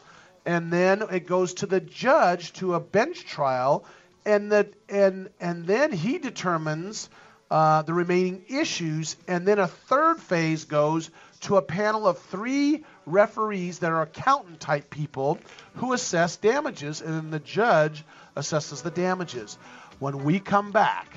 And 0.46 0.72
then 0.72 1.02
it 1.12 1.26
goes 1.26 1.56
to 1.56 1.66
the 1.66 1.82
judge 1.82 2.54
to 2.54 2.76
a 2.76 2.80
bench 2.80 3.26
trial 3.26 3.84
and 4.24 4.52
that 4.52 4.72
and 4.88 5.30
and 5.40 5.66
then 5.66 5.92
he 5.92 6.20
determines 6.20 7.10
uh, 7.50 7.82
the 7.82 7.94
remaining 7.96 8.46
issues. 8.50 9.18
And 9.28 9.48
then 9.48 9.58
a 9.58 9.68
third 9.68 10.20
phase 10.20 10.66
goes 10.66 11.10
to 11.42 11.58
a 11.58 11.62
panel 11.64 12.08
of 12.08 12.20
three 12.20 12.84
referees 13.08 13.80
that 13.80 13.92
are 13.92 14.04
accountant 14.04 14.60
type 14.60 14.90
people 14.90 15.40
who 15.76 15.94
assess 15.94 16.36
damages 16.36 17.02
and 17.02 17.14
then 17.14 17.32
the 17.32 17.40
judge 17.40 18.04
assesses 18.36 18.84
the 18.84 18.92
damages. 18.92 19.58
When 20.00 20.24
we 20.24 20.40
come 20.40 20.72
back 20.72 21.16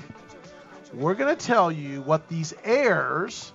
we're 0.94 1.14
going 1.14 1.36
to 1.36 1.46
tell 1.46 1.70
you 1.70 2.02
what 2.02 2.28
these 2.28 2.52
heirs 2.64 3.52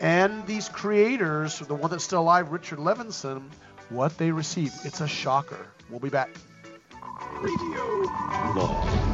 and 0.00 0.46
these 0.46 0.68
creators 0.68 1.58
the 1.58 1.74
one 1.74 1.90
that's 1.90 2.04
still 2.04 2.22
alive 2.22 2.50
richard 2.52 2.78
levinson 2.78 3.42
what 3.90 4.16
they 4.18 4.30
received 4.30 4.74
it's 4.84 5.00
a 5.00 5.08
shocker. 5.08 5.66
We'll 5.90 6.00
be 6.00 6.08
back. 6.08 6.30
Radio 7.40 7.84
Law 8.54 9.13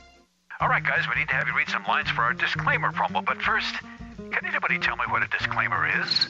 All 0.61 0.69
right, 0.69 0.83
guys, 0.83 1.07
we 1.09 1.19
need 1.19 1.27
to 1.29 1.33
have 1.33 1.47
you 1.47 1.57
read 1.57 1.69
some 1.69 1.83
lines 1.87 2.11
for 2.11 2.21
our 2.21 2.33
disclaimer 2.35 2.91
promo, 2.91 3.25
but 3.25 3.41
first, 3.41 3.73
can 4.31 4.45
anybody 4.45 4.77
tell 4.77 4.95
me 4.95 5.01
what 5.09 5.23
a 5.23 5.27
disclaimer 5.27 5.89
is? 6.03 6.29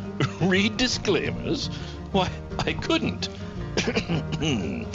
Read 0.41 0.77
disclaimers? 0.77 1.67
Why, 2.11 2.29
I 2.59 2.73
couldn't. 2.73 3.29
the 3.75 4.85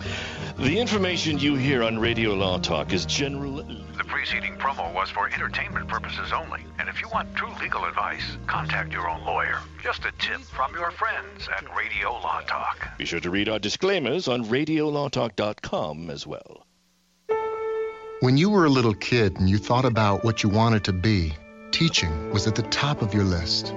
information 0.58 1.38
you 1.38 1.54
hear 1.54 1.82
on 1.82 1.98
Radio 1.98 2.34
Law 2.34 2.58
Talk 2.58 2.92
is 2.92 3.06
general. 3.06 3.62
The 3.62 4.04
preceding 4.06 4.56
promo 4.56 4.92
was 4.92 5.10
for 5.10 5.28
entertainment 5.28 5.88
purposes 5.88 6.32
only. 6.32 6.64
And 6.78 6.88
if 6.88 7.00
you 7.00 7.08
want 7.08 7.34
true 7.34 7.52
legal 7.60 7.84
advice, 7.84 8.36
contact 8.46 8.92
your 8.92 9.08
own 9.08 9.24
lawyer. 9.24 9.58
Just 9.82 10.04
a 10.04 10.12
tip 10.18 10.40
from 10.40 10.74
your 10.74 10.90
friends 10.90 11.48
at 11.56 11.64
Radio 11.74 12.12
Law 12.12 12.42
Talk. 12.42 12.98
Be 12.98 13.06
sure 13.06 13.20
to 13.20 13.30
read 13.30 13.48
our 13.48 13.58
disclaimers 13.58 14.28
on 14.28 14.44
RadioLawTalk.com 14.44 16.10
as 16.10 16.26
well. 16.26 16.66
When 18.20 18.36
you 18.36 18.50
were 18.50 18.66
a 18.66 18.70
little 18.70 18.94
kid 18.94 19.38
and 19.38 19.48
you 19.48 19.58
thought 19.58 19.84
about 19.84 20.24
what 20.24 20.42
you 20.42 20.48
wanted 20.48 20.84
to 20.84 20.92
be, 20.92 21.32
teaching 21.70 22.30
was 22.30 22.46
at 22.46 22.54
the 22.54 22.62
top 22.62 23.02
of 23.02 23.14
your 23.14 23.24
list. 23.24 23.74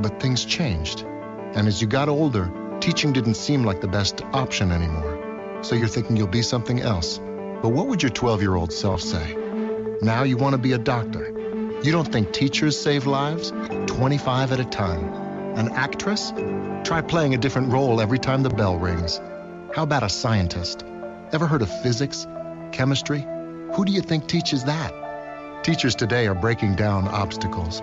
But 0.00 0.20
things 0.20 0.44
changed. 0.44 1.02
And 1.54 1.66
as 1.66 1.80
you 1.80 1.86
got 1.86 2.08
older, 2.08 2.50
teaching 2.80 3.12
didn't 3.12 3.34
seem 3.34 3.64
like 3.64 3.80
the 3.80 3.88
best 3.88 4.22
option 4.32 4.72
anymore. 4.72 5.58
So 5.62 5.74
you're 5.74 5.88
thinking 5.88 6.16
you'll 6.16 6.26
be 6.26 6.42
something 6.42 6.80
else. 6.80 7.18
But 7.18 7.70
what 7.70 7.88
would 7.88 8.02
your 8.02 8.10
12 8.10 8.40
year 8.40 8.54
old 8.54 8.72
self 8.72 9.02
say? 9.02 9.36
Now 10.00 10.22
you 10.22 10.36
want 10.36 10.54
to 10.54 10.58
be 10.58 10.72
a 10.72 10.78
doctor. 10.78 11.28
You 11.82 11.92
don't 11.92 12.10
think 12.10 12.32
teachers 12.32 12.78
save 12.80 13.06
lives? 13.06 13.52
25 13.86 14.52
at 14.52 14.60
a 14.60 14.64
time. 14.64 15.04
An 15.56 15.70
actress? 15.72 16.32
Try 16.84 17.02
playing 17.02 17.34
a 17.34 17.38
different 17.38 17.72
role 17.72 18.00
every 18.00 18.18
time 18.18 18.42
the 18.42 18.50
bell 18.50 18.78
rings. 18.78 19.20
How 19.74 19.82
about 19.82 20.02
a 20.02 20.08
scientist? 20.08 20.84
Ever 21.32 21.46
heard 21.46 21.62
of 21.62 21.82
physics? 21.82 22.26
Chemistry? 22.72 23.26
Who 23.74 23.84
do 23.84 23.92
you 23.92 24.00
think 24.00 24.26
teaches 24.26 24.64
that? 24.64 24.92
Teachers 25.62 25.94
today 25.94 26.26
are 26.26 26.34
breaking 26.34 26.76
down 26.76 27.06
obstacles, 27.08 27.82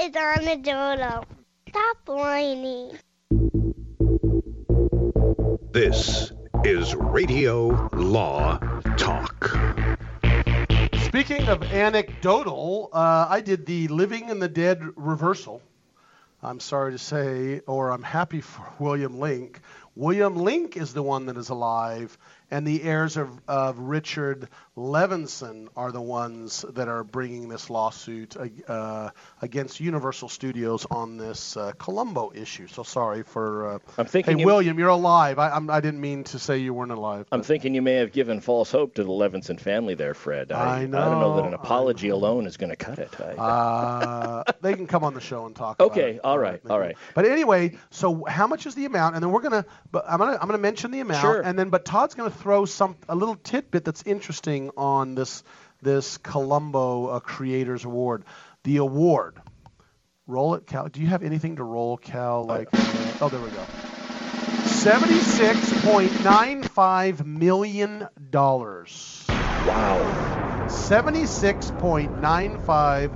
Is 0.00 0.16
Armadillo. 0.16 1.24
Stop 1.68 1.96
whining. 2.06 2.92
This 5.72 6.32
is 6.64 6.94
Radio 6.94 7.88
Law 7.92 8.58
Talk. 8.96 9.50
Speaking 11.04 11.46
of 11.48 11.62
anecdotal, 11.64 12.88
uh, 12.94 13.26
I 13.28 13.42
did 13.42 13.66
the 13.66 13.88
Living 13.88 14.30
and 14.30 14.40
the 14.40 14.48
Dead 14.48 14.82
reversal. 14.96 15.60
I'm 16.42 16.60
sorry 16.60 16.92
to 16.92 16.98
say, 16.98 17.60
or 17.66 17.90
I'm 17.90 18.02
happy 18.02 18.40
for 18.40 18.64
William 18.78 19.20
Link. 19.20 19.60
William 19.96 20.36
Link 20.36 20.76
is 20.76 20.94
the 20.94 21.02
one 21.02 21.26
that 21.26 21.36
is 21.36 21.48
alive, 21.48 22.16
and 22.50 22.66
the 22.66 22.82
heirs 22.82 23.16
of, 23.16 23.28
of 23.48 23.78
Richard 23.78 24.48
Levinson 24.76 25.68
are 25.76 25.92
the 25.92 26.00
ones 26.00 26.64
that 26.70 26.88
are 26.88 27.04
bringing 27.04 27.48
this 27.48 27.68
lawsuit 27.70 28.36
uh, 28.68 29.10
against 29.42 29.80
Universal 29.80 30.28
Studios 30.30 30.86
on 30.90 31.16
this 31.16 31.56
uh, 31.56 31.72
Columbo 31.78 32.32
issue. 32.34 32.66
So 32.68 32.82
sorry 32.82 33.22
for. 33.24 33.74
Uh, 33.74 33.78
I'm 33.98 34.06
thinking 34.06 34.36
Hey, 34.38 34.40
you- 34.40 34.46
William, 34.46 34.78
you're 34.78 34.88
alive. 34.88 35.38
I, 35.38 35.50
I'm, 35.50 35.68
I 35.68 35.80
didn't 35.80 36.00
mean 36.00 36.24
to 36.24 36.38
say 36.38 36.58
you 36.58 36.72
weren't 36.72 36.92
alive. 36.92 37.26
I'm 37.32 37.42
thinking 37.42 37.74
you 37.74 37.82
may 37.82 37.94
have 37.94 38.12
given 38.12 38.40
false 38.40 38.70
hope 38.70 38.94
to 38.94 39.04
the 39.04 39.10
Levinson 39.10 39.60
family 39.60 39.94
there, 39.94 40.14
Fred. 40.14 40.50
I 40.52 40.80
I 40.82 40.86
don't 40.86 40.90
know 40.92 41.36
that 41.36 41.44
an 41.44 41.54
apology 41.54 42.08
alone 42.08 42.46
is 42.46 42.56
going 42.56 42.70
to 42.70 42.76
cut 42.76 42.98
it. 42.98 43.14
I, 43.20 43.24
Uh, 43.34 44.44
they 44.60 44.74
can 44.74 44.86
come 44.86 45.04
on 45.04 45.14
the 45.14 45.20
show 45.20 45.46
and 45.46 45.54
talk. 45.54 45.76
about 45.80 45.90
okay, 45.92 46.18
all 46.22 46.38
right, 46.38 46.60
all 46.70 46.78
right. 46.78 46.96
But 47.14 47.26
anyway, 47.26 47.76
so 47.90 48.24
how 48.24 48.46
much 48.46 48.66
is 48.66 48.74
the 48.74 48.84
amount? 48.86 49.14
And 49.16 49.22
then 49.22 49.30
we're 49.30 49.42
gonna, 49.42 49.66
but 49.92 50.04
I'm 50.08 50.18
gonna, 50.18 50.38
I'm 50.40 50.46
gonna 50.48 50.58
mention 50.58 50.90
the 50.90 51.00
amount, 51.00 51.20
Sure. 51.22 51.40
and 51.40 51.58
then, 51.58 51.70
but 51.70 51.84
Todd's 51.84 52.14
gonna 52.14 52.30
throw 52.30 52.64
some 52.64 52.96
a 53.08 53.14
little 53.14 53.36
tidbit 53.36 53.84
that's 53.84 54.02
interesting 54.04 54.70
on 54.76 55.14
this 55.14 55.42
this 55.82 56.18
Columbo 56.18 57.06
uh, 57.06 57.20
Creators 57.20 57.84
Award. 57.84 58.24
The 58.64 58.76
award. 58.78 59.40
Roll 60.26 60.54
it, 60.54 60.66
Cal. 60.66 60.88
Do 60.88 61.00
you 61.00 61.08
have 61.08 61.22
anything 61.24 61.56
to 61.56 61.64
roll, 61.64 61.96
Cal? 61.96 62.44
Like, 62.44 62.68
oh, 63.20 63.28
there 63.28 63.40
we 63.40 63.50
go. 63.50 63.64
Seventy-six 64.66 65.82
point 65.82 66.22
nine 66.24 66.62
five 66.62 67.26
million 67.26 68.06
dollars. 68.30 69.24
Wow. 69.28 70.66
Seventy-six 70.68 71.70
point 71.72 72.20
nine 72.20 72.58
five 72.60 73.12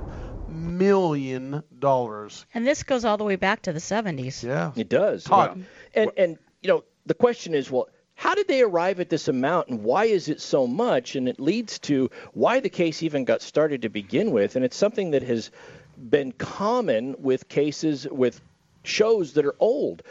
million 0.49 1.63
dollars. 1.79 2.45
And 2.53 2.67
this 2.67 2.83
goes 2.83 3.05
all 3.05 3.17
the 3.17 3.23
way 3.23 3.35
back 3.35 3.63
to 3.63 3.73
the 3.73 3.79
70s. 3.79 4.43
Yeah. 4.43 4.71
It 4.75 4.89
does. 4.89 5.23
Todd. 5.23 5.63
And 5.93 6.11
and 6.17 6.37
you 6.65 6.71
know 6.71 6.83
the 7.05 7.13
question 7.13 7.53
is, 7.53 7.69
well, 7.69 7.89
how 8.15 8.33
did 8.33 8.47
they 8.47 8.63
arrive 8.63 8.99
at 8.99 9.09
this 9.09 9.27
amount, 9.27 9.67
and 9.67 9.83
why 9.83 10.05
is 10.05 10.29
it 10.29 10.41
so 10.41 10.65
much? 10.65 11.15
And 11.15 11.29
it 11.29 11.39
leads 11.39 11.77
to 11.79 12.09
why 12.33 12.59
the 12.59 12.69
case 12.69 13.03
even 13.03 13.23
got 13.23 13.43
started 13.43 13.83
to 13.83 13.89
begin 13.89 14.31
with, 14.31 14.55
and 14.55 14.65
it's 14.65 14.75
something 14.75 15.11
that 15.11 15.21
has 15.21 15.51
been 16.09 16.31
common 16.31 17.15
with 17.19 17.47
cases 17.49 18.07
with 18.09 18.41
shows 18.83 19.33
that 19.33 19.45
are 19.45 19.55
old. 19.59 20.01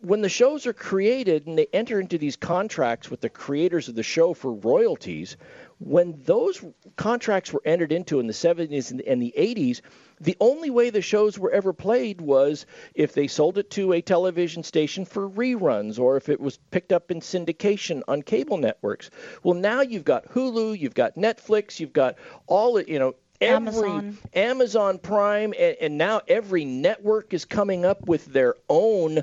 when 0.00 0.20
the 0.20 0.28
shows 0.28 0.66
are 0.66 0.74
created 0.74 1.46
and 1.46 1.58
they 1.58 1.66
enter 1.72 1.98
into 1.98 2.18
these 2.18 2.36
contracts 2.36 3.10
with 3.10 3.20
the 3.20 3.30
creators 3.30 3.88
of 3.88 3.94
the 3.94 4.02
show 4.02 4.34
for 4.34 4.52
royalties, 4.52 5.36
when 5.78 6.20
those 6.24 6.64
contracts 6.96 7.52
were 7.52 7.62
entered 7.64 7.92
into 7.92 8.20
in 8.20 8.26
the 8.26 8.32
70s 8.32 8.90
and- 8.90 9.22
the 9.22 9.34
80s, 9.36 9.80
the 10.20 10.36
only 10.40 10.70
way 10.70 10.90
the 10.90 11.00
shows 11.00 11.38
were 11.38 11.52
ever 11.52 11.72
played 11.72 12.20
was 12.20 12.66
if 12.94 13.12
they 13.12 13.28
sold 13.28 13.58
it 13.58 13.70
to 13.70 13.92
a 13.92 14.00
television 14.00 14.62
station 14.62 15.04
for 15.04 15.28
reruns 15.30 15.98
or 15.98 16.16
if 16.16 16.28
it 16.28 16.40
was 16.40 16.58
picked 16.70 16.92
up 16.92 17.10
in 17.10 17.20
syndication 17.20 18.02
on 18.08 18.22
cable 18.22 18.56
networks. 18.56 19.10
Well, 19.42 19.54
now 19.54 19.80
you've 19.80 20.04
got 20.04 20.28
Hulu, 20.30 20.78
you've 20.78 20.94
got 20.94 21.14
Netflix, 21.14 21.78
you've 21.78 21.92
got 21.92 22.16
all 22.48 22.80
you 22.80 22.98
know 22.98 23.14
every 23.40 23.90
Amazon. 23.90 24.18
Amazon 24.34 24.98
Prime 24.98 25.54
and, 25.58 25.76
and 25.80 25.98
now 25.98 26.22
every 26.26 26.64
network 26.64 27.32
is 27.32 27.44
coming 27.44 27.84
up 27.84 28.08
with 28.08 28.26
their 28.26 28.56
own 28.68 29.22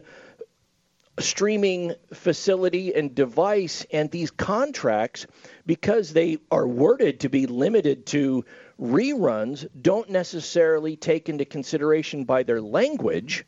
streaming 1.20 1.94
facility 2.14 2.94
and 2.94 3.16
device 3.16 3.86
and 3.92 4.12
these 4.12 4.32
contracts 4.32 5.26
because 5.66 6.12
they 6.12 6.38
are 6.52 6.68
worded 6.68 7.22
to 7.22 7.30
be 7.30 7.46
limited 7.48 8.06
to 8.06 8.44
reruns 8.82 9.66
don't 9.82 10.10
necessarily 10.10 10.96
take 10.98 11.30
into 11.30 11.46
consideration 11.46 12.26
by 12.26 12.44
their 12.44 12.62
language 12.62 13.46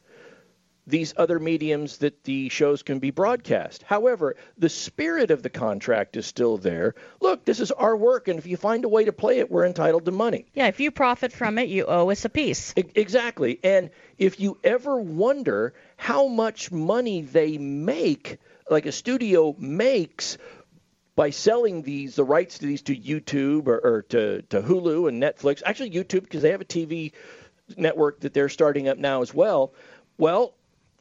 these 0.87 1.13
other 1.17 1.37
mediums 1.37 1.97
that 1.97 2.23
the 2.23 2.47
shows 2.47 2.81
can 2.81 2.99
be 2.99 3.11
broadcast. 3.11 3.83
However, 3.83 4.37
the 4.57 4.69
spirit 4.69 5.29
of 5.31 5.43
the 5.43 5.49
contract 5.49 6.15
is 6.15 6.25
still 6.25 6.57
there. 6.57 6.95
Look, 7.19 7.43
this 7.43 7.59
is 7.59 7.71
our 7.71 7.95
work, 7.95 8.29
and 8.29 8.39
if 8.39 8.47
you 8.47 8.55
find 8.55 8.85
a 8.85 8.89
way 8.89 9.03
to 9.05 9.11
play 9.11 9.39
it, 9.39 9.51
we're 9.51 9.65
entitled 9.65 10.05
to 10.05 10.11
money. 10.11 10.45
Yeah, 10.53 10.67
if 10.67 10.79
you 10.79 10.89
profit 10.89 11.33
from 11.33 11.57
it, 11.59 11.67
you 11.67 11.85
owe 11.85 12.09
us 12.09 12.23
a 12.23 12.29
piece. 12.29 12.73
E- 12.77 12.85
Exactly. 12.95 13.59
And 13.63 13.89
if 14.17 14.39
you 14.39 14.57
ever 14.63 14.97
wonder 14.99 15.73
how 15.97 16.27
much 16.27 16.71
money 16.71 17.21
they 17.21 17.57
make, 17.57 18.37
like 18.69 18.85
a 18.85 18.91
studio 18.93 19.55
makes 19.59 20.37
by 21.17 21.31
selling 21.31 21.81
these 21.81 22.15
the 22.15 22.23
rights 22.23 22.59
to 22.59 22.65
these 22.65 22.83
to 22.83 22.95
YouTube 22.95 23.67
or, 23.67 23.79
or 23.79 24.01
to, 24.03 24.41
to 24.43 24.61
Hulu 24.61 25.09
and 25.09 25.21
Netflix, 25.21 25.61
actually 25.65 25.89
YouTube 25.91 26.21
because 26.21 26.43
they 26.43 26.51
have 26.51 26.61
a 26.61 26.65
TV 26.65 27.11
network 27.75 28.21
that 28.21 28.33
they're 28.33 28.49
starting 28.49 28.87
up 28.87 28.97
now 28.97 29.21
as 29.21 29.33
well. 29.33 29.73
Well, 30.17 30.53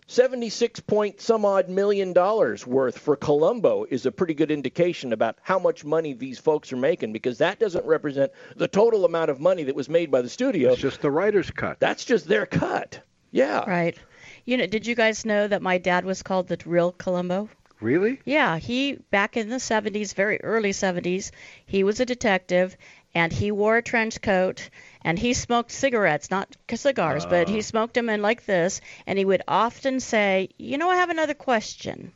76 0.09 0.81
point 0.81 1.21
some 1.21 1.45
odd 1.45 1.69
million 1.69 2.13
dollars 2.13 2.67
worth 2.67 2.99
for 2.99 3.17
Columbo 3.17 3.85
is 3.91 4.07
a 4.07 4.13
pretty 4.13 4.35
good 4.35 4.51
indication 4.51 5.13
about 5.13 5.37
how 5.43 5.59
much 5.59 5.85
money 5.85 6.13
these 6.13 6.39
folks 6.39 6.73
are 6.73 6.77
making 6.77 7.13
because 7.13 7.39
that 7.39 7.59
doesn't 7.59 7.85
represent 7.85 8.31
the 8.55 8.69
total 8.69 9.05
amount 9.05 9.31
of 9.31 9.41
money 9.41 9.65
that 9.65 9.75
was 9.75 9.89
made 9.89 10.11
by 10.11 10.23
the 10.23 10.29
studio. 10.29 10.73
It's 10.73 10.81
just 10.81 11.01
the 11.01 11.11
writer's 11.11 11.51
cut. 11.51 11.81
That's 11.81 12.05
just 12.05 12.29
their 12.29 12.47
cut. 12.47 13.01
Yeah. 13.33 13.69
Right. 13.69 13.99
You 14.45 14.57
know, 14.57 14.67
did 14.67 14.87
you 14.87 14.95
guys 14.95 15.25
know 15.25 15.49
that 15.49 15.61
my 15.61 15.79
dad 15.79 16.05
was 16.05 16.23
called 16.23 16.47
the 16.47 16.59
real 16.65 16.93
Columbo? 16.93 17.49
Really? 17.81 18.21
Yeah, 18.25 18.59
he 18.59 18.95
back 19.11 19.37
in 19.37 19.51
the 19.51 19.57
70s, 19.57 20.15
very 20.15 20.41
early 20.43 20.71
70s, 20.71 21.31
he 21.67 21.85
was 21.85 22.01
a 22.01 22.07
detective 22.07 22.77
and 23.17 23.33
he 23.33 23.51
wore 23.51 23.79
a 23.79 23.83
trench 23.83 24.21
coat 24.21 24.69
and 25.01 25.19
he 25.19 25.33
smoked 25.33 25.71
cigarettes, 25.73 26.31
not 26.31 26.55
cigars, 26.75 27.25
but 27.25 27.49
he 27.49 27.61
uh. 27.61 27.63
smoked 27.63 27.95
them 27.95 28.11
in 28.11 28.21
like 28.21 28.45
this 28.45 28.83
and 29.07 29.19
he 29.19 29.25
would 29.25 29.43
often 29.49 30.01
say, 30.01 30.51
"You 30.59 30.77
know, 30.77 30.91
I 30.91 30.97
have 30.97 31.09
another 31.09 31.33
question." 31.33 32.13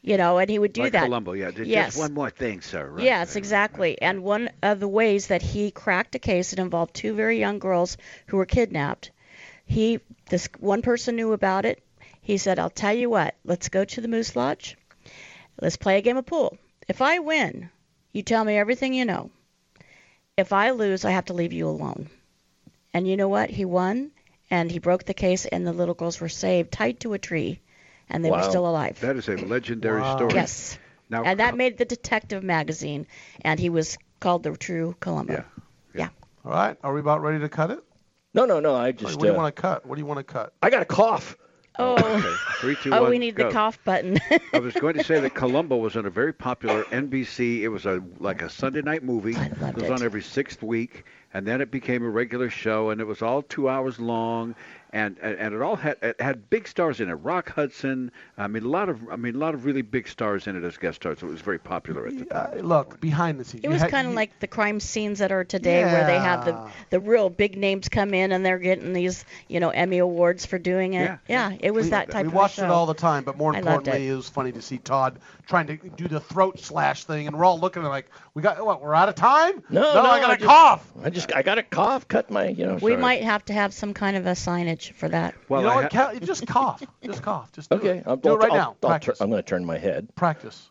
You 0.00 0.16
know, 0.16 0.38
and 0.38 0.48
he 0.48 0.58
would 0.58 0.72
do 0.72 0.82
like 0.84 0.92
that. 0.92 1.04
Columbo, 1.04 1.34
yeah. 1.34 1.50
Just 1.50 1.70
Yes. 1.70 1.96
one 1.98 2.14
more 2.14 2.30
thing, 2.30 2.62
sir. 2.62 2.88
Right. 2.88 3.04
Yes, 3.04 3.36
exactly. 3.36 4.00
And 4.00 4.24
one 4.24 4.48
of 4.62 4.80
the 4.80 4.88
ways 4.88 5.26
that 5.26 5.42
he 5.42 5.70
cracked 5.70 6.14
a 6.14 6.18
case 6.18 6.50
that 6.50 6.58
involved 6.58 6.94
two 6.94 7.14
very 7.14 7.38
young 7.38 7.58
girls 7.58 7.98
who 8.28 8.38
were 8.38 8.46
kidnapped, 8.46 9.10
he 9.66 10.00
this 10.30 10.48
one 10.58 10.80
person 10.80 11.14
knew 11.14 11.32
about 11.34 11.66
it. 11.66 11.82
He 12.22 12.38
said, 12.38 12.58
"I'll 12.58 12.70
tell 12.70 12.94
you 12.94 13.10
what. 13.10 13.34
Let's 13.44 13.68
go 13.68 13.84
to 13.84 14.00
the 14.00 14.08
Moose 14.08 14.34
Lodge. 14.34 14.78
Let's 15.60 15.76
play 15.76 15.98
a 15.98 16.02
game 16.02 16.16
of 16.16 16.24
pool. 16.24 16.56
If 16.88 17.02
I 17.02 17.18
win, 17.18 17.68
you 18.12 18.22
tell 18.22 18.44
me 18.44 18.56
everything 18.56 18.94
you 18.94 19.04
know. 19.04 19.30
If 20.36 20.52
I 20.52 20.70
lose, 20.70 21.04
I 21.04 21.10
have 21.10 21.26
to 21.26 21.34
leave 21.34 21.52
you 21.52 21.68
alone." 21.68 22.08
And 22.94 23.06
you 23.08 23.16
know 23.16 23.28
what? 23.28 23.50
He 23.50 23.64
won, 23.64 24.10
and 24.50 24.70
he 24.70 24.78
broke 24.78 25.04
the 25.04 25.14
case, 25.14 25.46
and 25.46 25.66
the 25.66 25.72
little 25.72 25.94
girls 25.94 26.20
were 26.20 26.28
saved, 26.28 26.72
tied 26.72 27.00
to 27.00 27.14
a 27.14 27.18
tree, 27.18 27.60
and 28.08 28.24
they 28.24 28.30
were 28.30 28.42
still 28.42 28.68
alive. 28.68 29.00
That 29.00 29.16
is 29.16 29.28
a 29.28 29.36
legendary 29.36 30.02
story. 30.02 30.34
Yes. 30.34 30.78
Now, 31.08 31.24
and 31.24 31.40
that 31.40 31.56
made 31.56 31.78
the 31.78 31.84
Detective 31.84 32.42
magazine, 32.42 33.06
and 33.42 33.60
he 33.60 33.68
was 33.68 33.98
called 34.20 34.42
the 34.42 34.56
True 34.56 34.96
Columbo. 35.00 35.32
Yeah. 35.32 35.44
Yeah. 35.94 36.08
All 36.44 36.52
right. 36.52 36.76
Are 36.82 36.92
we 36.94 37.00
about 37.00 37.22
ready 37.22 37.38
to 37.40 37.48
cut 37.48 37.70
it? 37.70 37.80
No, 38.34 38.46
no, 38.46 38.60
no. 38.60 38.74
I 38.74 38.92
just. 38.92 39.02
What 39.02 39.08
just 39.10 39.20
do 39.20 39.26
you 39.26 39.32
uh, 39.32 39.36
want 39.36 39.54
to 39.54 39.60
cut? 39.60 39.86
What 39.86 39.96
do 39.96 40.00
you 40.00 40.06
want 40.06 40.18
to 40.18 40.24
cut? 40.24 40.54
I 40.62 40.70
got 40.70 40.82
a 40.82 40.86
cough. 40.86 41.36
Oh, 41.78 41.94
Okay. 41.94 42.34
Three, 42.60 42.76
two, 42.76 42.92
oh, 42.92 43.02
one, 43.02 43.10
we 43.10 43.18
need 43.18 43.34
go. 43.34 43.46
the 43.48 43.52
cough 43.52 43.82
button. 43.84 44.18
I 44.52 44.58
was 44.58 44.74
going 44.74 44.94
to 44.94 45.04
say 45.04 45.20
that 45.20 45.34
Columbo 45.34 45.76
was 45.76 45.96
on 45.96 46.04
a 46.06 46.10
very 46.10 46.32
popular 46.32 46.84
NBC. 46.84 47.60
It 47.60 47.68
was 47.68 47.86
a 47.86 48.02
like 48.18 48.42
a 48.42 48.50
Sunday 48.50 48.82
night 48.82 49.02
movie. 49.02 49.34
it 49.34 49.74
was 49.74 49.84
it. 49.84 49.90
on 49.90 50.02
every 50.02 50.22
sixth 50.22 50.62
week, 50.62 51.04
and 51.32 51.46
then 51.46 51.60
it 51.60 51.70
became 51.70 52.04
a 52.04 52.10
regular 52.10 52.50
show, 52.50 52.90
and 52.90 53.00
it 53.00 53.04
was 53.06 53.22
all 53.22 53.42
two 53.42 53.68
hours 53.68 53.98
long, 53.98 54.54
and 54.92 55.18
and, 55.22 55.38
and 55.38 55.54
it 55.54 55.62
all 55.62 55.76
had 55.76 55.96
it 56.02 56.20
had 56.20 56.50
big 56.50 56.68
stars 56.68 57.00
in 57.00 57.08
it. 57.08 57.14
Rock 57.14 57.50
Hudson. 57.52 58.12
I 58.36 58.46
mean, 58.46 58.64
a 58.64 58.68
lot 58.68 58.88
of 58.88 59.00
I 59.10 59.16
mean, 59.16 59.34
a 59.34 59.38
lot 59.38 59.54
of 59.54 59.64
really 59.64 59.82
big 59.82 60.06
stars 60.08 60.46
in 60.46 60.56
it 60.56 60.64
as 60.64 60.76
guest 60.76 60.96
stars. 60.96 61.20
So 61.20 61.26
It 61.26 61.30
was 61.30 61.40
very 61.40 61.58
popular 61.58 62.06
at 62.06 62.18
the 62.18 62.24
time. 62.26 62.58
Uh, 62.58 62.60
look, 62.62 63.00
behind 63.00 63.40
the 63.40 63.44
scenes. 63.44 63.64
It 63.64 63.68
was 63.68 63.82
kind 63.84 64.06
of 64.08 64.14
like 64.14 64.38
the 64.40 64.46
crime 64.46 64.80
scenes 64.80 65.20
that 65.20 65.32
are 65.32 65.44
today, 65.44 65.84
where 65.84 66.06
they 66.06 66.18
have 66.18 66.44
the 66.44 66.70
the 66.90 67.00
real 67.00 67.30
big 67.30 67.56
names 67.56 67.88
come 67.88 68.12
in 68.14 68.32
and 68.32 68.44
they're 68.44 68.58
getting 68.58 68.92
these, 68.92 69.24
you 69.48 69.60
know, 69.60 69.70
Emmy 69.70 69.98
awards 69.98 70.44
for 70.46 70.58
doing 70.58 70.94
it. 70.94 71.18
Yeah. 71.28 71.56
it 71.60 71.72
was 71.72 71.86
we, 71.86 71.90
that 71.90 72.10
type 72.10 72.14
of 72.14 72.14
thing. 72.14 72.22
we 72.26 72.28
of 72.28 72.34
watched 72.34 72.56
show. 72.56 72.64
it 72.64 72.70
all 72.70 72.86
the 72.86 72.94
time, 72.94 73.24
but 73.24 73.36
more 73.36 73.54
importantly, 73.54 74.06
it. 74.08 74.12
it. 74.12 74.16
was 74.16 74.28
funny 74.28 74.52
to 74.52 74.62
see 74.62 74.78
Todd 74.78 75.18
trying 75.46 75.66
to 75.66 75.76
do 75.76 76.08
the 76.08 76.20
throat 76.20 76.58
slash 76.60 77.04
thing, 77.04 77.26
and 77.26 77.36
we're 77.36 77.44
all 77.44 77.58
looking 77.58 77.82
at 77.82 77.88
like, 77.88 78.10
we 78.34 78.42
got 78.42 78.64
what? 78.64 78.82
We're 78.82 78.94
out 78.94 79.08
of 79.08 79.14
time? 79.14 79.62
No, 79.70 79.80
no, 79.80 80.02
no, 80.02 80.10
I 80.10 80.20
got 80.20 80.30
I 80.30 80.34
a 80.34 80.36
just- 80.36 80.48
cough. 80.48 80.92
I 81.02 81.10
just 81.10 81.34
I 81.34 81.42
got 81.42 81.58
a 81.58 81.62
cough. 81.62 82.08
Cut 82.08 82.30
my 82.30 82.48
you 82.48 82.66
know. 82.66 82.74
we 82.74 82.92
sorry. 82.92 82.96
might 82.96 83.22
have 83.22 83.44
to 83.46 83.52
have 83.52 83.72
some 83.72 83.94
kind 83.94 84.16
of 84.16 84.26
a 84.26 84.32
signage 84.32 84.81
for 84.90 85.08
that. 85.08 85.34
you 85.48 85.56
know 85.56 85.74
what? 85.74 85.90
Cal- 85.90 86.18
just 86.18 86.46
cough. 86.46 86.82
Just 87.02 87.22
cough. 87.22 87.52
Just 87.52 87.70
do 87.70 87.76
Okay, 87.76 87.98
it. 87.98 88.04
I'll, 88.06 88.16
do 88.16 88.30
I'll, 88.30 88.34
it 88.36 88.38
right 88.38 88.50
I'll, 88.52 88.56
now. 88.56 88.68
I'll 88.68 88.74
tur- 88.74 88.88
Practice. 88.88 89.20
I'm 89.20 89.30
going 89.30 89.42
to 89.42 89.48
turn 89.48 89.64
my 89.64 89.78
head. 89.78 90.14
Practice. 90.14 90.68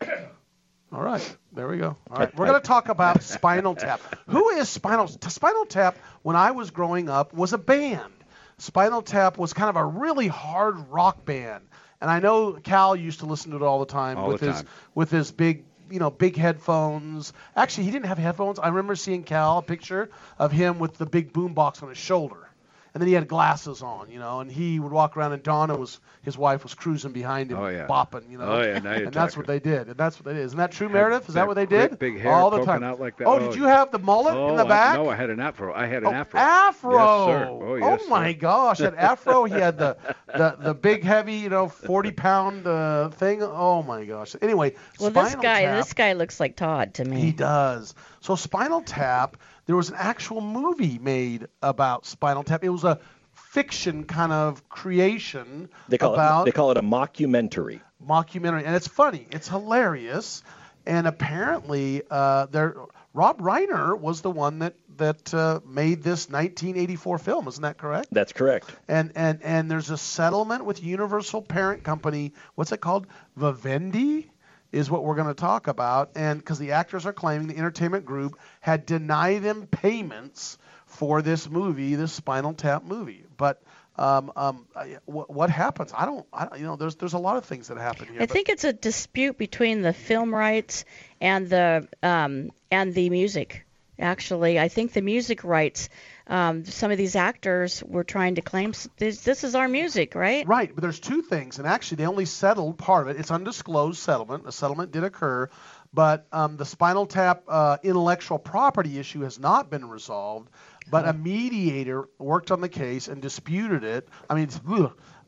All 0.92 1.02
right, 1.02 1.36
there 1.52 1.68
we 1.68 1.78
go. 1.78 1.96
All 2.10 2.18
right, 2.18 2.36
we're 2.36 2.46
going 2.46 2.60
to 2.60 2.66
talk 2.66 2.90
about 2.90 3.22
Spinal 3.22 3.74
Tap. 3.74 4.00
Who 4.28 4.50
is 4.50 4.68
Spinal 4.68 5.08
Tap? 5.08 5.30
Spinal 5.32 5.64
Tap? 5.64 5.96
When 6.20 6.36
I 6.36 6.50
was 6.50 6.70
growing 6.70 7.08
up, 7.08 7.32
was 7.32 7.54
a 7.54 7.58
band. 7.58 8.12
Spinal 8.58 9.00
Tap 9.00 9.38
was 9.38 9.54
kind 9.54 9.70
of 9.70 9.76
a 9.76 9.84
really 9.84 10.28
hard 10.28 10.90
rock 10.90 11.24
band, 11.24 11.64
and 12.02 12.10
I 12.10 12.20
know 12.20 12.52
Cal 12.52 12.94
used 12.94 13.20
to 13.20 13.26
listen 13.26 13.52
to 13.52 13.56
it 13.56 13.62
all 13.62 13.78
the 13.80 13.86
time 13.86 14.18
All 14.18 14.28
with 14.28 14.40
the 14.42 14.52
his 14.52 14.64
with 14.94 15.10
his 15.10 15.32
big 15.32 15.64
you 15.90 15.98
know 15.98 16.10
big 16.10 16.36
headphones. 16.36 17.32
Actually, 17.56 17.84
he 17.84 17.90
didn't 17.90 18.06
have 18.06 18.18
headphones. 18.18 18.58
I 18.58 18.68
remember 18.68 18.94
seeing 18.94 19.24
Cal 19.24 19.58
a 19.58 19.62
picture 19.62 20.10
of 20.38 20.52
him 20.52 20.78
with 20.78 20.98
the 20.98 21.06
big 21.06 21.32
boom 21.32 21.54
box 21.54 21.82
on 21.82 21.88
his 21.88 21.98
shoulder. 21.98 22.48
And 22.94 23.00
then 23.00 23.08
he 23.08 23.14
had 23.14 23.26
glasses 23.26 23.82
on, 23.82 24.10
you 24.10 24.18
know, 24.18 24.40
and 24.40 24.52
he 24.52 24.78
would 24.78 24.92
walk 24.92 25.16
around, 25.16 25.32
and 25.32 25.42
Donna 25.42 25.74
was 25.76 25.98
his 26.22 26.36
wife 26.36 26.62
was 26.62 26.74
cruising 26.74 27.12
behind 27.12 27.50
him, 27.50 27.58
Oh, 27.58 27.68
yeah. 27.68 27.86
bopping, 27.86 28.30
you 28.30 28.36
know. 28.36 28.44
Oh, 28.44 28.60
yeah, 28.60 28.80
now 28.80 28.90
you're 28.92 29.04
and 29.06 29.14
that's 29.14 29.32
talking. 29.32 29.38
what 29.40 29.46
they 29.46 29.60
did. 29.60 29.88
And 29.88 29.96
that's 29.96 30.18
what 30.18 30.26
they 30.26 30.34
did. 30.34 30.42
Isn't 30.44 30.58
that 30.58 30.72
true, 30.72 30.88
Had 30.88 30.92
Meredith? 30.94 31.22
Is 31.28 31.34
that 31.34 31.40
that 31.40 31.46
what 31.48 31.54
they 31.54 31.64
great 31.64 31.90
did? 31.92 31.98
big 31.98 32.20
hair 32.20 32.32
All 32.32 32.50
the 32.50 32.58
poking 32.58 32.72
time. 32.74 32.82
out 32.84 33.00
like 33.00 33.16
that. 33.16 33.26
Oh, 33.26 33.36
Oh, 33.36 33.38
did 33.38 33.54
you 33.56 33.64
have 33.64 33.92
the 33.92 33.98
mullet 33.98 34.34
oh, 34.34 34.50
in 34.50 34.56
the 34.56 34.66
I- 34.66 34.68
back? 34.68 34.96
no, 34.98 35.08
I 35.08 35.16
had 35.16 35.30
an 35.30 35.40
afro. 35.40 35.72
I 35.72 35.86
had 35.86 36.02
an 36.02 36.08
Oh, 36.08 36.12
afro. 36.12 36.38
Afro. 36.38 36.92
Yes, 36.92 37.26
sir. 37.48 37.48
Oh, 37.50 37.74
yes, 37.76 38.00
oh 38.04 38.08
my 38.08 38.32
sir. 38.32 38.38
gosh, 38.38 38.78
that 38.78 38.94
afro. 38.96 39.44
He 39.44 39.54
had 39.54 39.78
the, 39.78 39.96
the 40.26 40.56
the 40.60 40.74
big 40.74 41.02
heavy, 41.02 41.36
you 41.36 41.48
know, 41.48 41.68
40 41.68 42.10
pound 42.12 42.66
uh, 42.66 43.08
thing. 43.08 43.42
Oh 43.42 43.82
my 43.82 44.04
gosh. 44.04 44.36
Anyway, 44.42 44.74
Well, 45.00 45.10
Spinal 45.10 45.30
this 45.30 45.34
guy, 45.36 45.62
Tap, 45.62 45.76
this 45.78 45.92
guy 45.94 46.12
looks 46.12 46.38
like 46.40 46.56
Todd 46.56 46.92
to 46.94 47.04
me. 47.06 47.20
he 47.20 47.32
does. 47.32 47.94
So 48.20 48.36
Spinal 48.36 48.82
Tap, 48.82 49.36
there 49.66 49.76
was 49.76 49.90
an 49.90 49.96
actual 49.98 50.40
movie 50.40 50.98
made 50.98 51.46
about 51.62 52.06
Spinal 52.06 52.42
Tap. 52.42 52.64
It 52.64 52.68
was 52.68 52.84
a 52.84 52.98
fiction 53.34 54.04
kind 54.04 54.32
of 54.32 54.68
creation 54.68 55.68
They 55.88 55.98
call 55.98 56.14
about 56.14 56.42
it 56.42 56.44
they 56.46 56.52
call 56.52 56.70
it 56.70 56.76
a 56.76 56.82
mockumentary. 56.82 57.80
mockumentary, 58.04 58.64
and 58.64 58.74
it's 58.74 58.88
funny, 58.88 59.26
it's 59.30 59.48
hilarious, 59.48 60.42
and 60.86 61.06
apparently, 61.06 62.02
uh, 62.10 62.46
there 62.46 62.76
Rob 63.14 63.40
Reiner 63.40 63.98
was 63.98 64.22
the 64.22 64.30
one 64.30 64.60
that 64.60 64.74
that 64.96 65.32
uh, 65.34 65.60
made 65.66 66.02
this 66.02 66.28
1984 66.28 67.18
film. 67.18 67.48
Isn't 67.48 67.62
that 67.62 67.78
correct? 67.78 68.08
That's 68.10 68.32
correct. 68.32 68.74
And 68.88 69.12
and 69.14 69.42
and 69.42 69.70
there's 69.70 69.90
a 69.90 69.98
settlement 69.98 70.64
with 70.64 70.82
Universal 70.82 71.42
parent 71.42 71.84
company. 71.84 72.32
What's 72.54 72.72
it 72.72 72.80
called? 72.80 73.06
Vivendi 73.36 74.30
is 74.72 74.90
what 74.90 75.04
we're 75.04 75.14
going 75.14 75.28
to 75.28 75.34
talk 75.34 75.68
about, 75.68 76.12
and 76.16 76.38
because 76.40 76.58
the 76.58 76.72
actors 76.72 77.06
are 77.06 77.12
claiming 77.12 77.46
the 77.46 77.56
entertainment 77.56 78.04
group 78.04 78.38
had 78.60 78.86
denied 78.86 79.42
them 79.42 79.66
payments 79.66 80.58
for 80.86 81.22
this 81.22 81.48
movie, 81.48 81.94
this 81.94 82.12
Spinal 82.12 82.54
Tap 82.54 82.84
movie, 82.84 83.24
but. 83.36 83.62
Um, 83.94 84.32
um, 84.36 84.66
what, 85.04 85.28
what 85.28 85.50
happens? 85.50 85.92
I 85.94 86.06
don't, 86.06 86.24
I 86.32 86.46
don't, 86.46 86.58
you 86.58 86.64
know, 86.64 86.76
there's 86.76 86.94
there's 86.94 87.12
a 87.12 87.18
lot 87.18 87.36
of 87.36 87.44
things 87.44 87.68
that 87.68 87.76
happen 87.76 88.08
here. 88.08 88.22
I 88.22 88.26
think 88.26 88.48
it's 88.48 88.64
a 88.64 88.72
dispute 88.72 89.36
between 89.36 89.82
the 89.82 89.92
film 89.92 90.34
rights 90.34 90.86
and 91.20 91.46
the 91.46 91.86
um, 92.02 92.52
and 92.70 92.94
the 92.94 93.10
music 93.10 93.66
Actually, 94.02 94.58
I 94.58 94.68
think 94.68 94.92
the 94.92 95.02
music 95.02 95.44
rights. 95.44 95.88
Um, 96.26 96.64
some 96.64 96.90
of 96.90 96.98
these 96.98 97.16
actors 97.16 97.82
were 97.86 98.04
trying 98.04 98.36
to 98.36 98.42
claim 98.42 98.72
this, 98.96 99.20
this 99.22 99.44
is 99.44 99.54
our 99.54 99.68
music, 99.68 100.14
right? 100.14 100.46
Right, 100.46 100.74
but 100.74 100.82
there's 100.82 101.00
two 101.00 101.22
things, 101.22 101.58
and 101.58 101.66
actually 101.66 101.96
they 101.96 102.06
only 102.06 102.26
settled 102.26 102.78
part 102.78 103.08
of 103.08 103.16
it. 103.16 103.20
It's 103.20 103.30
undisclosed 103.30 103.98
settlement. 103.98 104.46
A 104.46 104.52
settlement 104.52 104.92
did 104.92 105.04
occur, 105.04 105.48
but 105.92 106.26
um, 106.32 106.56
the 106.56 106.64
Spinal 106.64 107.06
Tap 107.06 107.42
uh, 107.48 107.78
intellectual 107.82 108.38
property 108.38 108.98
issue 108.98 109.22
has 109.22 109.38
not 109.38 109.70
been 109.70 109.88
resolved. 109.88 110.48
But 110.90 111.06
a 111.06 111.12
mediator 111.12 112.08
worked 112.18 112.50
on 112.50 112.60
the 112.60 112.68
case 112.68 113.06
and 113.06 113.22
disputed 113.22 113.84
it. 113.84 114.08
I 114.28 114.34
mean, 114.34 114.48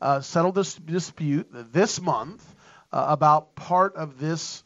uh, 0.01 0.19
settled 0.19 0.55
this 0.55 0.75
dispute 0.75 1.47
this 1.71 2.01
month 2.01 2.55
uh, 2.91 3.05
about 3.07 3.55
part 3.55 3.95
of 3.95 4.19
this 4.19 4.64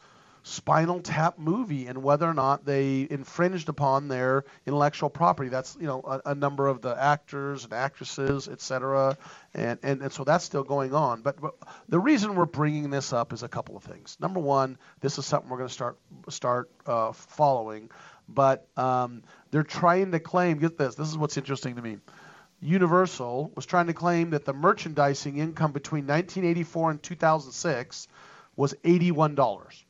Spinal 0.49 0.99
Tap 0.99 1.37
movie 1.37 1.85
and 1.85 2.01
whether 2.01 2.27
or 2.27 2.33
not 2.33 2.65
they 2.65 3.07
infringed 3.09 3.69
upon 3.69 4.07
their 4.07 4.45
intellectual 4.65 5.09
property. 5.09 5.49
That's 5.49 5.77
you 5.79 5.85
know 5.85 6.01
a, 6.01 6.31
a 6.31 6.35
number 6.35 6.67
of 6.67 6.81
the 6.81 6.99
actors 6.99 7.65
and 7.65 7.73
actresses, 7.73 8.47
et 8.47 8.59
cetera, 8.59 9.15
and, 9.53 9.77
and 9.83 10.01
and 10.01 10.11
so 10.11 10.23
that's 10.23 10.43
still 10.43 10.63
going 10.63 10.93
on. 10.93 11.21
But, 11.21 11.39
but 11.39 11.53
the 11.87 11.99
reason 11.99 12.35
we're 12.35 12.45
bringing 12.45 12.89
this 12.89 13.13
up 13.13 13.31
is 13.31 13.43
a 13.43 13.47
couple 13.47 13.77
of 13.77 13.83
things. 13.83 14.17
Number 14.19 14.39
one, 14.39 14.79
this 15.01 15.19
is 15.19 15.25
something 15.25 15.49
we're 15.49 15.57
going 15.57 15.67
to 15.67 15.73
start 15.73 15.97
start 16.29 16.71
uh, 16.87 17.11
following, 17.11 17.91
but 18.27 18.67
um, 18.75 19.21
they're 19.51 19.63
trying 19.63 20.11
to 20.13 20.19
claim. 20.19 20.57
Get 20.57 20.77
this. 20.77 20.95
This 20.95 21.09
is 21.09 21.17
what's 21.17 21.37
interesting 21.37 21.75
to 21.75 21.81
me. 21.81 21.97
Universal 22.59 23.51
was 23.55 23.65
trying 23.67 23.87
to 23.87 23.93
claim 23.93 24.31
that 24.31 24.45
the 24.45 24.53
merchandising 24.53 25.37
income 25.37 25.71
between 25.71 26.07
1984 26.07 26.91
and 26.91 27.03
2006 27.03 28.07
was 28.55 28.73
$81. 28.83 29.83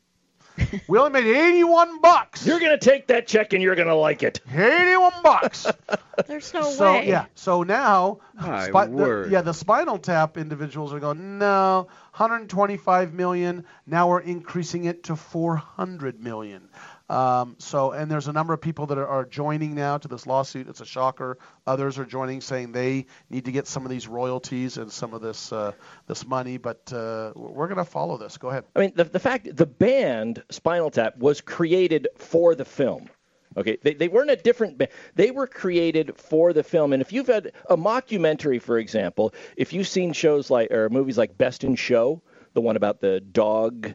We 0.88 0.98
only 1.00 1.12
made 1.22 1.28
81 1.28 2.02
bucks. 2.02 2.46
You're 2.46 2.60
going 2.60 2.78
to 2.78 2.84
take 2.84 3.08
that 3.08 3.28
check 3.28 3.54
and 3.54 3.62
you're 3.64 3.76
going 3.76 3.88
to 3.88 3.96
like 3.96 4.24
it. 4.24 4.40
81 4.54 5.14
bucks. 5.24 5.68
There's 6.28 6.54
no 6.54 6.64
so 6.64 6.94
way. 6.94 7.08
yeah, 7.08 7.26
so 7.36 7.64
now 7.64 8.20
My 8.36 8.68
spi- 8.68 8.86
the- 8.88 8.92
word. 8.92 9.32
yeah, 9.32 9.42
the 9.42 9.54
Spinal 9.54 9.98
Tap 9.98 10.38
individuals 10.38 10.94
are 10.94 11.00
going, 11.00 11.38
"No, 11.40 11.88
125 12.16 13.14
million. 13.14 13.66
Now 13.88 14.10
we're 14.10 14.20
increasing 14.22 14.86
it 14.86 15.04
to 15.04 15.16
400 15.16 16.20
million." 16.22 16.70
Um, 17.10 17.56
so, 17.58 17.92
and 17.92 18.10
there's 18.10 18.28
a 18.28 18.34
number 18.34 18.54
of 18.54 18.62
people 18.62 18.86
that 18.88 18.98
are, 18.98 19.26
joining 19.26 19.76
now 19.76 19.98
to 19.98 20.08
this 20.08 20.26
lawsuit. 20.28 20.68
It's 20.68 20.82
a 20.82 20.86
shocker. 20.86 21.38
Others 21.68 21.98
are 21.98 22.06
joining, 22.06 22.42
saying 22.42 22.72
they 22.72 23.06
need 23.30 23.46
to 23.46 23.52
get 23.52 23.68
some 23.68 23.84
of 23.84 23.90
these 23.90 24.08
royalties 24.08 24.78
and 24.78 24.92
some 24.92 25.14
of 25.14 25.22
this 25.22 25.52
uh, 25.52 25.74
this 26.08 26.26
money. 26.26 26.58
But 26.58 26.92
uh, 26.94 27.34
we're 27.36 27.68
going 27.68 27.78
to 27.78 27.86
follow 27.86 28.18
this. 28.18 28.38
Go 28.38 28.50
ahead. 28.50 28.66
I 28.76 28.80
mean, 28.80 28.94
the, 28.96 29.04
the 29.04 29.20
fact 29.20 29.56
the 29.56 29.66
band 29.66 30.44
Spinal 30.50 30.92
Tap 30.92 31.18
was 31.18 31.42
created 31.42 32.08
for 32.18 32.56
the 32.56 32.66
film. 32.66 33.10
Okay, 33.58 33.78
they, 33.82 33.94
they 33.96 34.08
weren't 34.08 34.30
a 34.30 34.36
different 34.36 34.78
band. 34.78 34.92
They 35.16 35.32
were 35.32 35.48
created 35.48 36.16
for 36.16 36.54
the 36.54 36.64
film. 36.64 36.94
And 36.94 37.02
if 37.02 37.12
you've 37.12 37.28
had 37.28 37.52
a 37.70 37.76
mockumentary, 37.76 38.62
for 38.62 38.78
example, 38.78 39.34
if 39.58 39.74
you've 39.74 39.88
seen 39.88 40.14
shows 40.14 40.50
like 40.50 40.72
or 40.72 40.90
movies 40.90 41.18
like 41.18 41.38
Best 41.38 41.64
in 41.64 41.76
Show, 41.76 42.22
the 42.54 42.62
one 42.62 42.76
about 42.76 43.02
the 43.02 43.20
dog. 43.20 43.94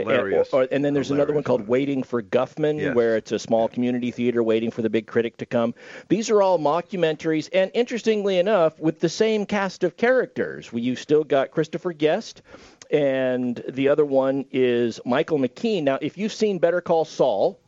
Hilarious. 0.00 0.48
Or, 0.52 0.62
or- 0.62 0.68
and 0.70 0.84
then 0.84 0.94
there's 0.94 1.10
another 1.10 1.32
one 1.32 1.42
called 1.42 1.68
Waiting 1.68 2.02
for 2.02 2.22
Guffman, 2.22 2.78
Yes. 2.78 2.94
where 2.94 3.16
it's 3.16 3.32
a 3.32 3.38
small 3.38 3.68
community 3.68 4.10
theater 4.10 4.42
waiting 4.42 4.70
for 4.70 4.82
the 4.82 4.90
big 4.90 5.06
critic 5.06 5.36
to 5.38 5.46
come. 5.46 5.74
These 6.08 6.30
are 6.30 6.42
all 6.42 6.58
mockumentaries, 6.58 7.48
and 7.52 7.70
interestingly 7.74 8.38
enough, 8.38 8.78
with 8.80 9.00
the 9.00 9.08
same 9.08 9.46
cast 9.46 9.84
of 9.84 9.96
characters. 9.96 10.72
We 10.72 10.82
you 10.82 10.96
still 10.96 11.24
got 11.24 11.50
Christopher 11.50 11.92
Guest, 11.92 12.42
and 12.90 13.62
the 13.68 13.88
other 13.88 14.04
one 14.04 14.44
is 14.50 15.00
Michael 15.04 15.38
McKean. 15.38 15.84
Now, 15.84 15.98
if 16.00 16.18
you've 16.18 16.32
seen 16.32 16.58
Better 16.58 16.80
Call 16.80 17.04
Saul, 17.04 17.58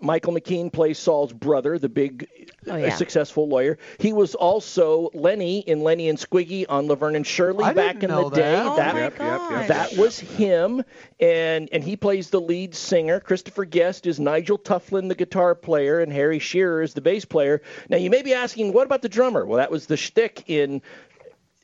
Michael 0.00 0.32
McKean 0.32 0.72
plays 0.72 0.98
Saul's 0.98 1.32
brother, 1.32 1.78
the 1.78 1.88
big, 1.88 2.28
Oh, 2.66 2.72
uh, 2.76 2.90
successful 2.90 3.48
lawyer. 3.48 3.78
He 3.98 4.12
was 4.12 4.34
also 4.34 5.08
Lenny 5.14 5.60
in 5.60 5.82
Lenny 5.82 6.08
and 6.10 6.18
Squiggy 6.18 6.66
on 6.68 6.86
Laverne 6.88 7.16
and 7.16 7.26
Shirley 7.26 7.64
I 7.64 7.72
back 7.72 7.94
didn't 8.00 8.04
in 8.04 8.10
know 8.10 8.28
the 8.28 8.36
day. 8.36 8.52
that. 8.52 8.66
Oh, 8.66 8.76
that 8.76 8.94
my 8.94 9.00
Yep, 9.00 9.18
yep, 9.18 9.40
yep, 9.50 9.68
that 9.68 9.96
was 9.96 10.18
him, 10.20 10.84
and 11.18 11.68
and 11.72 11.82
he 11.82 11.96
plays 11.96 12.28
the 12.30 12.40
lead 12.40 12.74
singer. 12.74 13.18
Christopher 13.20 13.64
Guest 13.64 14.06
is 14.06 14.20
Nigel 14.20 14.58
Tufnel, 14.58 15.08
the 15.08 15.14
guitar 15.14 15.54
player, 15.54 16.00
and 16.00 16.12
Harry 16.12 16.38
Shearer 16.38 16.82
is 16.82 16.92
the 16.92 17.00
bass 17.00 17.24
player. 17.24 17.62
Now 17.88 17.96
you 17.96 18.10
may 18.10 18.22
be 18.22 18.34
asking, 18.34 18.72
what 18.74 18.84
about 18.84 19.00
the 19.02 19.08
drummer? 19.08 19.46
Well, 19.46 19.56
that 19.58 19.70
was 19.70 19.86
the 19.86 19.96
shtick 19.96 20.44
in 20.46 20.82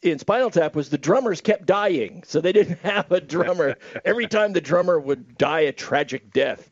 in 0.02 0.18
Spinal 0.18 0.50
Tap 0.50 0.76
was 0.76 0.88
the 0.88 0.98
drummers 0.98 1.40
kept 1.40 1.66
dying, 1.66 2.22
so 2.26 2.40
they 2.40 2.52
didn't 2.52 2.78
have 2.82 3.10
a 3.10 3.20
drummer. 3.20 3.76
Every 4.04 4.26
time 4.26 4.52
the 4.52 4.60
drummer 4.60 4.98
would 5.00 5.36
die 5.36 5.60
a 5.60 5.72
tragic 5.72 6.32
death. 6.32 6.70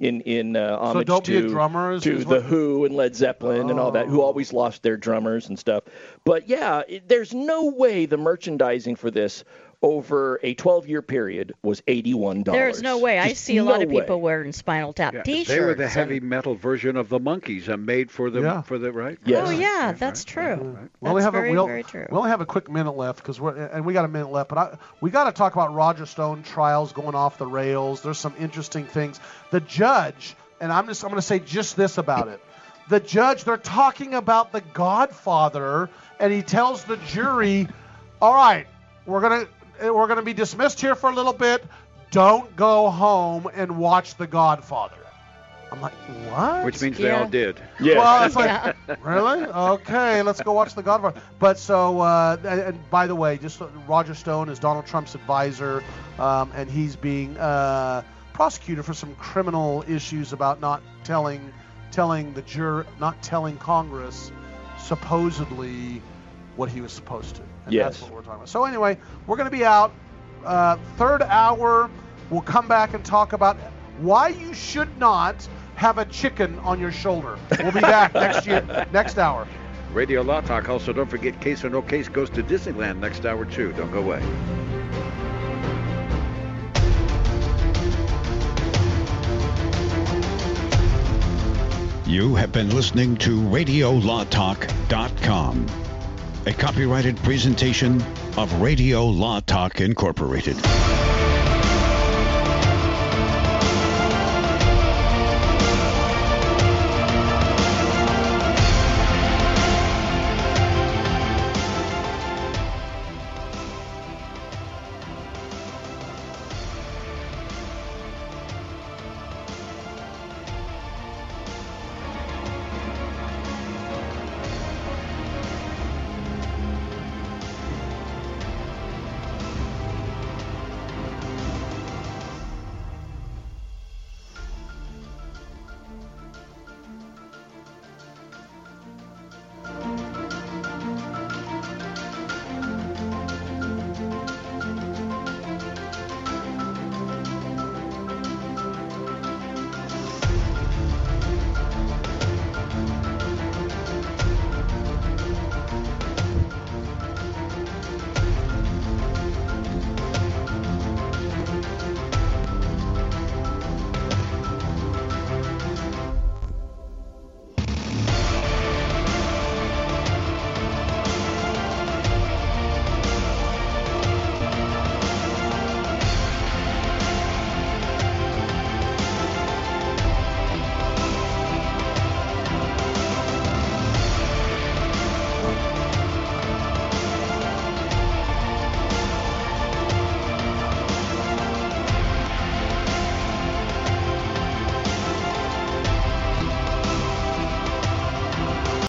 In 0.00 0.22
in 0.22 0.56
uh, 0.56 0.76
homage 0.78 1.08
a 1.08 1.20
to 1.20 1.48
drummer 1.48 2.00
to 2.00 2.18
the 2.18 2.24
what- 2.26 2.42
Who 2.42 2.84
and 2.84 2.96
Led 2.96 3.14
Zeppelin 3.14 3.70
and 3.70 3.78
all 3.78 3.92
that, 3.92 4.06
who 4.08 4.22
always 4.22 4.52
lost 4.52 4.82
their 4.82 4.96
drummers 4.96 5.48
and 5.48 5.58
stuff. 5.58 5.84
But 6.24 6.48
yeah, 6.48 6.82
it, 6.88 7.08
there's 7.08 7.32
no 7.32 7.66
way 7.66 8.06
the 8.06 8.16
merchandising 8.16 8.96
for 8.96 9.10
this 9.10 9.44
over 9.84 10.40
a 10.42 10.54
12-year 10.54 11.02
period 11.02 11.52
was 11.62 11.82
$81. 11.82 12.46
There's 12.46 12.80
no 12.80 12.96
way. 12.96 13.18
I 13.18 13.34
see 13.34 13.58
a 13.58 13.64
lot 13.64 13.80
no 13.80 13.84
of 13.84 13.90
way. 13.92 14.00
people 14.00 14.18
wearing 14.18 14.50
Spinal 14.50 14.94
Tap 14.94 15.24
T-shirts. 15.24 15.48
They 15.48 15.60
were 15.60 15.74
the 15.74 15.82
and- 15.84 15.92
heavy 15.92 16.20
metal 16.20 16.54
version 16.54 16.96
of 16.96 17.10
the 17.10 17.20
Monkees, 17.20 17.68
and 17.68 17.84
made 17.84 18.10
for 18.10 18.30
the 18.30 18.40
Yeah. 18.40 18.62
for 18.62 18.78
the 18.78 18.90
right. 18.92 19.18
Oh 19.28 19.50
yeah, 19.50 19.92
that's 19.92 20.24
true. 20.24 20.78
We 21.02 21.08
only 21.10 21.20
That's 21.20 21.24
have 21.26 21.32
very, 21.34 21.50
a, 21.50 21.52
we'll, 21.52 21.66
very 21.66 21.82
true. 21.82 22.06
We 22.10 22.16
only 22.16 22.30
have 22.30 22.40
a 22.40 22.46
quick 22.46 22.70
minute 22.70 22.96
left 22.96 23.18
because 23.18 23.38
we're 23.38 23.54
and 23.56 23.84
we 23.84 23.92
got 23.92 24.06
a 24.06 24.08
minute 24.08 24.30
left. 24.30 24.48
But 24.48 24.58
I, 24.58 24.78
we 25.02 25.10
got 25.10 25.24
to 25.24 25.32
talk 25.32 25.52
about 25.52 25.74
Roger 25.74 26.06
Stone 26.06 26.44
trials 26.44 26.94
going 26.94 27.14
off 27.14 27.36
the 27.36 27.46
rails. 27.46 28.00
There's 28.00 28.18
some 28.18 28.34
interesting 28.40 28.86
things. 28.86 29.20
The 29.50 29.60
judge 29.60 30.34
and 30.62 30.72
I'm 30.72 30.86
just 30.86 31.04
I'm 31.04 31.10
going 31.10 31.18
to 31.20 31.26
say 31.26 31.40
just 31.40 31.76
this 31.76 31.98
about 31.98 32.28
it. 32.28 32.40
The 32.88 33.00
judge 33.00 33.44
they're 33.44 33.58
talking 33.58 34.14
about 34.14 34.50
the 34.50 34.62
Godfather 34.62 35.90
and 36.18 36.32
he 36.32 36.40
tells 36.40 36.84
the 36.84 36.96
jury, 36.96 37.68
"All 38.22 38.32
right, 38.34 38.66
we're 39.04 39.20
gonna 39.20 39.46
we're 39.82 40.06
gonna 40.06 40.22
be 40.22 40.34
dismissed 40.34 40.80
here 40.80 40.94
for 40.94 41.10
a 41.10 41.14
little 41.14 41.32
bit. 41.32 41.64
Don't 42.10 42.54
go 42.56 42.90
home 42.90 43.48
and 43.54 43.78
watch 43.78 44.16
The 44.16 44.26
Godfather." 44.26 44.96
I'm 45.74 45.80
like, 45.80 45.92
what? 46.30 46.64
Which 46.64 46.80
means 46.80 46.98
they 46.98 47.10
all 47.10 47.26
did. 47.28 47.60
Yeah. 47.80 47.98
Well, 47.98 48.24
it's 48.24 48.36
like, 48.36 48.76
really? 49.04 49.44
Okay, 49.44 50.22
let's 50.22 50.40
go 50.40 50.52
watch 50.52 50.74
The 50.74 50.82
Godfather. 50.82 51.20
But 51.40 51.58
so, 51.58 52.00
uh, 52.00 52.36
and, 52.44 52.60
and 52.60 52.90
by 52.90 53.08
the 53.08 53.14
way, 53.16 53.38
just 53.38 53.60
Roger 53.88 54.14
Stone 54.14 54.48
is 54.48 54.60
Donald 54.60 54.86
Trump's 54.86 55.16
advisor, 55.16 55.82
um, 56.20 56.52
and 56.54 56.70
he's 56.70 56.94
being 56.94 57.36
uh, 57.38 58.02
prosecuted 58.34 58.84
for 58.84 58.94
some 58.94 59.16
criminal 59.16 59.84
issues 59.88 60.32
about 60.32 60.60
not 60.60 60.80
telling, 61.02 61.52
telling 61.90 62.34
the 62.34 62.42
jur, 62.42 62.86
not 63.00 63.20
telling 63.20 63.56
Congress, 63.56 64.30
supposedly, 64.78 66.00
what 66.54 66.68
he 66.68 66.80
was 66.80 66.92
supposed 66.92 67.34
to. 67.34 67.42
And 67.64 67.74
Yes. 67.74 67.98
that's 67.98 68.02
what 68.02 68.12
we're 68.12 68.22
talking 68.22 68.34
about. 68.36 68.48
So 68.48 68.64
anyway, 68.64 68.98
we're 69.26 69.36
going 69.36 69.50
to 69.50 69.56
be 69.56 69.64
out. 69.64 69.92
Uh, 70.44 70.76
third 70.96 71.22
hour, 71.22 71.90
we'll 72.30 72.42
come 72.42 72.68
back 72.68 72.94
and 72.94 73.04
talk 73.04 73.32
about 73.32 73.56
why 73.98 74.28
you 74.28 74.54
should 74.54 74.96
not 74.98 75.46
have 75.76 75.98
a 75.98 76.04
chicken 76.06 76.58
on 76.60 76.78
your 76.78 76.92
shoulder. 76.92 77.38
We'll 77.58 77.72
be 77.72 77.80
back 77.80 78.14
next 78.14 78.46
year, 78.46 78.86
next 78.92 79.18
hour. 79.18 79.46
Radio 79.92 80.22
Law 80.22 80.40
Talk. 80.40 80.68
Also, 80.68 80.92
don't 80.92 81.08
forget 81.08 81.40
Case 81.40 81.64
or 81.64 81.70
No 81.70 81.80
Case 81.80 82.08
goes 82.08 82.28
to 82.30 82.42
Disneyland 82.42 82.98
next 82.98 83.24
hour 83.24 83.44
too. 83.44 83.72
Don't 83.72 83.92
go 83.92 84.00
away. 84.00 84.20
You 92.06 92.34
have 92.36 92.52
been 92.52 92.70
listening 92.70 93.16
to 93.16 93.40
RadioLawTalk.com, 93.40 95.66
a 96.46 96.52
copyrighted 96.52 97.16
presentation 97.18 98.02
of 98.36 98.52
Radio 98.60 99.06
Law 99.06 99.40
Talk 99.40 99.80
Incorporated. 99.80 100.56